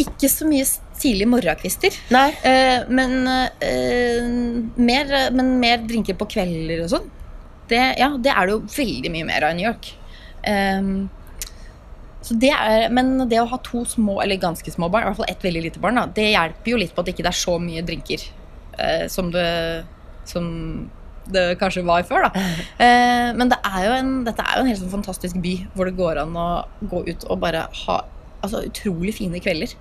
Ikke 0.00 0.30
så 0.30 0.48
mye 0.48 0.66
tidlig 1.00 1.28
morgenkvister. 1.30 1.94
Nei. 2.12 2.28
Eh, 2.46 2.88
men, 2.88 3.16
eh, 3.28 4.26
mer, 4.76 5.14
men 5.36 5.54
mer 5.62 5.86
drinker 5.88 6.18
på 6.18 6.28
kvelder 6.36 6.84
og 6.84 6.92
sånn. 6.94 7.08
Det, 7.70 7.80
ja, 8.00 8.10
det 8.18 8.34
er 8.34 8.48
det 8.48 8.56
jo 8.56 8.60
veldig 8.74 9.14
mye 9.14 9.28
mer 9.28 9.46
av 9.46 9.54
i 9.54 9.60
New 9.60 9.68
York. 9.68 9.92
Um, 10.40 11.08
så 12.20 12.36
det 12.40 12.50
er, 12.52 12.88
men 12.92 13.14
det 13.30 13.40
å 13.40 13.48
ha 13.48 13.58
to 13.64 13.84
små, 13.88 14.18
eller 14.22 14.40
ganske 14.40 14.72
små 14.72 14.90
barn, 14.92 15.06
i 15.06 15.10
hvert 15.10 15.20
fall 15.22 15.30
ett 15.30 15.44
veldig 15.44 15.62
lite 15.68 15.82
barn, 15.82 15.96
da, 15.96 16.08
det 16.16 16.32
hjelper 16.32 16.72
jo 16.72 16.80
litt 16.82 16.92
på 16.94 17.00
at 17.02 17.08
det 17.08 17.14
ikke 17.14 17.28
er 17.30 17.38
så 17.38 17.56
mye 17.62 17.84
drinker 17.86 18.24
eh, 18.76 19.06
som, 19.12 19.30
det, 19.32 19.46
som 20.28 20.50
det 21.32 21.46
kanskje 21.62 21.86
var 21.86 22.04
før. 22.08 22.28
Da. 22.28 22.44
Eh, 22.84 23.30
men 23.36 23.50
det 23.52 23.58
er 23.62 23.92
en, 23.94 24.12
dette 24.26 24.42
er 24.42 24.56
jo 24.56 24.64
en 24.64 24.70
helt 24.70 24.80
sånn 24.80 24.92
fantastisk 24.92 25.36
by 25.42 25.52
hvor 25.74 25.86
det 25.86 25.98
går 25.98 26.18
an 26.22 26.36
å 26.38 26.48
gå 26.90 27.02
ut 27.06 27.26
og 27.28 27.42
bare 27.42 27.66
ha 27.84 27.98
altså, 28.40 28.64
utrolig 28.66 29.14
fine 29.16 29.40
kvelder. 29.42 29.74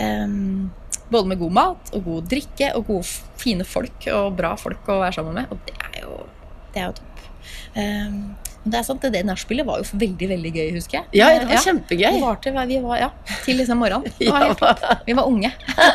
Ehm, 0.00 0.70
både 1.10 1.30
med 1.30 1.40
god 1.42 1.56
mat 1.58 1.92
og 1.96 2.06
god 2.08 2.30
drikke 2.30 2.70
og 2.78 2.86
gode, 2.88 3.08
fine 3.40 3.66
folk 3.68 4.08
og 4.12 4.36
bra 4.38 4.54
folk 4.60 4.88
å 4.88 5.00
være 5.02 5.18
sammen 5.18 5.40
med. 5.40 5.52
Og 5.52 5.60
det 5.68 5.76
er 5.90 6.00
jo, 6.04 6.18
det 6.74 6.82
er 6.82 6.90
jo 6.90 6.96
topp. 7.00 7.10
Men 7.74 8.20
det 8.64 8.78
er 8.78 8.84
sant, 8.86 9.02
det, 9.04 9.10
det 9.12 9.22
nachspielet 9.28 9.66
var 9.68 9.82
jo 9.82 9.98
veldig 10.00 10.28
veldig 10.30 10.50
gøy, 10.54 10.68
husker 10.76 10.98
jeg. 10.98 11.06
Ja, 11.18 11.26
det 11.36 11.48
var 11.50 11.58
ja. 11.58 11.62
kjempegøy. 11.66 12.18
var 12.22 12.38
til, 12.40 12.56
vi 12.70 12.78
var, 12.80 12.96
ja, 13.02 13.08
til 13.44 13.58
liksom 13.60 13.80
morgenen. 13.82 14.14
Det 14.18 14.28
var 14.32 14.44
Ja. 14.44 14.48
helt 14.48 14.62
topp. 14.62 15.02
Vi 15.06 15.16
var 15.18 15.28
unge. 15.28 15.50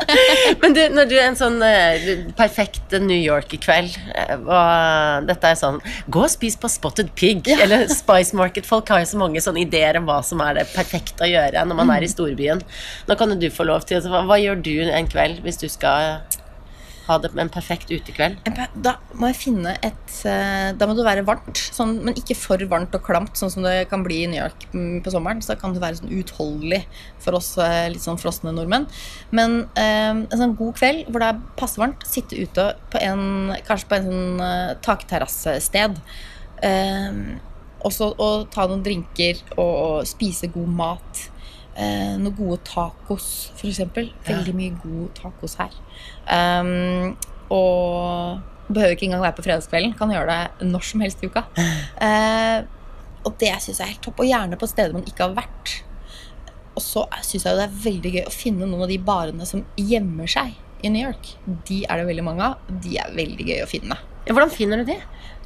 Men 0.62 0.76
du, 0.78 0.82
når 0.94 1.10
du 1.10 1.16
er 1.18 1.26
en 1.32 1.40
sånn 1.40 1.58
eh, 1.66 2.10
perfekt 2.38 2.94
New 3.02 3.18
York-kveld 3.18 3.98
og 4.46 5.28
Dette 5.30 5.52
er 5.52 5.58
sånn 5.60 5.80
Gå 6.12 6.24
og 6.26 6.32
spis 6.32 6.58
på 6.60 6.70
Spotted 6.72 7.10
Pig 7.18 7.48
eller 7.58 7.88
Spice 7.92 8.38
Market. 8.38 8.68
Folk 8.70 8.90
har 8.94 9.04
jo 9.04 9.10
så 9.14 9.20
mange 9.22 9.42
sånne 9.44 9.64
ideer 9.66 9.98
om 10.00 10.08
hva 10.10 10.20
som 10.26 10.42
er 10.46 10.60
det 10.62 10.68
perfekte 10.74 11.26
å 11.26 11.32
gjøre 11.32 11.66
når 11.70 11.80
man 11.82 11.94
er 11.96 12.06
i 12.06 12.12
storbyen. 12.12 12.62
Nå 13.10 13.18
kan 13.20 13.34
jo 13.34 13.40
du 13.42 13.50
få 13.54 13.66
lov 13.70 13.88
til 13.90 14.04
hva, 14.10 14.24
hva 14.30 14.38
gjør 14.42 14.62
du 14.66 14.76
en 14.90 15.10
kveld 15.10 15.42
hvis 15.46 15.60
du 15.62 15.68
skal 15.72 16.20
ha 17.10 17.18
det 17.22 17.32
en 17.34 17.52
perfekt 17.52 17.92
utekveld? 17.92 18.40
Da 18.86 18.96
må 19.18 19.32
jeg 19.32 19.40
finne 19.40 19.74
et 19.86 20.14
eh, 20.30 20.70
Da 20.78 20.88
må 20.88 20.96
det 20.98 21.06
være 21.08 21.26
varmt, 21.28 21.58
sånn, 21.76 21.98
men 22.06 22.18
ikke 22.20 22.38
for 22.38 22.62
varmt 22.70 22.96
og 22.96 23.04
klamt, 23.06 23.36
sånn 23.40 23.52
som 23.54 23.66
det 23.66 23.90
kan 23.92 24.04
bli 24.06 24.22
i 24.24 24.30
New 24.32 24.40
York 24.40 24.68
mm, 24.74 25.02
på 25.06 25.14
sommeren. 25.14 25.42
Så 25.44 25.54
da 25.54 25.60
kan 25.62 25.76
det 25.76 25.84
være 25.84 26.00
sånn 26.02 26.14
utholdelig 26.20 26.84
for 27.24 27.40
oss 27.40 27.52
eh, 27.62 27.90
litt 27.94 28.06
sånn 28.06 28.22
frosne 28.22 28.54
nordmenn. 28.56 28.88
Men 29.36 29.62
eh, 29.80 30.14
en 30.14 30.40
sånn 30.40 30.58
god 30.60 30.78
kveld 30.80 31.10
hvor 31.10 31.24
det 31.24 31.34
er 31.34 31.44
passe 31.60 31.82
varmt, 31.82 32.06
sitte 32.08 32.40
ute 32.40 32.70
på 32.94 33.02
en, 33.04 33.54
kanskje 33.68 33.90
på 33.90 34.00
en 34.00 34.10
sånn 34.10 34.42
uh, 34.44 34.78
takterrassested. 34.86 36.00
Eh, 36.66 37.22
og 37.80 38.20
og 38.20 38.50
ta 38.52 38.66
noen 38.68 38.82
drinker 38.84 39.40
og 39.58 40.08
spise 40.08 40.50
god 40.52 40.72
mat. 40.82 41.30
Eh, 41.80 42.16
noen 42.20 42.36
gode 42.36 42.60
tacos, 42.68 43.28
f.eks. 43.56 43.82
Veldig 44.28 44.56
mye 44.58 44.76
god 44.82 45.12
tacos 45.16 45.56
her. 45.62 45.76
Um, 46.28 47.14
og 47.56 48.42
behøver 48.68 48.98
ikke 48.98 49.08
engang 49.08 49.24
være 49.24 49.38
på 49.38 49.46
fredagskvelden. 49.46 49.96
Kan 49.98 50.12
gjøre 50.12 50.34
det 50.34 50.68
når 50.68 50.88
som 50.90 51.04
helst 51.06 51.24
i 51.24 51.30
uka. 51.32 51.46
Uh, 51.56 52.68
og 53.26 53.36
det 53.40 53.54
syns 53.64 53.80
jeg 53.80 53.86
er 53.86 53.94
helt 53.94 54.04
topp. 54.04 54.20
Og 54.20 54.28
gjerne 54.28 54.60
på 54.60 54.70
steder 54.70 54.98
man 54.98 55.08
ikke 55.08 55.30
har 55.30 55.38
vært. 55.38 55.78
Og 56.76 56.84
så 56.84 57.06
syns 57.26 57.48
jeg 57.48 57.60
det 57.60 57.68
er 57.68 57.80
veldig 57.86 58.12
gøy 58.18 58.26
å 58.28 58.34
finne 58.34 58.68
noen 58.68 58.86
av 58.86 58.92
de 58.92 59.00
barene 59.04 59.48
som 59.48 59.64
gjemmer 59.80 60.30
seg 60.32 60.56
i 60.84 60.92
New 60.92 61.04
York. 61.04 61.34
De 61.68 61.82
er 61.86 62.00
det 62.00 62.10
veldig 62.12 62.26
mange 62.28 62.52
av. 62.52 62.72
De 62.84 63.00
er 63.00 63.16
veldig 63.16 63.48
gøy 63.48 63.64
å 63.64 63.70
finne. 63.70 63.98
Ja, 64.28 64.36
hvordan 64.36 64.52
finner 64.54 64.82
du 64.82 64.92
de? 64.92 65.00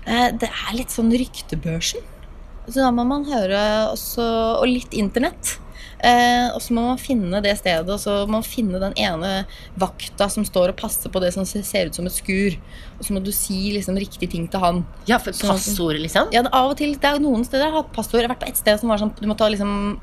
Eh, 0.03 0.29
det 0.35 0.49
er 0.49 0.75
litt 0.77 0.93
sånn 0.93 1.13
ryktebørsen. 1.13 2.09
Så 2.67 2.79
da 2.79 2.89
må 2.95 3.03
man 3.03 3.25
høre 3.27 3.59
også 3.89 4.23
Og 4.61 4.69
litt 4.69 4.93
internett. 4.95 5.57
Eh, 6.03 6.49
og 6.51 6.59
så 6.59 6.73
må 6.75 6.81
man 6.89 6.97
finne 6.99 7.39
det 7.41 7.53
stedet, 7.61 7.87
og 7.87 7.99
så 8.01 8.25
må 8.27 8.33
man 8.41 8.43
finne 8.43 8.79
den 8.81 8.91
ene 8.99 9.45
vakta 9.79 10.27
som 10.29 10.43
står 10.43 10.73
og 10.73 10.75
passer 10.81 11.09
på 11.13 11.21
det 11.23 11.29
som 11.33 11.45
ser- 11.47 11.87
ut 11.87 11.95
som 11.95 12.05
et 12.09 12.11
skur. 12.11 12.57
Og 12.99 13.05
så 13.07 13.13
må 13.15 13.23
du 13.23 13.31
si 13.31 13.71
liksom 13.71 13.95
riktige 13.95 14.29
ting 14.29 14.49
til 14.51 14.59
han. 14.59 14.85
Ja, 15.07 15.17
for 15.17 15.31
Sånn- 15.31 15.53
passord, 15.55 15.95
liksom? 16.03 16.27
Ja, 16.35 16.41
av 16.51 16.71
og 16.71 16.77
til, 16.77 16.93
det 16.95 17.05
er 17.07 17.19
noen 17.23 17.45
steder 17.47 17.65
jeg 17.67 17.71
har 17.73 17.83
hatt 17.83 17.93
passord. 17.93 18.19
Jeg 18.19 18.27
har 18.27 18.35
vært 18.35 18.43
på 18.43 18.49
et 18.49 18.57
sted 18.57 18.79
som 18.79 18.89
var 18.89 18.97
sånn 18.99 19.13
Du 19.19 19.27
må 19.27 19.37
ta 19.37 19.47
liksom 19.47 19.97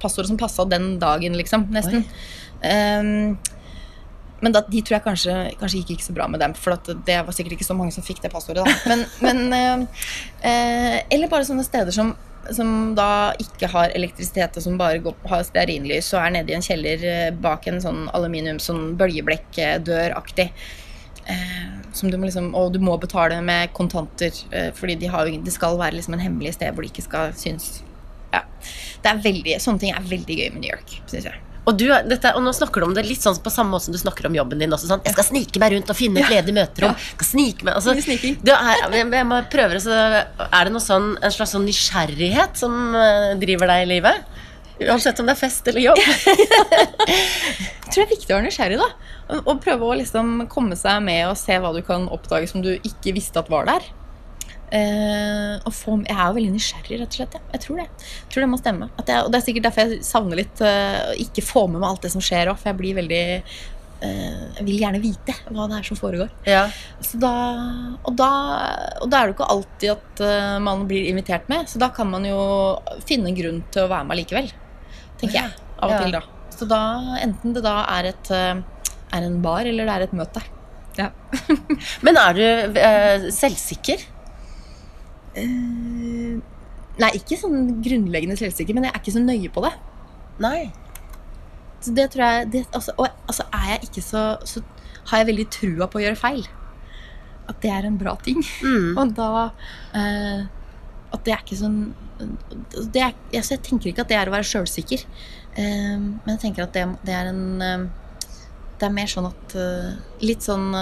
passordet 0.00 0.28
som 0.28 0.36
passa 0.38 0.64
den 0.64 0.98
dagen, 0.98 1.34
liksom. 1.34 1.66
Nesten. 1.74 2.04
Ehm, 2.62 3.36
men 4.40 4.52
da, 4.52 4.60
de 4.60 4.80
tror 4.84 4.96
jeg 4.98 5.04
kanskje, 5.04 5.34
kanskje 5.58 5.80
gikk 5.82 5.90
ikke 5.96 6.06
så 6.06 6.14
bra 6.14 6.26
med 6.28 6.40
dem, 6.40 6.54
for 6.54 6.72
at 6.76 6.84
det 6.84 7.18
var 7.26 7.32
sikkert 7.32 7.56
ikke 7.58 7.66
så 7.66 7.76
mange 7.76 7.92
som 7.92 8.04
fikk 8.04 8.20
det 8.22 8.30
passordet. 8.32 8.64
Da. 8.64 8.74
Men, 8.86 9.04
men 9.20 9.52
eh, 9.52 9.86
eh, 10.42 11.02
Eller 11.10 11.28
bare 11.32 11.42
sånne 11.48 11.64
steder 11.64 11.90
som, 11.92 12.14
som 12.54 12.94
da 12.96 13.32
ikke 13.42 13.68
har 13.72 13.94
elektrisitet, 13.96 14.56
og 14.56 14.64
som 14.64 14.78
bare 14.80 15.00
går, 15.04 15.14
har 15.30 15.44
stearinlys 15.46 16.12
og 16.14 16.22
er 16.22 16.34
nede 16.38 16.52
i 16.52 16.56
en 16.56 16.64
kjeller 16.64 17.06
eh, 17.06 17.30
bak 17.30 17.66
en 17.70 17.80
sånn 17.82 18.04
aluminium, 18.16 18.60
sånn 18.62 18.94
bølgeblekkdøraktig. 19.00 20.50
Eh, 21.26 21.64
som 21.96 22.10
du 22.12 22.18
må 22.20 22.28
liksom, 22.28 22.52
og 22.54 22.72
du 22.74 22.78
må 22.82 22.94
betale 23.02 23.40
med 23.42 23.72
kontanter, 23.74 24.34
eh, 24.52 24.70
fordi 24.76 24.98
de 25.00 25.10
har 25.10 25.26
jo, 25.26 25.40
det 25.42 25.54
skal 25.54 25.78
være 25.80 25.98
liksom 25.98 26.14
en 26.14 26.22
hemmelig 26.22 26.54
sted 26.58 26.74
hvor 26.74 26.86
de 26.86 26.92
ikke 26.92 27.06
skal 27.08 27.34
synes. 27.38 27.80
Ja. 28.34 28.44
Det 29.02 29.10
er 29.10 29.24
veldig, 29.24 29.58
sånne 29.62 29.82
ting 29.82 29.94
er 29.94 30.06
veldig 30.06 30.38
gøy 30.38 30.48
med 30.54 30.62
New 30.62 30.70
York, 30.70 30.98
syns 31.10 31.30
jeg. 31.30 31.42
Og, 31.66 31.74
du, 31.74 31.88
dette, 32.06 32.30
og 32.38 32.44
nå 32.46 32.52
snakker 32.54 32.82
du 32.82 32.86
om 32.86 32.94
det 32.94 33.02
litt 33.08 33.24
sånn 33.24 33.40
på 33.42 33.50
samme 33.50 33.74
måte 33.74 33.88
som 33.88 33.94
du 33.96 33.98
snakker 33.98 34.28
om 34.28 34.36
jobben 34.38 34.60
din 34.62 34.72
også. 34.72 34.86
Sånn. 34.86 35.02
Jeg 35.06 35.16
skal 35.16 35.26
snike 35.26 35.62
meg 35.62 35.74
rundt 35.74 35.90
og 35.90 35.98
finne 35.98 36.22
et 36.22 36.30
ledig 36.30 36.54
møterom. 36.54 36.94
Skal 37.16 37.28
snike 37.32 37.66
meg, 37.66 37.74
altså, 37.74 37.96
det 37.96 38.54
er, 38.54 38.84
jeg, 38.94 39.08
jeg 39.18 39.26
må 39.26 39.40
så 39.82 39.96
er 40.46 40.68
det 40.68 40.72
noe 40.72 40.82
sånn, 40.82 41.12
en 41.18 41.34
slags 41.34 41.56
sånn 41.56 41.66
nysgjerrighet 41.66 42.58
som 42.60 42.94
eh, 42.94 43.34
driver 43.42 43.72
deg 43.72 43.82
i 43.82 43.90
livet? 43.96 44.36
Uansett 44.86 45.18
om 45.20 45.26
det 45.26 45.34
er 45.34 45.40
fest 45.40 45.68
eller 45.70 45.88
jobb. 45.88 46.00
Jeg 47.86 47.92
tror 47.94 48.02
det 48.02 48.04
er 48.04 48.10
viktig 48.10 48.28
å 48.28 48.36
være 48.36 48.46
nysgjerrig, 48.46 48.80
da. 48.82 48.88
Og 49.38 49.60
prøve 49.64 49.88
å 49.88 49.96
liksom 49.96 50.42
komme 50.52 50.76
seg 50.78 51.00
med 51.06 51.22
og 51.30 51.38
se 51.40 51.56
hva 51.62 51.70
du 51.72 51.80
kan 51.86 52.04
oppdage 52.12 52.50
som 52.50 52.62
du 52.64 52.74
ikke 52.76 53.14
visste 53.16 53.40
at 53.40 53.48
var 53.50 53.68
der. 53.70 53.86
Og 54.66 55.72
få, 55.74 55.94
jeg 56.02 56.16
er 56.16 56.26
jo 56.26 56.34
veldig 56.36 56.52
nysgjerrig, 56.56 56.98
rett 57.00 57.12
og 57.14 57.18
slett. 57.20 57.34
ja. 57.38 57.42
Jeg 57.54 57.62
tror 57.62 57.76
det. 57.80 57.86
Jeg 58.02 58.32
tror 58.32 58.42
det 58.44 58.50
må 58.50 58.58
stemme. 58.58 58.88
Jeg, 59.06 59.22
og 59.22 59.30
det 59.30 59.38
er 59.38 59.44
sikkert 59.46 59.66
derfor 59.68 59.86
jeg 59.94 60.04
savner 60.06 60.40
litt 60.42 60.60
eh, 60.66 60.98
å 61.12 61.16
ikke 61.22 61.44
få 61.46 61.66
med 61.70 61.80
meg 61.80 61.88
alt 61.92 62.02
det 62.06 62.10
som 62.16 62.24
skjer 62.24 62.50
òg, 62.50 62.58
for 62.58 62.72
jeg 62.72 62.78
blir 62.80 62.96
veldig 62.98 63.20
uh, 63.46 64.42
Jeg 64.58 64.66
vil 64.66 64.80
gjerne 64.82 65.00
vite 65.04 65.36
hva 65.54 65.68
det 65.70 65.78
er 65.78 65.86
som 65.86 66.00
foregår. 66.00 66.32
Ja. 66.50 66.64
Så 67.00 67.20
da, 67.22 67.32
og, 68.02 68.10
da, 68.18 68.30
og 69.00 69.06
da 69.12 69.20
er 69.20 69.28
det 69.28 69.34
jo 69.34 69.36
ikke 69.38 69.50
alltid 69.54 69.92
at 69.94 70.24
man 70.66 70.86
blir 70.90 71.06
invitert 71.12 71.46
med, 71.52 71.70
så 71.70 71.80
da 71.82 71.90
kan 71.94 72.10
man 72.10 72.26
jo 72.26 72.40
finne 73.08 73.30
en 73.30 73.38
grunn 73.38 73.62
til 73.70 73.86
å 73.86 73.92
være 73.92 74.08
med 74.10 74.20
likevel. 74.24 74.50
Tenker 75.20 75.38
jeg. 75.44 75.54
Av 75.78 75.90
og 75.90 75.94
Ja. 75.94 76.02
til, 76.02 76.18
da. 76.18 76.22
Så 76.56 76.66
da, 76.68 76.82
enten 77.20 77.52
det 77.54 77.62
da 77.64 77.78
er, 77.98 78.10
et, 78.14 78.30
er 78.32 79.24
en 79.30 79.40
bar, 79.44 79.66
eller 79.68 79.84
det 79.88 79.94
er 79.94 80.04
et 80.06 80.14
møte. 80.16 80.42
Ja. 80.96 81.10
Men 82.06 82.16
er 82.16 82.36
du 82.36 82.78
selvsikker? 83.36 84.04
Eh, 85.36 86.36
nei, 87.02 87.12
ikke 87.18 87.38
sånn 87.40 87.76
grunnleggende 87.84 88.38
selvsikker, 88.40 88.76
men 88.76 88.88
jeg 88.88 88.94
er 88.94 89.02
ikke 89.02 89.14
så 89.16 89.22
nøye 89.22 89.52
på 89.52 89.64
det. 89.66 89.72
Nei. 90.42 90.60
Så 91.80 91.92
det 91.96 92.08
tror 92.12 92.24
jeg 92.24 92.46
det, 92.52 92.62
altså, 92.74 92.92
Og 92.96 93.08
altså, 93.28 93.44
er 93.52 93.66
jeg 93.70 93.82
ikke 93.86 94.02
så 94.02 94.20
Så 94.48 94.62
har 95.10 95.20
jeg 95.20 95.28
veldig 95.28 95.44
trua 95.52 95.86
på 95.86 96.00
å 96.00 96.02
gjøre 96.02 96.18
feil. 96.18 96.46
At 97.46 97.60
det 97.62 97.70
er 97.70 97.86
en 97.86 97.98
bra 98.00 98.16
ting. 98.24 98.40
Mm. 98.64 98.96
Og 99.00 99.12
da 99.16 99.28
uh, 99.46 100.40
At 101.12 101.22
det 101.24 101.36
er 101.36 101.44
ikke 101.44 101.60
sånn 101.60 101.80
det 102.16 103.02
er, 103.04 103.12
altså, 103.36 103.54
Jeg 103.54 103.62
tenker 103.68 103.92
ikke 103.92 104.06
at 104.06 104.10
det 104.12 104.18
er 104.18 104.30
å 104.30 104.34
være 104.34 104.48
sjølsikker. 104.48 105.04
uh, 105.60 106.00
men 106.00 106.32
jeg 106.34 106.42
tenker 106.46 106.64
at 106.66 106.74
det, 106.76 106.88
det 107.06 107.14
er 107.16 107.30
en 107.30 107.86
Det 108.80 108.88
er 108.88 108.96
mer 108.96 109.12
sånn 109.12 109.30
at 109.30 109.56
Litt 110.24 110.44
sånn 110.44 110.72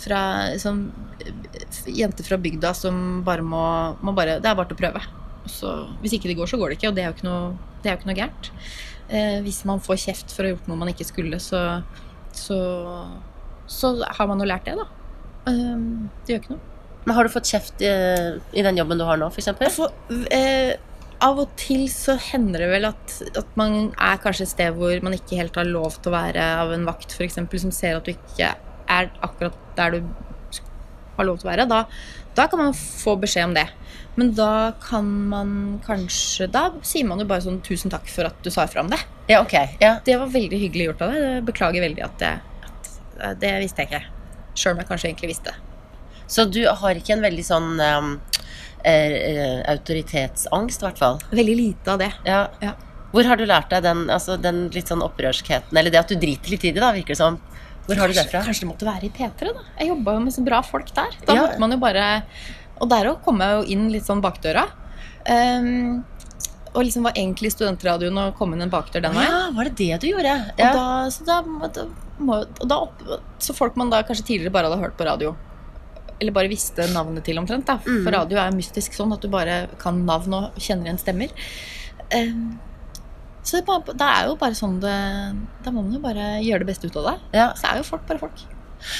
fra 0.00 0.20
sånn, 0.60 0.84
eh, 1.24 1.80
Jenter 2.00 2.26
fra 2.26 2.38
bygda 2.40 2.72
som 2.76 3.20
bare 3.26 3.44
må, 3.46 3.64
må 4.04 4.14
bare, 4.16 4.38
Det 4.40 4.50
er 4.50 4.58
bare 4.58 4.70
til 4.70 4.78
å 4.78 4.82
prøve. 4.84 5.02
Så, 5.50 5.72
hvis 6.02 6.14
ikke 6.16 6.30
det 6.30 6.38
går, 6.38 6.50
så 6.50 6.60
går 6.60 6.70
det 6.70 6.78
ikke, 6.78 6.92
og 6.92 6.96
det 6.96 7.04
er 7.04 7.10
jo 7.10 7.16
ikke 7.16 7.28
noe, 7.28 7.52
det 7.82 7.92
jo 7.92 7.98
ikke 7.98 8.10
noe 8.10 8.18
gærent. 8.18 8.50
Eh, 9.10 9.38
hvis 9.44 9.64
man 9.66 9.82
får 9.82 10.02
kjeft 10.04 10.34
for 10.34 10.44
å 10.44 10.50
ha 10.50 10.54
gjort 10.54 10.68
noe 10.70 10.80
man 10.80 10.92
ikke 10.92 11.08
skulle, 11.08 11.40
så, 11.42 11.62
så, 12.36 12.58
så 13.66 13.94
har 14.04 14.30
man 14.30 14.42
jo 14.42 14.50
lært 14.50 14.68
det, 14.68 14.76
da. 14.78 14.86
Eh, 15.50 15.88
det 16.26 16.34
gjør 16.34 16.44
ikke 16.44 16.54
noe. 16.56 16.66
Men 17.06 17.16
har 17.16 17.26
du 17.26 17.32
fått 17.32 17.48
kjeft 17.48 17.80
i, 17.82 17.90
i 18.52 18.62
den 18.62 18.78
jobben 18.78 19.00
du 19.00 19.06
har 19.08 19.18
nå, 19.18 19.30
f.eks.? 19.32 19.80
Eh, 20.36 20.76
av 21.20 21.40
og 21.42 21.52
til 21.60 21.84
så 21.92 22.14
hender 22.30 22.64
det 22.64 22.70
vel 22.70 22.88
at, 22.88 23.14
at 23.36 23.56
man 23.60 23.90
er 23.92 24.20
kanskje 24.22 24.46
et 24.46 24.52
sted 24.54 24.76
hvor 24.76 25.02
man 25.04 25.16
ikke 25.16 25.36
helt 25.40 25.56
har 25.58 25.68
lov 25.68 25.98
til 25.98 26.12
å 26.12 26.16
være 26.16 26.44
av 26.62 26.72
en 26.72 26.86
vakt 26.88 27.16
eksempel, 27.20 27.60
som 27.60 27.72
ser 27.74 27.98
at 27.98 28.06
du 28.06 28.14
ikke 28.14 28.54
er 28.90 29.10
akkurat 29.24 29.56
der 29.78 29.96
du 29.96 30.00
har 31.16 31.28
lov 31.28 31.40
til 31.40 31.48
å 31.48 31.52
være. 31.52 31.68
Da, 31.70 31.84
da 32.38 32.46
kan 32.50 32.62
man 32.62 32.76
få 32.76 33.16
beskjed 33.20 33.50
om 33.50 33.56
det. 33.56 33.68
Men 34.18 34.32
da 34.34 34.72
kan 34.82 35.06
man 35.30 35.50
kanskje 35.86 36.48
Da 36.50 36.64
sier 36.82 37.06
man 37.06 37.20
jo 37.22 37.28
bare 37.30 37.44
sånn 37.44 37.60
'tusen 37.62 37.92
takk 37.92 38.08
for 38.10 38.26
at 38.26 38.40
du 38.42 38.50
sa 38.50 38.66
ifra 38.66 38.82
om 38.82 38.90
det'. 38.90 39.04
Ja, 39.30 39.40
ok. 39.40 39.54
Ja. 39.80 39.98
Det 40.04 40.16
var 40.18 40.26
veldig 40.26 40.58
hyggelig 40.58 40.90
gjort 40.90 41.02
av 41.06 41.12
deg. 41.12 41.22
Jeg 41.22 41.44
Beklager 41.46 41.86
veldig 41.86 42.04
at 42.04 42.18
det, 42.18 42.32
at 42.66 42.90
eh, 43.20 43.34
det 43.44 43.52
visste 43.62 43.84
jeg 43.84 43.90
ikke. 43.90 44.02
Sjøl 44.54 44.74
om 44.74 44.82
jeg 44.82 44.88
kanskje 44.90 45.08
egentlig 45.10 45.32
visste. 45.34 45.54
Så 46.26 46.44
du 46.50 46.62
har 46.66 46.94
ikke 46.94 47.14
en 47.16 47.24
veldig 47.24 47.44
sånn 47.46 47.70
um, 47.80 48.10
eh, 48.84 49.14
eh, 49.14 49.60
autoritetsangst, 49.72 50.82
i 50.82 50.86
hvert 50.86 50.98
fall? 50.98 51.18
Veldig 51.30 51.56
lite 51.56 51.94
av 51.94 52.02
det. 52.02 52.12
Ja. 52.26 52.48
Ja. 52.62 52.74
Hvor 53.10 53.26
har 53.26 53.36
du 53.36 53.46
lært 53.46 53.70
deg 53.70 53.82
den, 53.82 54.04
altså, 54.10 54.36
den 54.38 54.68
litt 54.74 54.90
sånn 54.90 55.02
opprørskheten, 55.02 55.74
eller 55.74 55.90
det 55.90 55.98
at 55.98 56.12
du 56.12 56.14
driter 56.14 56.52
litt 56.52 56.64
i 56.64 56.70
det, 56.70 56.82
da, 56.82 56.92
virker 56.94 57.16
det 57.16 57.22
som? 57.22 57.40
Hvor 57.86 57.96
har 57.96 58.08
du 58.08 58.14
det 58.14 58.26
fra? 58.30 58.40
kanskje 58.42 58.60
det 58.66 58.68
måtte 58.70 58.86
være 58.86 59.04
i 59.04 59.10
P3, 59.10 59.52
da. 59.54 59.62
Jeg 59.80 59.88
jobba 59.88 60.12
jo 60.14 60.20
med 60.20 60.32
så 60.32 60.44
bra 60.44 60.60
folk 60.62 60.92
der. 60.94 61.10
Da 61.26 61.34
Ja. 61.34 61.42
måtte 61.46 61.58
man 61.58 61.70
jo 61.72 61.78
bare 61.78 62.22
Og 62.80 62.88
der 62.88 63.04
òg 63.10 63.22
kom 63.22 63.38
jeg 63.40 63.50
jo 63.50 63.62
inn 63.74 63.90
litt 63.92 64.04
sånn 64.06 64.22
bakdøra. 64.22 64.62
Um, 65.28 66.02
og 66.74 66.84
liksom 66.84 67.02
var 67.04 67.12
egentlig 67.12 67.50
studentradioen 67.52 68.16
og 68.16 68.36
kom 68.38 68.54
inn 68.54 68.62
en 68.62 68.70
bakdør 68.70 69.02
den 69.02 69.12
veien. 69.12 69.28
Ja, 69.28 69.50
var 69.52 69.64
det 69.64 69.74
det 69.76 70.00
du 70.00 70.06
gjorde? 70.08 70.32
Og 70.52 70.58
Ja. 70.58 70.72
da, 70.72 71.10
så, 71.10 71.24
da, 71.26 71.42
må- 71.42 72.66
da, 72.66 72.76
opp, 72.80 73.02
så 73.38 73.54
folk 73.54 73.76
man 73.76 73.90
da 73.90 74.02
kanskje 74.02 74.24
tidligere 74.24 74.52
bare 74.52 74.70
hadde 74.70 74.80
hørt 74.80 74.96
på 74.96 75.04
radio. 75.04 75.36
Eller 76.20 76.32
bare 76.32 76.48
visste 76.48 76.86
navnet 76.92 77.22
til 77.24 77.36
omtrent. 77.36 77.66
da 77.66 77.76
Mm. 77.78 78.04
For 78.04 78.12
radio 78.12 78.38
er 78.38 78.50
mystisk 78.52 78.92
sånn 78.94 79.12
at 79.12 79.20
du 79.20 79.28
bare 79.28 79.68
kan 79.78 80.06
navn 80.06 80.32
og 80.32 80.54
kjenner 80.56 80.86
igjen 80.86 80.98
stemmer. 80.98 81.28
Ehm, 82.12 82.58
så 83.42 83.60
det, 83.60 84.06
er 84.06 84.28
jo 84.28 84.34
bare 84.40 84.56
sånn 84.58 84.74
det 84.82 84.96
Da 85.64 85.72
må 85.72 85.80
man 85.80 85.94
jo 85.94 86.00
bare 86.02 86.40
gjøre 86.44 86.62
det 86.62 86.68
beste 86.68 86.90
ut 86.90 86.98
av 87.00 87.06
det. 87.10 87.14
ja. 87.38 87.46
Så 87.56 87.70
er 87.70 87.80
jo 87.80 87.86
folk 87.88 88.04
bare 88.08 88.20
folk. 88.20 88.42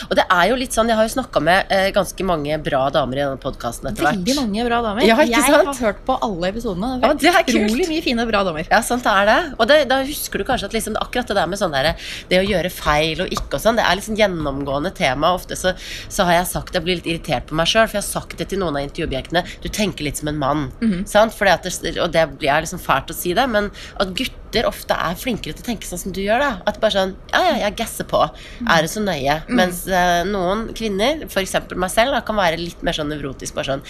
Og 0.08 0.16
det 0.18 0.24
er 0.30 0.48
jo 0.50 0.58
litt 0.60 0.76
sånn, 0.76 0.90
jeg 0.90 0.98
har 0.98 1.06
jo 1.08 1.12
snakka 1.14 1.42
med 1.44 1.72
eh, 1.74 1.88
ganske 1.94 2.26
mange 2.26 2.58
bra 2.64 2.82
damer 2.94 3.20
i 3.20 3.22
denne 3.24 3.40
podkasten 3.40 3.90
etter 3.90 4.06
hvert. 4.06 4.20
Veldig 4.20 4.36
mange 4.40 4.66
bra 4.68 4.80
damer. 4.84 5.06
Ja, 5.06 5.18
jeg 5.24 5.44
sant? 5.46 5.70
har 5.70 5.80
hørt 5.88 6.02
på 6.06 6.16
alle 6.26 6.50
episodene. 6.52 6.92
Ja, 7.02 7.12
Det 7.14 7.30
det 7.30 7.32
er 7.34 7.66
utrolig 7.66 7.88
mye 7.90 8.04
fine, 8.04 8.26
bra 8.28 8.42
damer. 8.46 8.66
Ja, 8.70 8.82
sant 8.86 9.04
det 9.06 9.14
er 9.22 9.30
det. 9.30 9.38
Og 9.58 9.68
det, 9.70 9.78
da 9.90 10.00
husker 10.06 10.42
du 10.42 10.46
kanskje 10.48 10.70
at 10.70 10.76
liksom, 10.76 10.98
akkurat 11.00 11.30
det 11.30 11.38
der 11.38 11.50
med 11.50 11.60
sånn 11.60 11.74
der, 11.74 11.92
det 12.30 12.40
å 12.42 12.46
gjøre 12.46 12.72
feil 12.74 13.22
og 13.24 13.32
ikke 13.34 13.58
og 13.58 13.64
sånn, 13.64 13.78
det 13.80 13.86
er 13.86 13.98
liksom 13.98 14.18
gjennomgående 14.18 14.92
tema. 14.96 15.32
Ofte 15.36 15.56
så, 15.58 15.74
så 16.08 16.26
har 16.28 16.40
jeg 16.40 16.50
sagt, 16.52 16.74
jeg 16.76 16.86
blir 16.86 17.00
litt 17.00 17.08
irritert 17.10 17.48
på 17.50 17.58
meg 17.58 17.70
sjøl, 17.70 17.86
for 17.88 17.98
jeg 18.00 18.04
har 18.04 18.10
sagt 18.10 18.38
det 18.40 18.50
til 18.52 18.62
noen 18.62 18.78
av 18.78 18.86
intervjuobjektene. 18.86 19.44
Du 19.64 19.68
tenker 19.72 20.06
litt 20.06 20.20
som 20.20 20.30
en 20.32 20.40
mann. 20.40 20.66
Mhm. 20.80 21.06
sant? 21.10 21.34
Fordi 21.36 21.54
at 21.54 21.66
det, 21.66 21.96
og 22.00 22.12
det 22.14 22.26
blir 22.38 22.64
liksom 22.66 22.82
fælt 22.82 23.10
å 23.10 23.16
si 23.16 23.34
det, 23.36 23.46
men 23.50 23.70
at 24.00 24.14
gutter 24.14 24.49
ofte 24.68 24.94
er 24.94 25.18
flinkere 25.18 25.54
til 25.54 25.62
å 25.62 25.66
tenke 25.70 25.86
sånn 25.86 26.00
som 26.02 26.12
du 26.12 26.20
gjør. 26.22 26.42
da. 26.42 26.50
At 26.66 26.80
bare 26.82 26.94
sånn 26.96 27.16
Ja, 27.32 27.40
ja, 27.46 27.56
jeg 27.64 27.76
gasser 27.78 28.04
på. 28.04 28.20
Mhm. 28.60 28.70
Er 28.74 28.82
det 28.82 28.90
så 28.90 29.00
nøye? 29.04 29.36
Mens 29.48 29.86
uh, 29.86 30.22
noen 30.26 30.68
kvinner, 30.74 31.24
f.eks. 31.28 31.56
meg 31.76 31.90
selv, 31.90 32.12
da, 32.16 32.20
kan 32.26 32.36
være 32.36 32.58
litt 32.60 32.82
mer 32.82 32.92
sånn 32.96 33.10
nevrotisk. 33.12 33.54
Bare 33.54 33.76
sånn 33.76 33.84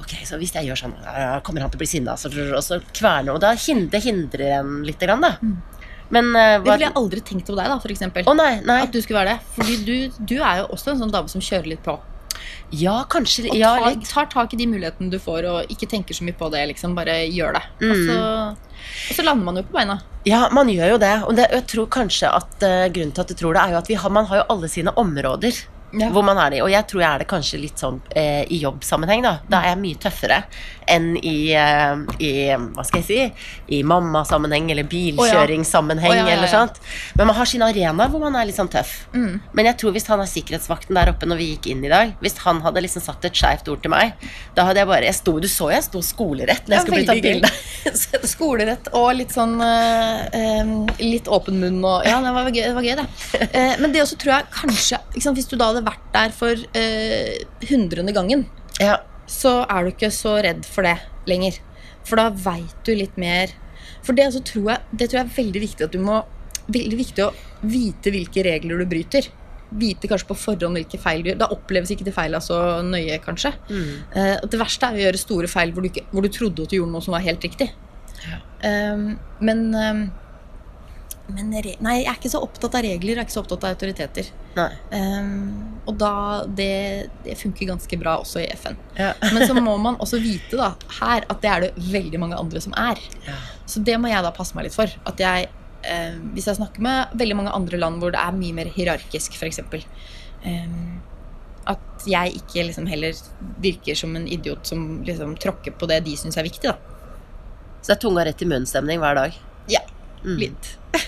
Ok, 0.00 0.14
så 0.24 0.38
hvis 0.40 0.54
jeg 0.56 0.66
gjør 0.68 0.82
sånn, 0.84 0.94
da 1.04 1.40
kommer 1.44 1.60
han 1.60 1.70
til 1.70 1.78
å 1.78 1.84
bli 1.84 1.90
sinna, 1.90 2.16
og 2.16 2.62
så 2.64 2.80
kverner 2.92 3.34
Og 3.34 3.40
da 3.44 3.52
hindrer, 3.54 4.00
hindrer 4.00 4.58
en 4.60 4.78
lite 4.86 5.06
grann, 5.06 5.20
da. 5.24 5.36
Men 6.10 6.30
eh, 6.36 6.56
Det 6.56 6.64
ville 6.64 6.86
jeg 6.86 6.96
aldri 6.96 7.20
tenkt 7.20 7.50
på 7.50 7.56
deg, 7.58 7.68
da, 7.68 7.78
for 7.82 7.92
eksempel. 7.92 8.28
Nei, 8.38 8.60
nei. 8.64 8.82
At 8.86 8.94
du 8.94 9.00
skulle 9.04 9.20
være 9.20 9.36
det. 9.36 9.56
Fordi 9.58 9.76
du, 9.84 10.24
du 10.24 10.38
er 10.40 10.62
jo 10.62 10.70
også 10.72 10.94
en 10.94 11.02
sånn 11.02 11.12
dame 11.12 11.28
som 11.28 11.44
kjører 11.44 11.68
litt 11.74 11.82
på. 11.84 11.98
Ja, 12.70 13.04
kanskje 13.08 13.48
Og 13.50 13.56
Ja, 13.56 13.72
tar, 13.78 13.94
tar 14.04 14.26
tak 14.32 14.52
i 14.54 14.56
de 14.60 14.66
mulighetene 14.66 15.10
du 15.10 15.18
får, 15.18 15.44
og 15.48 15.70
ikke 15.72 15.88
tenker 15.88 16.14
så 16.14 16.24
mye 16.26 16.36
på 16.36 16.50
det. 16.52 16.66
liksom 16.74 16.94
Bare 16.94 17.18
gjør 17.32 17.52
det. 17.58 17.62
Og, 17.80 17.96
Mm. 17.96 18.06
så, 18.06 18.18
og 19.10 19.16
så 19.16 19.22
lander 19.24 19.44
man 19.44 19.56
jo 19.56 19.62
på 19.62 19.72
beina. 19.78 20.00
Ja, 20.26 20.48
man 20.52 20.68
gjør 20.68 20.90
jo 20.94 20.98
det. 20.98 21.14
Og 21.24 21.36
det, 21.36 21.46
jeg 21.52 21.66
tror 21.66 21.86
kanskje 21.86 22.28
at 22.34 22.62
uh, 22.62 22.88
grunnen 22.92 23.12
til 23.14 23.20
at 23.24 23.28
du 23.28 23.34
tror 23.34 23.54
det, 23.54 23.62
er 23.62 23.70
jo 23.70 23.78
at 23.78 23.88
vi 23.88 23.94
har, 23.94 24.10
man 24.10 24.26
har 24.26 24.36
jo 24.42 24.46
alle 24.50 24.68
sine 24.68 24.92
områder. 24.96 25.64
Ja. 25.92 26.10
Hvor 26.12 26.24
man 26.26 26.36
er 26.40 26.52
det. 26.52 26.62
Og 26.64 26.70
jeg 26.72 26.84
tror 26.90 27.02
jeg 27.02 27.08
er 27.08 27.22
det 27.22 27.28
kanskje 27.30 27.60
litt 27.62 27.80
sånn 27.80 28.00
eh, 28.12 28.42
i 28.52 28.60
jobbsammenheng, 28.60 29.22
da. 29.24 29.38
Da 29.48 29.62
er 29.62 29.72
jeg 29.72 29.80
mye 29.84 30.00
tøffere 30.02 30.42
enn 30.88 31.10
i, 31.16 31.52
eh, 31.56 31.94
i 32.24 32.30
Hva 32.74 32.84
skal 32.86 33.02
jeg 33.02 33.06
si? 33.08 33.46
I 33.78 33.82
mammasammenheng 33.88 34.70
eller 34.72 34.88
bilkjøringssammenheng 34.88 36.12
oh, 36.12 36.16
ja, 36.16 36.24
ja, 36.24 36.28
ja. 36.30 36.36
eller 36.36 36.52
sånt. 36.52 36.80
Men 37.16 37.30
man 37.30 37.38
har 37.38 37.48
sin 37.48 37.64
arena 37.64 38.08
hvor 38.08 38.22
man 38.24 38.36
er 38.38 38.48
litt 38.48 38.58
sånn 38.58 38.70
tøff. 38.72 38.94
Mm. 39.14 39.38
Men 39.52 39.70
jeg 39.70 39.80
tror 39.80 39.96
hvis 39.96 40.08
han 40.12 40.22
er 40.24 40.30
sikkerhetsvakten 40.30 40.98
der 40.98 41.12
oppe 41.12 41.28
når 41.28 41.40
vi 41.40 41.50
gikk 41.54 41.70
inn 41.72 41.84
i 41.84 41.92
dag, 41.92 42.14
hvis 42.24 42.38
han 42.44 42.62
hadde 42.64 42.84
liksom 42.84 43.04
sagt 43.04 43.24
et 43.28 43.36
skeivt 43.36 43.68
ord 43.72 43.82
til 43.84 43.92
meg, 43.92 44.28
da 44.56 44.68
hadde 44.68 44.82
jeg 44.82 44.90
bare 44.90 45.08
jeg 45.08 45.18
sto, 45.18 45.38
Du 45.38 45.48
så 45.50 45.70
jeg 45.72 45.84
sto 45.86 46.02
skolerett 46.04 46.68
når 46.68 46.78
jeg 46.78 46.86
skulle 46.86 47.00
bli 47.00 47.08
tatt 47.08 47.24
bilde. 47.24 47.52
Skolerett 48.34 48.88
og 48.96 49.08
litt 49.16 49.32
sånn 49.32 49.56
eh, 49.62 50.72
Litt 51.00 51.28
åpen 51.32 51.60
munn 51.62 51.78
og 51.86 52.06
Ja, 52.06 52.18
det 52.24 52.32
var 52.34 52.48
gøy, 52.50 52.60
det. 52.60 52.72
Var 52.76 52.86
gøy, 52.86 52.94
det. 52.98 53.48
Eh, 53.48 53.74
men 53.80 53.94
det 53.94 54.02
også 54.04 54.18
tror 54.20 54.34
jeg 54.34 54.48
kanskje 54.54 55.00
sant, 55.18 55.38
Hvis 55.38 55.48
du 55.50 55.56
da 55.58 55.70
hadde 55.70 55.77
vært 55.86 56.10
der 56.14 56.34
for 56.34 56.66
eh, 56.78 57.38
hundrende 57.70 58.14
gangen, 58.16 58.46
ja. 58.80 58.98
så 59.30 59.60
er 59.64 59.84
du 59.84 59.92
ikke 59.92 60.12
så 60.14 60.38
redd 60.44 60.66
for 60.68 60.86
det 60.86 60.96
lenger. 61.30 61.58
For 62.08 62.20
da 62.20 62.28
veit 62.32 62.76
du 62.86 62.94
litt 62.96 63.18
mer. 63.20 63.52
For 64.04 64.16
det, 64.16 64.28
altså, 64.30 64.42
tror 64.46 64.72
jeg, 64.72 64.84
det 64.92 65.10
tror 65.10 65.20
jeg 65.20 65.26
er 65.26 65.36
veldig 65.36 65.64
viktig 65.66 65.88
at 65.88 65.94
du 65.94 66.02
må 66.02 66.24
Veldig 66.68 66.96
viktig 66.98 67.22
å 67.24 67.30
vite 67.64 68.10
hvilke 68.12 68.42
regler 68.44 68.82
du 68.82 68.84
bryter. 68.90 69.24
Vite 69.80 70.04
kanskje 70.10 70.26
på 70.28 70.34
forhånd 70.36 70.76
hvilke 70.76 70.98
feil 71.00 71.22
du 71.24 71.30
gjør. 71.30 71.38
Da 71.40 71.46
oppleves 71.54 71.88
ikke 71.94 72.04
de 72.04 72.12
feila 72.12 72.42
så 72.44 72.58
nøye, 72.84 73.14
kanskje. 73.24 73.54
Mm. 73.70 73.86
Eh, 74.12 74.34
det 74.52 74.60
verste 74.60 74.90
er 74.90 74.98
å 74.98 75.00
gjøre 75.06 75.22
store 75.22 75.48
feil 75.48 75.72
hvor 75.72 75.86
du, 75.86 75.88
ikke, 75.88 76.04
hvor 76.10 76.26
du 76.26 76.28
trodde 76.28 76.66
at 76.66 76.74
du 76.74 76.76
gjorde 76.76 76.92
noe 76.92 77.06
som 77.06 77.16
var 77.16 77.24
helt 77.24 77.46
riktig. 77.48 77.70
Ja. 78.20 78.36
Um, 78.68 79.06
men 79.40 79.64
um, 79.72 80.02
men 81.28 81.50
nei, 81.52 81.64
jeg 82.00 82.08
er 82.08 82.16
ikke 82.16 82.30
så 82.32 82.40
opptatt 82.40 82.76
av 82.78 82.84
regler, 82.86 83.12
jeg 83.12 83.20
er 83.20 83.26
ikke 83.26 83.34
så 83.34 83.42
opptatt 83.42 83.64
av 83.66 83.74
autoriteter. 83.74 84.30
Um, 84.56 85.78
og 85.84 85.98
da 86.00 86.12
det, 86.48 87.08
det 87.24 87.36
funker 87.40 87.68
ganske 87.68 87.98
bra 88.00 88.16
også 88.22 88.40
i 88.40 88.48
FN. 88.56 88.78
Ja. 88.96 89.10
Men 89.34 89.44
så 89.48 89.56
må 89.56 89.76
man 89.80 89.98
også 90.00 90.20
vite 90.22 90.56
da, 90.56 90.70
her 91.00 91.26
at 91.28 91.42
det 91.44 91.50
er 91.52 91.66
det 91.66 91.88
veldig 91.92 92.20
mange 92.22 92.38
andre 92.40 92.62
som 92.64 92.72
er. 92.80 93.00
Ja. 93.26 93.36
Så 93.68 93.84
det 93.84 93.98
må 94.00 94.08
jeg 94.08 94.24
da 94.24 94.32
passe 94.34 94.56
meg 94.56 94.68
litt 94.68 94.76
for. 94.76 94.92
At 95.08 95.20
jeg 95.20 95.50
eh, 95.84 96.16
Hvis 96.32 96.48
jeg 96.48 96.58
snakker 96.58 96.84
med 96.84 97.18
veldig 97.20 97.36
mange 97.42 97.52
andre 97.56 97.80
land 97.80 98.00
hvor 98.00 98.14
det 98.14 98.22
er 98.22 98.36
mye 98.36 98.56
mer 98.56 98.72
hierarkisk, 98.72 99.36
f.eks. 99.36 99.60
Eh, 100.48 100.78
at 101.68 102.08
jeg 102.08 102.38
ikke 102.40 102.64
liksom 102.70 102.88
heller 102.88 103.16
virker 103.60 103.98
som 104.00 104.16
en 104.16 104.24
idiot 104.24 104.64
som 104.68 105.02
liksom 105.04 105.36
tråkker 105.36 105.76
på 105.76 105.90
det 105.90 106.00
de 106.08 106.16
syns 106.16 106.40
er 106.40 106.48
viktig, 106.48 106.72
da. 106.72 106.78
Så 107.82 107.92
det 107.92 107.98
er 107.98 108.02
tunga 108.06 108.24
rett 108.26 108.42
i 108.42 108.48
munnen-stemning 108.48 109.00
hver 109.02 109.20
dag. 109.20 109.36
Mm. 110.24 110.36
litt. 110.40 110.74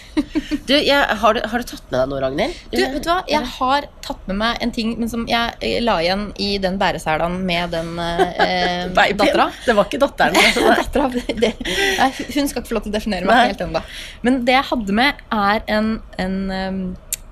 Du, 0.66 0.74
jeg, 0.74 1.16
har, 1.20 1.34
du, 1.34 1.40
har 1.48 1.62
du 1.62 1.66
tatt 1.66 1.86
med 1.88 1.96
deg 1.96 2.08
noe, 2.10 2.18
Ragnhild? 2.22 2.56
Du, 2.70 2.78
vet 2.78 2.96
du 3.02 3.08
hva? 3.08 3.20
Jeg 3.30 3.46
har 3.56 3.86
tatt 4.04 4.26
med 4.28 4.36
meg 4.38 4.58
en 4.62 4.72
ting 4.74 4.90
men 4.98 5.08
som 5.10 5.22
jeg 5.30 5.54
eh, 5.64 5.78
la 5.82 5.94
igjen 6.02 6.26
i 6.42 6.50
den 6.62 6.76
bæreselen 6.78 7.38
med 7.48 7.72
den 7.72 7.94
eh, 8.02 8.90
dattera. 9.16 9.48
Det 9.64 9.74
var 9.78 9.88
ikke 9.88 10.00
datteren. 10.02 10.36
Dattera, 10.82 11.08
det, 11.14 11.52
nei, 11.62 12.10
hun 12.10 12.50
skal 12.50 12.60
ikke 12.60 12.68
få 12.68 12.76
lov 12.76 12.84
til 12.86 12.92
å 12.92 12.96
definere 12.98 13.26
meg 13.30 13.32
Nei. 13.32 13.48
helt 13.54 13.64
ennå. 13.64 13.82
Men 14.26 14.42
det 14.46 14.58
jeg 14.58 14.68
hadde 14.74 14.98
med, 15.00 15.24
er 15.38 15.64
en, 15.78 15.90
en, 16.26 16.36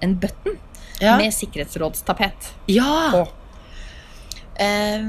en 0.01 0.17
button 0.25 0.57
Ja. 1.03 1.19
med 1.21 1.35
sikkerhetsrådstapet 1.35 2.51
ja. 2.73 2.97
på. 3.15 3.23
Eh, 4.65 5.07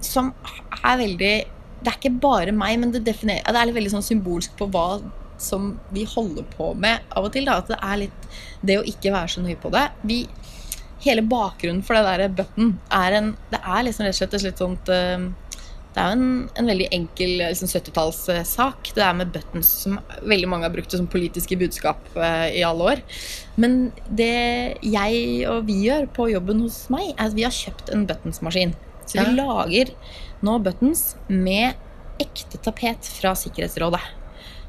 som 0.00 0.32
er 0.80 0.96
veldig 1.02 1.34
Det 1.82 1.90
er 1.90 1.98
ikke 1.98 2.16
bare 2.22 2.54
meg, 2.56 2.78
men 2.80 2.94
det, 2.94 3.02
definerer, 3.08 3.44
det 3.52 3.60
er 3.60 3.74
veldig 3.76 3.96
sånn 3.98 4.06
symbolsk 4.06 4.54
på 4.56 4.70
hva 4.72 4.86
som 5.38 5.74
vi 5.92 6.04
holder 6.08 6.46
på 6.56 6.72
med 6.74 7.00
av 7.16 7.28
og 7.28 7.32
til. 7.34 7.46
Da. 7.48 7.58
At 7.62 7.72
det 7.72 7.80
er 7.82 8.02
litt 8.06 8.28
det 8.66 8.78
å 8.80 8.86
ikke 8.86 9.12
være 9.14 9.32
så 9.36 9.44
nøye 9.44 9.58
på 9.60 9.72
det. 9.74 9.86
Vi, 10.08 10.20
hele 11.04 11.22
bakgrunnen 11.22 11.84
for 11.86 11.98
det 11.98 12.04
der 12.06 12.28
button 12.42 12.78
er 12.90 13.18
en 13.20 13.34
Det 13.52 13.60
er 13.62 13.84
liksom 13.86 14.06
rett 14.06 14.14
og 14.16 14.20
slett 14.20 14.38
et 14.38 14.46
litt 14.48 14.62
sånt 14.62 14.88
um, 14.92 15.34
det 15.96 16.02
er 16.02 16.10
jo 16.12 16.16
en, 16.18 16.48
en 16.60 16.66
veldig 16.68 16.86
enkel 16.92 17.30
liksom 17.40 17.70
70-tallssak. 17.72 18.90
Det 18.92 19.00
er 19.00 19.14
med 19.16 19.30
buttons 19.32 19.70
som 19.86 19.94
veldig 20.28 20.48
mange 20.52 20.68
har 20.68 20.74
brukt 20.74 20.92
som 20.92 21.06
politiske 21.08 21.56
budskap 21.56 22.10
eh, 22.20 22.58
i 22.58 22.64
alle 22.68 22.90
år. 22.92 23.00
Men 23.56 23.78
det 24.12 24.76
jeg 24.84 25.22
og 25.48 25.62
vi 25.70 25.78
gjør 25.86 26.04
på 26.12 26.28
jobben 26.34 26.60
hos 26.66 26.82
meg, 26.92 27.14
er 27.14 27.30
at 27.30 27.38
vi 27.38 27.46
har 27.48 27.56
kjøpt 27.56 27.94
en 27.96 28.04
buttonsmaskin. 28.10 28.74
Så 29.06 29.22
vi 29.22 29.24
Ja. 29.24 29.32
lager 29.40 29.94
nå 30.44 30.58
buttons 30.66 31.14
med 31.32 31.80
ekte 32.20 32.60
tapet 32.60 33.08
fra 33.16 33.32
Sikkerhetsrådet. 33.32 34.02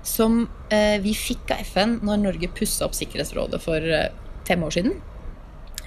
Som 0.07 0.45
eh, 0.73 0.97
vi 1.03 1.13
fikk 1.17 1.51
av 1.53 1.63
FN 1.67 1.97
når 2.07 2.23
Norge 2.23 2.49
pussa 2.55 2.87
opp 2.87 2.95
Sikkerhetsrådet 2.97 3.59
for 3.63 3.83
eh, 3.83 4.09
fem 4.47 4.63
år 4.63 4.75
siden. 4.77 4.97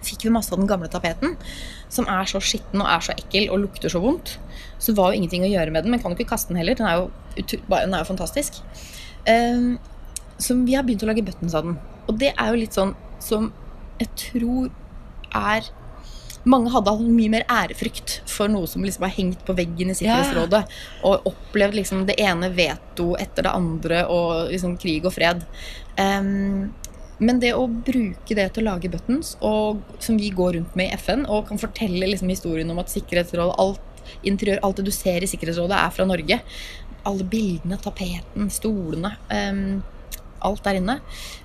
Fikk 0.04 0.24
vi 0.26 0.32
masse 0.32 0.52
av 0.54 0.60
den 0.60 0.68
gamle 0.68 0.88
tapeten, 0.92 1.34
som 1.92 2.06
er 2.08 2.28
så 2.28 2.40
skitten 2.40 2.80
og 2.80 2.88
er 2.88 3.04
så 3.04 3.16
ekkel 3.16 3.50
og 3.52 3.62
lukter 3.66 3.92
så 3.92 4.00
vondt. 4.00 4.38
Så 4.80 4.94
var 4.96 5.10
jo 5.10 5.20
ingenting 5.20 5.44
å 5.44 5.50
gjøre 5.50 5.72
med 5.74 5.84
den, 5.84 5.92
men 5.92 6.00
kan 6.00 6.12
jo 6.12 6.20
ikke 6.20 6.32
kaste 6.32 6.52
den 6.52 6.60
heller. 6.60 6.76
Den 6.78 6.88
er 6.88 7.00
jo, 7.02 7.08
den 7.36 7.96
er 7.96 8.00
jo 8.00 8.08
fantastisk. 8.08 8.60
Eh, 9.28 9.72
så 10.40 10.56
vi 10.64 10.76
har 10.76 10.86
begynt 10.88 11.04
å 11.04 11.10
lage 11.10 11.24
buttons 11.24 11.56
av 11.56 11.68
den. 11.68 11.80
Og 12.08 12.16
det 12.20 12.32
er 12.32 12.52
jo 12.52 12.60
litt 12.62 12.76
sånn 12.76 12.94
som 13.20 13.50
jeg 14.00 14.08
tror 14.16 14.70
er 15.36 15.68
mange 16.48 16.70
hadde 16.72 16.92
hatt 16.94 17.08
mye 17.12 17.32
mer 17.32 17.44
ærefrykt 17.52 18.20
for 18.30 18.48
noe 18.48 18.68
som 18.70 18.84
liksom 18.84 19.04
har 19.04 19.12
hengt 19.12 19.42
på 19.44 19.56
veggen 19.56 19.92
i 19.92 19.96
Sikkerhetsrådet, 19.96 20.62
og 21.04 21.26
opplevd 21.28 21.76
liksom 21.76 22.06
det 22.08 22.16
ene 22.22 22.48
veto 22.54 23.12
etter 23.20 23.46
det 23.46 23.52
andre, 23.56 24.04
og 24.08 24.52
liksom 24.52 24.78
krig 24.80 25.04
og 25.04 25.14
fred. 25.16 25.44
Um, 26.00 26.70
men 27.20 27.40
det 27.42 27.52
å 27.52 27.66
bruke 27.68 28.36
det 28.36 28.46
til 28.54 28.64
å 28.64 28.70
lage 28.70 28.88
buttons, 28.92 29.34
og, 29.44 29.82
som 30.00 30.16
vi 30.20 30.30
går 30.32 30.56
rundt 30.56 30.76
med 30.80 30.88
i 30.88 31.00
FN, 31.00 31.26
og 31.28 31.50
kan 31.50 31.60
fortelle 31.60 32.08
liksom 32.08 32.32
historien 32.32 32.72
om 32.72 32.80
at 32.80 32.92
Sikkerhetsrådet, 32.92 33.58
alt 33.60 34.24
interiør, 34.26 34.62
alt 34.64 34.80
det 34.80 34.88
du 34.88 34.94
ser 34.94 35.20
i 35.20 35.28
Sikkerhetsrådet, 35.28 35.76
er 35.76 35.92
fra 35.92 36.08
Norge. 36.08 36.40
Alle 37.08 37.26
bildene, 37.28 37.80
tapeten, 37.80 38.52
stolene, 38.52 39.16
Um, 39.30 39.82
alt 40.40 40.64
der 40.64 40.78
inne. 40.78 40.94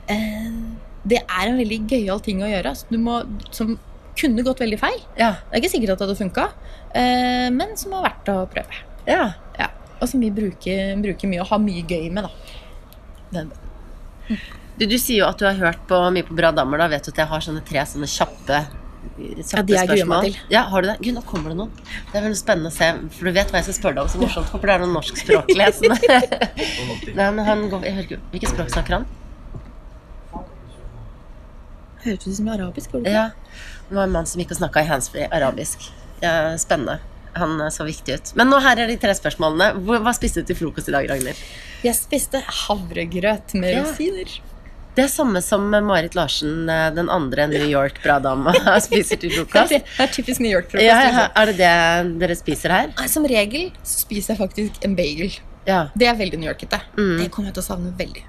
Uh, 0.07 0.79
det 1.03 1.19
er 1.19 1.49
en 1.49 1.59
veldig 1.59 1.81
gøyal 1.91 2.21
ting 2.23 2.39
å 2.39 2.47
gjøre, 2.47 2.71
du 2.87 2.95
må, 3.01 3.17
som 3.51 3.75
kunne 4.20 4.43
gått 4.47 4.59
veldig 4.63 4.80
feil. 4.80 4.99
Ja. 5.20 5.32
Det 5.49 5.57
er 5.57 5.61
ikke 5.63 5.74
sikkert 5.76 5.91
at 5.95 5.99
det 6.01 6.07
hadde 6.07 6.20
funka, 6.24 6.45
eh, 6.95 7.49
men 7.51 7.76
som 7.78 7.91
har 7.97 8.03
verdt 8.09 8.26
å 8.34 8.36
prøve. 8.51 8.74
ja. 9.07 9.34
Ja. 9.59 9.68
Og 10.01 10.09
som 10.11 10.20
vi 10.20 10.28
bruker, 10.30 10.97
bruker 11.01 11.28
mye 11.32 11.39
og 11.41 11.47
har 11.47 11.59
mye 11.63 11.82
gøy 11.88 12.09
med, 12.11 12.24
da. 12.26 12.30
Den- 13.32 13.51
Du, 14.78 14.86
du 14.86 14.97
sier 14.99 15.20
jo 15.22 15.26
at 15.30 15.38
du 15.39 15.45
har 15.45 15.53
hørt 15.55 15.86
på 15.88 15.95
mye 16.11 16.24
på 16.28 16.36
Bra 16.36 16.49
damer. 16.51 16.78
Da 16.78 16.88
vet 16.91 17.03
du 17.05 17.11
at 17.13 17.18
jeg 17.22 17.28
har 17.28 17.39
sånne 17.39 17.61
tre 17.63 17.80
sånne 17.88 18.03
kjappe, 18.11 18.57
kjappe 19.16 19.55
Ja, 19.55 19.61
de 19.63 19.74
jeg 19.74 19.88
gruer 19.88 20.05
meg 20.09 20.24
til. 20.26 20.36
Ja, 20.51 20.63
har 20.68 20.82
du 20.82 20.88
det? 20.89 20.97
Gud, 20.99 21.13
nå 21.16 21.22
kommer 21.24 21.49
det 21.53 21.57
noen. 21.61 21.72
Det 22.11 22.16
er 22.20 22.24
veldig 22.26 22.38
spennende 22.41 22.68
å 22.74 22.76
se, 22.76 22.89
for 23.16 23.24
du 23.26 23.32
vet 23.32 23.47
hva 23.53 23.57
jeg 23.61 23.66
skal 23.70 23.74
spørre 23.78 23.95
deg 23.95 24.03
om. 24.03 24.09
Så 24.11 24.18
morsomt. 24.20 24.49
Håper 24.51 24.68
det 24.68 24.74
er 24.76 24.80
noen 24.84 24.93
norskspråklige. 24.97 25.66
Nei, 27.16 27.30
men 27.32 27.45
han 27.47 27.70
går, 27.72 27.80
jeg 27.88 27.93
hører 27.95 28.03
ikke, 28.09 28.20
Hvilket 28.34 28.49
språk 28.51 28.70
snakker 28.76 28.93
han? 28.97 29.05
Hørtes 32.03 32.28
ut 32.28 32.36
som 32.38 32.47
arabisk. 32.53 32.91
gjorde 32.91 33.03
det 33.07 33.16
ikke? 33.16 33.16
Ja, 33.16 33.28
det 33.89 33.95
var 33.95 34.03
en 34.07 34.15
mann 34.15 34.25
som 34.29 34.41
gikk 34.41 34.51
og 34.55 34.57
snakka 34.61 34.81
i 34.81 34.89
handsfree 34.89 35.27
arabisk. 35.31 35.89
Ja, 36.23 36.55
spennende. 36.57 36.99
Han 37.36 37.59
eh, 37.61 37.69
så 37.69 37.83
viktig 37.88 38.15
ut. 38.15 38.33
Men 38.39 38.49
nå 38.49 38.59
her 38.63 38.79
er 38.79 38.88
de 38.88 38.97
tre 38.97 39.13
spørsmålene. 39.17 39.73
Hva 39.86 40.13
spiste 40.15 40.41
du 40.41 40.49
til 40.51 40.57
frokost 40.61 40.89
i 40.89 40.95
dag, 40.95 41.07
Ragnhild? 41.11 41.39
Jeg 41.86 41.95
spiste 41.97 42.41
havregrøt 42.63 43.53
med 43.59 43.73
Ja. 43.75 43.83
rosiner. 43.83 44.38
Det 44.95 45.03
er 45.03 45.09
samme 45.11 45.41
som 45.43 45.65
Marit 45.83 46.13
Larsen, 46.15 46.69
eh, 46.71 46.89
den 46.95 47.09
andre 47.11 47.49
New 47.51 47.65
York-bra-dama, 47.67 48.53
spiser 48.88 49.19
til 49.19 49.33
frokost. 49.36 49.69
det 49.75 49.81
er 49.99 50.07
typisk 50.07 50.39
New 50.39 50.51
York-frokost. 50.53 50.86
Ja, 50.88 51.01
ja, 51.03 51.09
liksom. 51.11 51.36
er 51.36 51.45
det 51.51 51.57
det 51.59 52.19
dere 52.23 52.36
spiser 52.39 52.71
her? 52.71 52.93
Som 53.11 53.27
regel 53.27 53.67
så 53.83 54.05
spiser 54.05 54.33
jeg 54.33 54.39
faktisk 54.45 54.88
en 54.88 54.95
bagel. 54.95 55.36
Ja. 55.67 55.89
Det 55.97 56.07
er 56.07 56.15
veldig 56.15 56.39
New 56.39 56.47
Yorkete. 56.49 56.79
Mm. 56.95 57.17
Det 57.19 57.27
kommer 57.33 57.49
jeg 57.51 57.57
til 57.59 57.65
å 57.65 57.67
savne 57.67 57.91
veldig. 57.99 58.23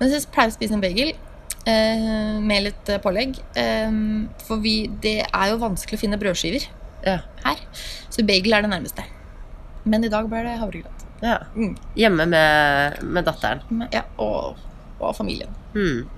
Men 0.00 0.10
jeg 0.10 0.26
pleier 0.34 0.50
å 0.50 0.56
spise 0.58 0.74
en 0.74 0.82
bagel 0.82 1.12
eh, 1.68 2.38
med 2.40 2.64
litt 2.68 2.88
eh, 2.92 3.00
pålegg. 3.04 3.36
Eh, 3.58 3.92
for 4.48 4.62
vi, 4.64 4.74
det 5.04 5.16
er 5.28 5.52
jo 5.52 5.60
vanskelig 5.62 5.98
å 5.98 6.02
finne 6.06 6.18
brødskiver 6.20 6.66
Ja. 7.06 7.18
her. 7.44 7.60
Så 8.10 8.24
bagel 8.26 8.56
er 8.56 8.64
det 8.66 8.72
nærmeste. 8.72 9.04
Men 9.88 10.04
i 10.04 10.10
dag 10.12 10.26
ble 10.28 10.42
det 10.44 10.56
havregrøt. 10.60 11.04
ja. 11.22 11.38
Mm. 11.54 11.76
Hjemme 11.96 12.26
med, 12.28 13.02
med 13.04 13.24
datteren. 13.28 13.86
Ja, 13.94 14.02
og, 14.18 14.56
og 15.00 15.14
familien. 15.16 15.52
Mm. 15.74 16.08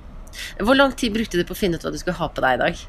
Hvor 0.62 0.76
lang 0.78 0.92
tid 0.96 1.12
brukte 1.14 1.38
du 1.38 1.44
på 1.44 1.54
å 1.56 1.58
finne 1.58 1.76
ut 1.78 1.84
hva 1.84 1.90
du 1.92 1.98
skulle 2.00 2.16
ha 2.18 2.28
på 2.30 2.42
deg 2.44 2.56
i 2.58 2.60
dag? 2.64 2.82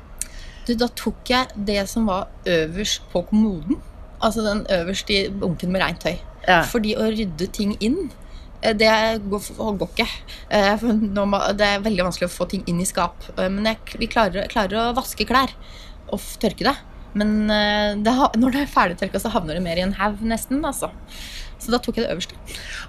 Du, 0.68 0.76
da 0.78 0.88
tok 0.94 1.30
jeg 1.32 1.48
det 1.68 1.80
som 1.90 2.06
var 2.10 2.28
øverst 2.46 3.02
på 3.12 3.24
kommoden. 3.32 3.80
Altså 4.22 4.44
den 4.46 4.60
øverst 4.70 5.10
i 5.10 5.24
bunken 5.34 5.72
med 5.74 5.82
rent 5.82 6.04
tøy. 6.04 6.20
Ja. 6.48 6.60
Fordi 6.70 6.94
å 6.98 7.08
rydde 7.10 7.48
ting 7.54 7.74
inn, 7.82 8.12
det 8.78 8.92
går, 9.32 9.48
går 9.82 9.90
ikke. 9.96 10.08
Eh, 10.50 10.86
Det 11.58 11.68
er 11.68 11.84
veldig 11.86 12.06
vanskelig 12.10 12.30
å 12.30 12.34
få 12.36 12.48
ting 12.52 12.64
inn 12.70 12.82
i 12.82 12.86
skap. 12.86 13.24
Eh, 13.38 13.50
Men 13.50 13.66
jeg, 13.74 13.78
vi 14.00 14.08
klarer, 14.12 14.48
klarer 14.52 14.78
å 14.78 14.96
vaske 14.98 15.26
klær 15.26 15.54
og 16.12 16.20
tørke 16.42 16.68
det. 16.70 16.76
Men 17.18 17.50
eh, 17.52 17.96
det, 18.00 18.14
når 18.40 18.52
det 18.54 18.62
er 18.66 18.72
ferdigtørka, 18.72 19.20
så 19.20 19.32
havner 19.34 19.58
det 19.58 19.64
mer 19.66 19.80
i 19.80 19.86
en 19.86 19.96
haug, 19.98 20.22
nesten. 20.24 20.62
Altså. 20.66 20.92
Så 21.62 21.70
da 21.74 21.78
tok 21.78 21.98
jeg 22.00 22.06
det 22.08 22.14
øverste. 22.16 22.38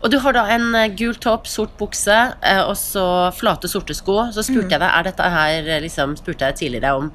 Og 0.00 0.12
du 0.12 0.18
har 0.22 0.32
da 0.36 0.44
en 0.54 0.68
eh, 0.78 0.92
gul 0.96 1.16
topp, 1.20 1.48
sort 1.50 1.72
bukse 1.80 2.14
eh, 2.40 2.62
og 2.62 2.76
så 2.78 3.04
flate, 3.36 3.68
sorte 3.68 3.96
sko. 3.96 4.28
Så 4.32 4.44
spurte 4.46 4.70
jeg 4.76 4.80
deg 4.80 4.88
er 4.90 5.08
dette 5.10 5.32
her 5.34 5.72
eh, 5.76 5.80
liksom, 5.84 6.14
spurte 6.20 6.48
jeg 6.52 6.60
tidligere 6.62 6.94
om 7.00 7.10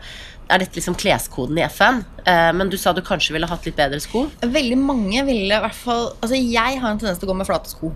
er 0.48 0.62
dette 0.64 0.78
liksom 0.80 0.96
kleskoden 0.96 1.58
i 1.60 1.64
FN? 1.68 1.98
Eh, 2.24 2.52
men 2.56 2.70
du 2.72 2.78
sa 2.80 2.94
du 2.96 3.02
kanskje 3.04 3.34
ville 3.36 3.50
hatt 3.50 3.66
litt 3.68 3.76
bedre 3.80 4.00
sko. 4.04 4.28
Veldig 4.44 4.78
mange 4.80 5.24
ville 5.28 5.58
i 5.58 5.64
hvert 5.64 5.76
fall 5.76 6.06
Altså, 6.22 6.38
jeg 6.40 6.78
har 6.80 6.92
en 6.94 7.00
tendens 7.02 7.20
til 7.20 7.28
å 7.28 7.34
gå 7.34 7.40
med 7.42 7.50
flate 7.50 7.72
sko. 7.74 7.90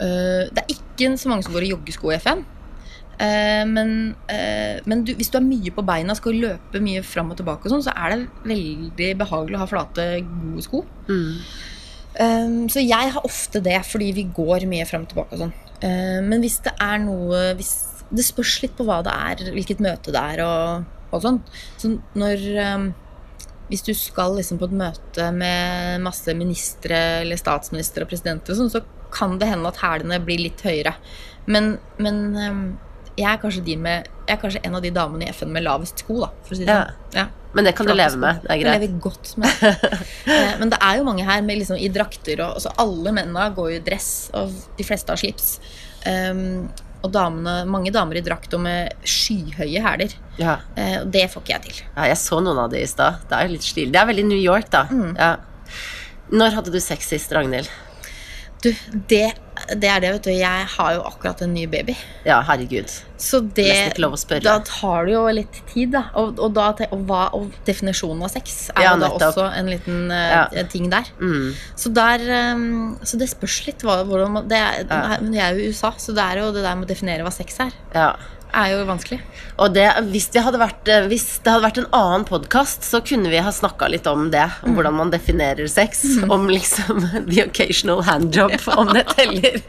Eh, 0.00 0.48
det 0.48 0.62
er 0.62 0.74
ikke 0.74 1.12
så 1.20 1.30
mange 1.30 1.44
som 1.46 1.54
går 1.54 1.66
i 1.66 1.72
joggesko 1.74 2.12
i 2.12 2.18
FN. 2.20 2.44
Eh, 3.20 3.64
men 3.68 4.14
eh, 4.32 4.80
men 4.88 5.04
du, 5.04 5.12
hvis 5.16 5.28
du 5.32 5.36
er 5.36 5.44
mye 5.44 5.72
på 5.76 5.84
beina 5.84 6.16
skal 6.16 6.38
løpe 6.40 6.80
mye 6.82 7.02
fram 7.04 7.32
og 7.32 7.40
tilbake, 7.40 7.66
og 7.66 7.74
sånn, 7.74 7.84
så 7.84 7.94
er 7.94 8.14
det 8.14 8.48
veldig 8.48 9.10
behagelig 9.20 9.58
å 9.58 9.64
ha 9.64 9.68
flate, 9.68 10.06
gode 10.30 10.64
sko. 10.66 10.84
Um, 12.10 12.64
så 12.72 12.82
jeg 12.82 13.12
har 13.14 13.26
ofte 13.26 13.60
det, 13.62 13.76
fordi 13.86 14.08
vi 14.16 14.24
går 14.34 14.64
mye 14.68 14.86
fram 14.88 15.04
og 15.04 15.12
tilbake 15.12 15.36
og 15.36 15.44
sånn. 15.44 15.58
Men 15.80 16.42
hvis 16.42 16.58
det 16.60 16.74
er 16.84 16.98
noe 17.00 17.54
hvis, 17.56 17.70
Det 18.12 18.20
spørs 18.26 18.58
litt 18.60 18.74
på 18.76 18.84
hva 18.84 18.98
det 19.06 19.14
er, 19.14 19.52
hvilket 19.54 19.78
møte 19.80 20.12
det 20.12 20.20
er 20.20 20.42
og, 20.44 20.82
og 21.14 21.22
sånn. 21.24 21.38
Så 21.80 21.94
når 22.18 22.42
Hvis 23.70 23.86
du 23.86 23.94
skal 23.94 24.34
liksom 24.36 24.58
på 24.60 24.66
et 24.68 24.74
møte 24.76 25.30
med 25.32 26.02
masse 26.04 26.34
ministre 26.34 26.98
eller 27.22 27.40
statsministre 27.40 28.04
og 28.04 28.10
presidenter 28.10 28.52
og 28.52 28.58
sånn, 28.58 28.72
så 28.74 28.82
kan 29.12 29.38
det 29.40 29.48
hende 29.50 29.68
at 29.70 29.80
hælene 29.82 30.20
blir 30.24 30.40
litt 30.42 30.62
høyere. 30.66 30.94
Men, 31.50 31.74
men 31.98 32.22
um, 32.36 32.62
jeg 33.18 33.38
er 33.42 33.60
de 33.64 33.76
med 33.76 34.08
Jeg 34.28 34.36
er 34.36 34.40
kanskje 34.42 34.60
en 34.64 34.76
av 34.78 34.82
de 34.84 34.90
damene 34.94 35.26
i 35.26 35.32
FN 35.34 35.50
med 35.52 35.64
lavest 35.64 36.02
sko, 36.04 36.20
da, 36.22 36.28
for 36.46 36.54
å 36.54 36.58
si 36.58 36.64
det 36.66 36.74
Ja. 36.74 36.82
sånn. 36.84 37.14
Ja. 37.16 37.26
Men 37.52 37.66
det 37.66 37.72
kan 37.74 37.86
du 37.88 37.92
leve 37.94 38.16
med. 38.16 38.42
Det 38.44 38.50
er 38.52 38.60
Jeg 38.60 38.80
lever 38.80 39.00
godt 39.02 39.32
med. 39.42 39.50
Eh, 40.30 40.52
Men 40.60 40.70
det 40.70 40.78
er 40.80 41.00
jo 41.00 41.06
mange 41.08 41.24
her 41.26 41.40
med 41.42 41.58
liksom 41.58 41.76
i 41.80 41.88
drakter, 41.90 42.38
og 42.44 42.60
altså 42.60 42.70
alle 42.78 43.10
mennene 43.16 43.48
går 43.56 43.72
jo 43.72 43.80
i 43.80 43.82
dress, 43.82 44.30
og 44.38 44.52
de 44.78 44.86
fleste 44.86 45.10
har 45.10 45.18
slips. 45.18 45.56
Um, 46.06 46.70
og 47.02 47.10
damene, 47.12 47.64
mange 47.66 47.90
damer 47.90 48.20
i 48.20 48.22
drakt 48.22 48.54
og 48.54 48.60
med 48.62 48.92
skyhøye 49.02 49.82
hæler. 49.82 50.14
Ja. 50.38 50.60
Uh, 50.76 51.00
og 51.02 51.10
det 51.10 51.26
får 51.32 51.42
ikke 51.42 51.56
jeg 51.56 51.62
til. 51.66 51.82
ja, 51.96 52.06
jeg 52.12 52.20
så 52.22 52.38
noen 52.44 52.62
av 52.62 52.70
de 52.70 52.84
i 52.84 52.86
stad. 52.86 53.24
Det 53.26 53.34
er 53.38 53.48
jo 53.48 53.56
litt 53.56 53.66
stilig. 53.66 53.92
Det 53.96 54.00
er 54.04 54.10
veldig 54.12 54.26
New 54.30 54.38
York, 54.40 54.70
da. 54.70 54.84
Mm. 54.86 55.16
Ja. 55.18 55.32
Når 56.30 56.54
hadde 56.60 56.70
du 56.70 56.78
sex 56.78 57.10
sist, 57.10 57.32
Ragnhild? 57.34 57.66
Du, 58.62 58.74
det 59.08 59.28
det 59.76 59.88
er 59.92 60.00
det, 60.00 60.10
vet 60.14 60.24
du. 60.24 60.30
Jeg 60.32 60.66
har 60.72 60.94
jo 60.94 61.02
akkurat 61.04 61.42
en 61.44 61.50
ny 61.52 61.66
baby. 61.68 61.92
Ja, 62.24 62.38
herregud. 62.48 62.88
Så 63.20 63.42
det 63.54 63.66
ikke 63.90 64.00
lov 64.06 64.14
å 64.16 64.20
spørre. 64.20 64.40
Da 64.46 64.54
tar 64.64 65.04
det 65.04 65.12
jo 65.12 65.24
litt 65.36 65.58
tid, 65.68 65.90
da. 65.92 66.06
Og, 66.16 66.38
og, 66.40 66.54
da, 66.56 66.70
og, 66.88 67.02
hva, 67.08 67.26
og 67.36 67.52
definisjonen 67.68 68.24
av 68.24 68.32
sex 68.32 68.70
er 68.72 68.86
Ja, 68.86 68.94
jo 68.94 69.02
da 69.02 69.10
nettopp. 69.10 69.26
også 69.36 69.46
en 69.60 69.68
liten 69.68 70.00
uh, 70.08 70.48
Ja. 70.56 70.64
ting 70.72 70.88
der. 70.92 71.04
Mm. 71.20 71.52
Så 71.76 71.92
der 71.92 72.24
um, 72.56 72.96
Så 73.04 73.20
det 73.20 73.28
spørs 73.32 73.58
litt 73.68 73.84
hva, 73.84 74.00
hvordan 74.08 74.32
man 74.38 74.48
det 74.48 74.56
er, 74.58 74.80
Ja. 74.88 75.18
Jeg 75.20 75.44
er 75.44 75.54
jo 75.60 75.66
i 75.66 75.70
USA, 75.74 75.92
så 76.00 76.16
det 76.16 76.24
er 76.24 76.40
jo 76.40 76.52
det 76.56 76.64
der 76.64 76.74
med 76.80 76.88
å 76.88 76.92
definere 76.94 77.26
hva 77.28 77.32
sex 77.36 77.60
er, 77.60 77.76
Ja. 77.94 78.14
Er 78.56 78.72
jo 78.72 78.84
vanskelig. 78.88 79.18
Og 79.60 79.74
det, 79.74 79.86
hvis, 80.12 80.28
vi 80.32 80.42
hadde 80.44 80.60
vært, 80.60 80.88
eh, 80.88 81.06
hvis 81.10 81.26
det 81.44 81.52
hadde 81.52 81.64
vært 81.66 81.80
en 81.82 81.88
annen 81.96 82.26
podkast, 82.28 82.86
så 82.86 83.00
kunne 83.04 83.30
vi 83.32 83.40
ha 83.42 83.52
snakka 83.52 83.88
litt 83.92 84.06
om 84.10 84.28
det. 84.32 84.46
Om 84.64 84.76
hvordan 84.78 84.96
man 84.96 85.12
definerer 85.12 85.68
sex. 85.70 86.02
Om 86.24 86.48
liksom 86.50 87.02
the 87.30 87.44
occasional 87.44 88.02
handjob, 88.06 88.54
om 88.76 88.92
det 88.94 89.04
teller. 89.12 89.60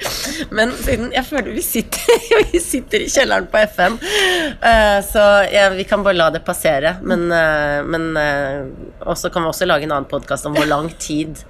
Men 0.51 0.73
siden 0.79 1.11
jeg 1.15 1.27
føler 1.27 1.51
vi 1.57 1.65
sitter, 1.65 2.23
vi 2.53 2.61
sitter 2.63 3.05
i 3.05 3.09
kjelleren 3.11 3.49
på 3.51 3.63
FN, 3.73 3.99
uh, 3.99 4.99
så 5.05 5.27
ja, 5.51 5.67
vi 5.75 5.88
kan 5.89 6.05
bare 6.05 6.19
la 6.19 6.29
det 6.34 6.45
passere. 6.47 6.97
Men, 7.01 7.27
uh, 7.32 7.82
men 7.88 8.11
uh, 8.17 8.71
Og 9.07 9.17
så 9.17 9.29
kan 9.34 9.43
vi 9.43 9.51
også 9.51 9.67
lage 9.67 9.88
en 9.88 9.95
annen 9.95 10.09
podkast 10.09 10.47
om 10.47 10.55
hvor 10.55 10.69
lang 10.69 10.91
tid 11.01 11.43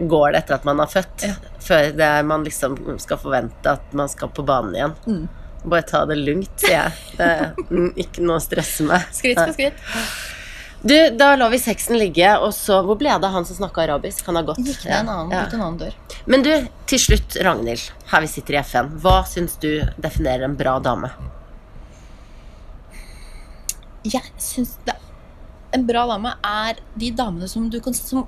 går 0.00 0.32
det 0.32 0.44
etter 0.44 0.56
at 0.56 0.64
man 0.64 0.80
har 0.80 0.88
født, 0.88 1.26
Ja. 1.28 1.34
før 1.60 1.90
det 1.92 2.12
man 2.24 2.44
liksom 2.44 2.78
skal 2.98 3.18
forvente 3.20 3.76
at 3.76 3.92
man 3.92 4.08
skal 4.08 4.32
på 4.32 4.44
banen 4.46 4.74
igjen. 4.74 4.94
Mm. 5.06 5.28
Bare 5.64 5.82
ta 5.84 6.04
det 6.08 6.16
lugnt, 6.16 6.50
sier 6.56 6.76
jeg. 6.78 6.92
Det 7.18 7.96
ikke 8.00 8.22
noe 8.24 8.38
å 8.40 8.42
stresse 8.44 8.84
med. 8.88 9.02
Skritt 9.12 9.36
for 9.40 9.52
skritt. 9.52 9.74
Du, 10.80 10.94
da 11.12 11.34
lar 11.36 11.50
vi 11.52 11.58
sexen 11.60 11.98
ligge, 12.00 12.24
og 12.40 12.54
så 12.56 12.78
Hvor 12.86 12.96
ble 12.96 13.10
det 13.12 13.26
av 13.28 13.34
han 13.34 13.44
som 13.44 13.58
snakka 13.58 13.82
arabisk? 13.84 14.24
Han 14.30 14.38
har 14.40 14.46
gått. 14.48 14.62
Gikk 14.64 14.86
ned 14.86 14.94
en 15.02 15.10
annen, 15.12 15.34
Ja. 15.34 15.42
ut 15.44 15.52
en 15.52 15.60
annen 15.66 15.78
dør. 15.82 15.94
Men 16.24 16.42
du, 16.46 16.52
til 16.88 16.98
slutt, 17.02 17.36
Ragnhild, 17.44 17.90
her 18.08 18.20
vi 18.24 18.30
sitter 18.32 18.56
i 18.56 18.62
FN. 18.64 18.88
Hva 19.02 19.18
syns 19.28 19.58
du 19.60 19.82
definerer 20.00 20.44
en 20.48 20.56
bra 20.56 20.78
dame? 20.80 21.12
Jeg 24.08 24.24
syns 24.40 24.78
det 24.86 24.94
En 25.76 25.84
bra 25.86 26.06
dame 26.08 26.32
er 26.42 26.78
de 26.98 27.10
damene 27.12 27.46
som 27.48 27.68
du 27.70 27.76
kan 27.84 27.92
Som 27.94 28.24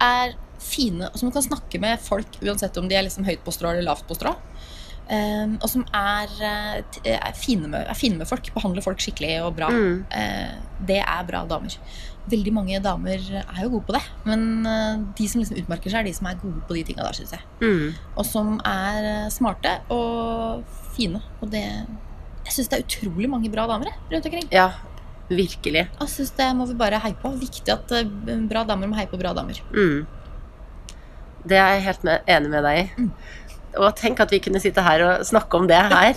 er 0.00 0.36
fine, 0.62 1.08
og 1.10 1.18
som 1.18 1.28
du 1.28 1.34
kan 1.34 1.42
snakke 1.42 1.78
med 1.82 1.98
folk 2.02 2.38
uansett 2.42 2.76
om 2.78 2.86
de 2.90 2.94
er 2.98 3.02
liksom 3.06 3.24
høyt 3.26 3.42
på 3.44 3.52
strå 3.54 3.70
eller 3.72 3.82
lavt 3.86 4.06
på 4.08 4.14
strå. 4.18 4.32
Ehm, 5.08 5.56
og 5.62 5.70
som 5.72 5.84
er, 5.96 6.28
eh, 6.44 7.14
er, 7.14 7.32
fine 7.36 7.68
med, 7.68 7.86
er 7.88 7.96
fine 7.96 8.18
med 8.20 8.28
folk. 8.28 8.50
Behandler 8.54 8.84
folk 8.84 9.00
skikkelig 9.00 9.38
og 9.46 9.54
bra. 9.56 9.70
Mm. 9.72 10.04
Eh, 10.12 10.54
det 10.88 11.00
er 11.00 11.28
bra 11.28 11.44
damer. 11.48 11.78
Veldig 12.28 12.52
mange 12.52 12.80
damer 12.84 13.22
er 13.40 13.62
jo 13.62 13.70
gode 13.72 13.86
på 13.88 13.94
det, 13.96 14.02
men 14.28 14.66
eh, 14.68 14.98
de 15.16 15.28
som 15.28 15.40
liksom 15.40 15.62
utmerker 15.62 15.88
seg, 15.88 16.02
er 16.02 16.10
de 16.10 16.16
som 16.18 16.28
er 16.28 16.36
gode 16.42 16.60
på 16.68 16.76
de 16.76 16.84
tinga 16.84 17.06
der, 17.06 17.16
syns 17.16 17.32
jeg. 17.32 17.46
Mm. 17.62 17.96
Og 18.16 18.28
som 18.28 18.58
er 18.68 19.08
eh, 19.14 19.30
smarte 19.32 19.78
og 19.94 20.68
fine. 20.96 21.22
Og 21.40 21.48
det 21.54 21.64
Jeg 22.48 22.54
syns 22.54 22.68
det 22.68 22.78
er 22.78 22.84
utrolig 22.86 23.28
mange 23.28 23.50
bra 23.52 23.66
damer 23.68 23.90
jeg, 23.90 23.98
rundt 24.12 24.28
omkring. 24.28 24.46
Ja, 24.52 24.70
virkelig. 25.28 25.88
Jeg 25.88 26.08
synes 26.08 26.30
Det 26.36 26.52
må 26.56 26.66
vi 26.66 26.74
bare 26.74 27.00
heie 27.00 27.16
på. 27.16 27.32
Viktig 27.40 27.72
at 27.72 27.96
eh, 27.96 28.08
bra 28.48 28.64
damer 28.68 28.88
må 28.88 28.96
heie 28.96 29.08
på 29.08 29.20
bra 29.20 29.32
damer. 29.32 29.60
Mm. 29.72 30.06
Det 31.48 31.56
er 31.56 31.76
jeg 31.76 31.84
helt 31.86 32.04
med, 32.04 32.24
enig 32.28 32.50
med 32.52 32.64
deg 32.66 32.80
i. 32.82 33.08
Og 33.76 33.92
tenk 33.98 34.20
at 34.24 34.30
vi 34.32 34.38
kunne 34.40 34.60
sitte 34.62 34.80
her 34.82 35.02
og 35.04 35.26
snakke 35.28 35.60
om 35.60 35.66
det 35.68 35.76
her. 35.92 36.16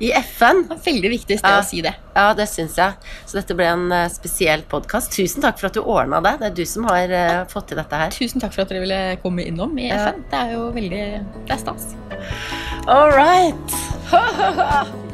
I 0.00 0.12
FN. 0.16 0.62
Det 0.64 0.78
er 0.78 0.84
veldig 0.86 1.10
viktig 1.12 1.36
sted 1.42 1.50
Ja. 1.50 1.58
å 1.60 1.64
si 1.66 1.82
det. 1.84 1.90
Ja, 2.16 2.30
det 2.32 2.46
syns 2.48 2.78
jeg. 2.80 2.94
Så 3.28 3.36
dette 3.36 3.52
ble 3.58 3.66
en 3.68 3.92
eh, 3.92 4.06
spesiell 4.08 4.62
podkast. 4.70 5.12
Tusen 5.12 5.42
takk 5.44 5.58
for 5.60 5.68
at 5.68 5.76
du 5.76 5.82
ordna 5.82 6.22
det. 6.24 6.38
Det 6.40 6.46
er 6.48 6.54
du 6.56 6.64
som 6.64 6.86
har 6.88 7.12
uh, 7.12 7.44
fått 7.52 7.68
til 7.68 7.76
dette 7.82 8.00
her. 8.00 8.08
Tusen 8.16 8.40
takk 8.40 8.54
for 8.56 8.62
at 8.64 8.72
dere 8.72 8.80
ville 8.86 9.00
komme 9.20 9.44
innom 9.44 9.76
i 9.76 9.90
Ja. 9.90 10.06
FN. 10.08 10.24
Det 10.32 10.40
er 10.40 10.54
jo 10.56 10.70
veldig 10.72 11.04
Det 11.44 11.52
er 11.52 11.60
stas. 11.60 11.90
All 12.88 13.12
right. 13.12 13.76